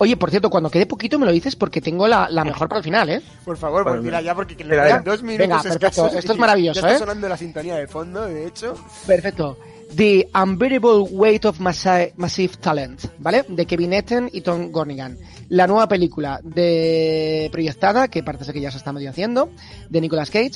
Oye, 0.02 0.18
por 0.18 0.32
cierto, 0.32 0.50
cuando 0.50 0.72
quede 0.72 0.88
poquito 0.88 1.20
me 1.20 1.28
lo 1.28 1.32
dices 1.32 1.56
porque 1.56 1.80
tengo 1.80 2.08
la, 2.08 2.28
la 2.28 2.44
mejor 2.44 2.68
para 2.68 2.80
el 2.80 2.84
final, 2.84 3.08
¿eh? 3.08 3.22
Por 3.46 3.56
favor, 3.56 3.84
Bueno, 3.84 4.00
pues 4.00 4.06
mira 4.06 4.20
ya 4.20 4.34
porque 4.34 4.58
que 4.58 4.64
le 4.64 4.72
quedan 4.72 4.88
ya. 4.88 5.00
dos 5.12 5.22
minutos 5.22 5.48
Venga, 5.48 5.62
perfecto. 5.62 6.08
Esto 6.08 6.34
es 6.34 6.40
maravilloso, 6.40 6.82
ya 6.82 6.88
está 6.88 6.96
¿eh? 6.96 7.00
sonando 7.00 7.30
la 7.30 7.38
sintonía 7.38 7.76
de 7.76 7.86
fondo, 7.86 8.26
de 8.26 8.48
hecho. 8.48 8.74
Perfecto. 9.06 9.60
The 9.96 10.28
Unbearable 10.34 11.02
Weight 11.12 11.46
of 11.46 11.60
Massive 11.60 12.56
Talent, 12.60 13.00
¿vale? 13.20 13.46
De 13.48 13.68
Kevin 13.68 13.94
Etten 13.94 14.28
y 14.34 14.42
Tom 14.42 14.72
Gornigan. 14.72 15.20
La 15.50 15.68
nueva 15.68 15.88
película 15.88 16.40
de 16.44 17.48
proyectada, 17.52 18.08
que 18.08 18.24
parece 18.24 18.46
ser 18.46 18.56
que 18.56 18.62
ya 18.62 18.72
se 18.72 18.78
está 18.78 18.92
medio 18.92 19.12
haciendo, 19.12 19.52
de 19.88 20.02
Nicolas 20.02 20.32
Cage. 20.32 20.54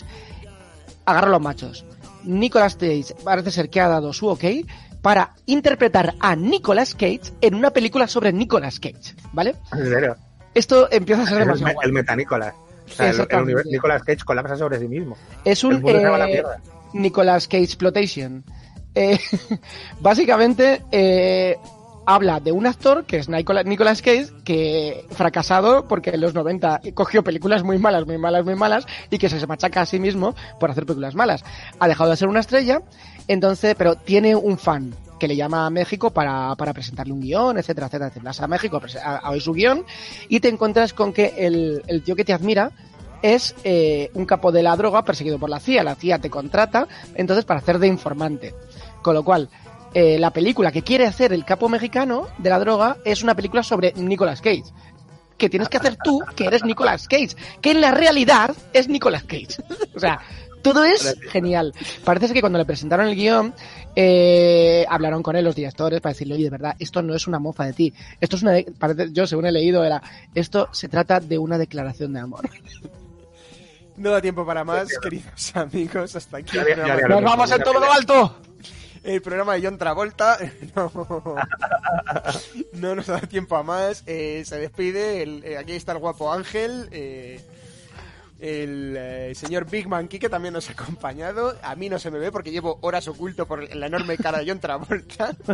Agarro 1.06 1.30
los 1.30 1.42
machos. 1.42 1.86
Nicolas 2.24 2.78
Cage 2.78 3.14
parece 3.24 3.52
ser 3.52 3.70
que 3.70 3.80
ha 3.80 3.90
dado 3.90 4.12
su 4.12 4.26
ok 4.28 4.44
para 5.06 5.36
interpretar 5.46 6.16
a 6.20 6.36
Nicolas 6.36 6.96
Cage 6.96 7.22
en 7.40 7.54
una 7.54 7.70
película 7.70 8.08
sobre 8.08 8.34
Nicolas 8.34 8.80
Cage, 8.80 9.14
¿vale? 9.34 9.54
En 9.72 9.88
serio. 9.88 10.16
Esto 10.56 10.92
empieza 10.92 11.22
a 11.22 11.26
ser 11.28 11.38
El, 11.38 11.44
demasiado 11.44 11.74
guay. 11.76 11.86
el 11.86 11.94
metanícolas. 11.94 12.56
O 12.88 12.90
sea, 12.92 13.12
el, 13.12 13.28
el 13.30 13.40
universo- 13.44 13.70
Nicolas 13.72 14.02
Cage 14.02 14.24
colapsa 14.26 14.56
sobre 14.58 14.80
sí 14.80 14.88
mismo. 14.88 15.16
Es 15.44 15.64
El 15.64 15.76
un 15.76 15.88
eh. 15.88 16.42
Nicolas 16.94 17.48
Cage 17.48 17.62
Exploitation. 17.66 18.44
Eh, 18.96 19.20
básicamente 20.00 20.82
eh, 20.92 21.56
habla 22.06 22.40
de 22.40 22.52
un 22.52 22.66
actor 22.68 23.06
que 23.06 23.18
es 23.18 23.30
Nicola- 23.30 23.64
Nicolas 23.64 24.02
Cage 24.02 24.28
que 24.44 25.06
fracasado 25.12 25.88
porque 25.88 26.12
en 26.12 26.22
los 26.22 26.34
90 26.34 26.82
cogió 26.94 27.24
películas 27.24 27.64
muy 27.64 27.78
malas, 27.80 28.06
muy 28.06 28.18
malas, 28.18 28.46
muy 28.46 28.56
malas 28.56 28.86
y 29.10 29.18
que 29.18 29.30
se 29.30 29.46
machaca 29.48 29.82
a 29.82 29.86
sí 29.86 30.00
mismo 30.00 30.36
por 30.60 30.72
hacer 30.72 30.86
películas 30.86 31.16
malas. 31.16 31.44
Ha 31.80 31.88
dejado 31.88 32.10
de 32.12 32.18
ser 32.18 32.28
una 32.28 32.40
estrella, 32.42 32.82
entonces, 33.28 33.76
pero 33.78 33.96
tiene 33.96 34.36
un 34.36 34.58
fan 34.58 34.94
que 35.20 35.28
le 35.28 35.36
llama 35.36 35.66
a 35.66 35.70
México 35.70 36.12
para, 36.12 36.56
para 36.56 36.74
presentarle 36.74 37.14
un 37.14 37.22
guion, 37.22 37.58
etcétera, 37.58 37.88
etcétera, 37.88 38.08
etcétera. 38.10 38.30
Vas 38.30 38.42
a 38.42 38.48
México 38.48 38.82
a- 39.04 39.16
a 39.18 39.30
oír 39.32 39.42
su 39.42 39.54
guion 39.54 39.86
y 40.28 40.40
te 40.42 40.50
encuentras 40.50 40.94
con 40.94 41.14
que 41.14 41.34
el, 41.38 41.82
el 41.88 42.04
tío 42.04 42.16
que 42.16 42.26
te 42.26 42.34
admira 42.34 42.72
es 43.22 43.56
eh, 43.64 44.12
un 44.14 44.26
capo 44.26 44.52
de 44.52 44.62
la 44.62 44.76
droga 44.76 45.04
perseguido 45.04 45.40
por 45.40 45.50
la 45.50 45.60
CIA. 45.60 45.84
La 45.84 45.96
CIA 45.96 46.20
te 46.20 46.30
contrata 46.30 46.88
entonces 47.16 47.46
para 47.46 47.60
hacer 47.62 47.80
de 47.80 47.88
informante. 47.88 48.54
Con 49.02 49.16
lo 49.16 49.24
cual, 49.24 49.50
eh, 49.96 50.20
la 50.20 50.30
película 50.32 50.72
que 50.72 50.84
quiere 50.84 51.08
hacer 51.08 51.34
el 51.34 51.44
capo 51.46 51.70
mexicano 51.70 52.28
de 52.38 52.50
la 52.52 52.60
droga 52.60 52.98
es 53.04 53.24
una 53.24 53.34
película 53.34 53.64
sobre 53.64 53.94
Nicolas 53.96 54.42
Cage. 54.42 54.66
Que 55.38 55.50
tienes 55.50 55.68
que 55.70 55.78
hacer 55.78 55.98
tú, 56.04 56.22
que 56.36 56.46
eres 56.46 56.64
Nicolas 56.64 57.08
Cage. 57.08 57.36
Que 57.62 57.72
en 57.72 57.82
la 57.82 57.92
realidad 57.92 58.56
es 58.74 58.88
Nicolas 58.88 59.24
Cage. 59.24 59.58
o 59.96 60.00
sea, 60.00 60.20
todo 60.62 60.84
es 60.84 61.16
genial. 61.32 61.74
Parece 62.04 62.34
que 62.34 62.42
cuando 62.42 62.58
le 62.60 62.66
presentaron 62.66 63.08
el 63.08 63.16
guion, 63.16 63.54
eh, 63.96 64.86
hablaron 64.90 65.22
con 65.24 65.36
él 65.36 65.44
los 65.46 65.56
directores 65.56 66.02
para 66.02 66.14
decirle, 66.14 66.36
oye, 66.36 66.46
de 66.46 66.50
verdad, 66.50 66.76
esto 66.80 67.02
no 67.02 67.16
es 67.16 67.28
una 67.28 67.40
mofa 67.40 67.66
de 67.66 67.74
ti. 67.74 67.94
Esto 68.20 68.36
es 68.36 68.44
una. 68.44 68.52
de- 68.52 68.74
Parece, 68.78 69.10
yo, 69.12 69.26
según 69.28 69.46
he 69.46 69.52
leído, 69.52 69.84
era. 69.84 70.02
Esto 70.34 70.70
se 70.72 70.88
trata 70.90 71.20
de 71.20 71.38
una 71.38 71.58
declaración 71.58 72.14
de 72.14 72.20
amor. 72.20 72.50
No 73.98 74.12
da 74.12 74.22
tiempo 74.22 74.46
para 74.46 74.64
más, 74.66 74.88
queridos 75.02 75.56
amigos. 75.56 76.16
Hasta 76.16 76.38
aquí 76.38 76.56
Ya 76.58 76.66
ya 76.76 77.08
¡Nos 77.08 77.24
vamos 77.24 77.50
en 77.52 77.62
todo 77.64 77.80
lo 77.80 77.92
alto! 77.92 78.36
El 79.06 79.22
programa 79.22 79.54
de 79.54 79.62
John 79.64 79.78
Travolta. 79.78 80.38
No, 80.76 80.92
no 82.74 82.96
nos 82.96 83.06
da 83.08 83.22
tiempo 83.22 83.56
a 83.56 83.64
más. 83.64 84.04
Eh, 84.08 84.44
se 84.46 84.58
despide. 84.58 85.22
el- 85.24 85.44
eh, 85.44 85.58
aquí 85.58 85.72
está 85.74 85.92
el 85.94 86.00
guapo 86.00 86.32
Ángel. 86.32 86.90
eh, 86.92 87.42
el 88.40 89.36
señor 89.36 89.70
Big 89.70 89.88
Monkey 89.88 90.20
que 90.20 90.30
también 90.30 90.54
nos 90.54 90.70
ha 90.70 90.74
acompañado. 90.74 91.58
A 91.64 91.76
mí 91.76 91.90
no 91.90 91.98
se 92.00 92.12
me 92.12 92.20
ve 92.20 92.32
porque 92.32 92.52
llevo 92.52 92.78
horas 92.82 93.08
oculto 93.08 93.48
por 93.48 93.74
la 93.74 93.86
enorme 93.88 94.18
cara 94.18 94.40
de 94.40 94.48
John 94.50 94.60
Travolta. 94.60 95.36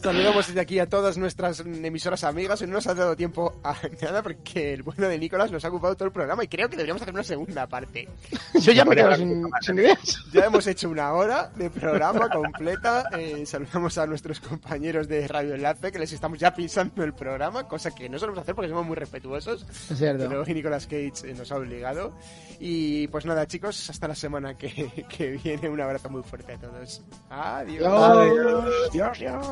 Saludamos 0.00 0.46
desde 0.46 0.60
aquí 0.60 0.78
a 0.78 0.88
todas 0.88 1.18
nuestras 1.18 1.60
emisoras 1.60 2.22
amigas. 2.22 2.62
No 2.62 2.68
nos 2.74 2.86
ha 2.86 2.94
dado 2.94 3.16
tiempo 3.16 3.60
a 3.64 3.76
nada 4.02 4.22
porque 4.22 4.72
el 4.74 4.84
bueno 4.84 5.08
de 5.08 5.18
Nicolás 5.18 5.50
nos 5.50 5.64
ha 5.64 5.68
ocupado 5.68 5.96
todo 5.96 6.06
el 6.06 6.12
programa 6.12 6.44
y 6.44 6.48
creo 6.48 6.68
que 6.68 6.76
deberíamos 6.76 7.02
hacer 7.02 7.12
una 7.12 7.24
segunda 7.24 7.66
parte. 7.66 8.08
Yo 8.60 8.72
ya 8.72 8.84
me 8.84 8.94
quedo 8.94 9.14
sin, 9.16 9.44
sin 9.60 9.78
ideas. 9.78 9.98
Ya 10.32 10.44
hemos 10.44 10.66
hecho 10.66 10.88
una 10.88 11.12
hora 11.14 11.50
de 11.56 11.70
programa 11.70 12.28
completa. 12.28 13.08
Eh, 13.18 13.44
saludamos 13.44 13.98
a 13.98 14.06
nuestros 14.06 14.40
compañeros 14.40 15.08
de 15.08 15.26
Radio 15.26 15.54
Enlace 15.54 15.90
que 15.90 15.98
les 15.98 16.12
estamos 16.12 16.38
ya 16.38 16.54
pisando 16.54 17.02
el 17.02 17.14
programa, 17.14 17.66
cosa 17.66 17.90
que 17.90 18.08
no 18.08 18.18
solemos 18.18 18.40
hacer 18.40 18.54
porque 18.54 18.68
somos 18.68 18.86
muy 18.86 18.94
respetuosos. 18.94 19.66
Es 19.90 19.98
cierto. 19.98 20.28
Pero 20.28 20.42
hoy 20.42 20.54
Nicolas 20.54 20.86
Cage 20.86 21.12
eh, 21.24 21.34
nos 21.36 21.50
ha 21.50 21.56
obligado. 21.56 22.14
Y 22.60 23.08
pues 23.08 23.24
nada, 23.24 23.46
chicos, 23.46 23.90
hasta 23.90 24.06
la 24.06 24.14
semana 24.14 24.56
que, 24.56 25.06
que 25.08 25.30
viene. 25.30 25.68
Un 25.68 25.80
abrazo 25.80 26.08
muy 26.08 26.22
fuerte 26.22 26.52
a 26.52 26.58
todos. 26.58 27.02
Adiós. 27.30 27.78
Dios, 27.78 28.92
Dios, 28.92 29.18
Dios. 29.18 29.46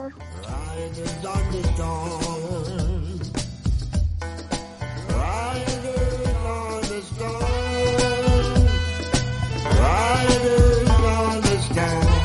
Riders 0.45 1.25
on 1.25 1.51
the 1.53 1.63
dawn. 1.77 3.21
Riders 5.09 6.29
on 6.45 6.81
the 6.83 7.01
storm. 7.03 8.67
Riders 9.81 10.91
on 10.91 11.41
the 11.41 11.57
storm. 11.63 12.16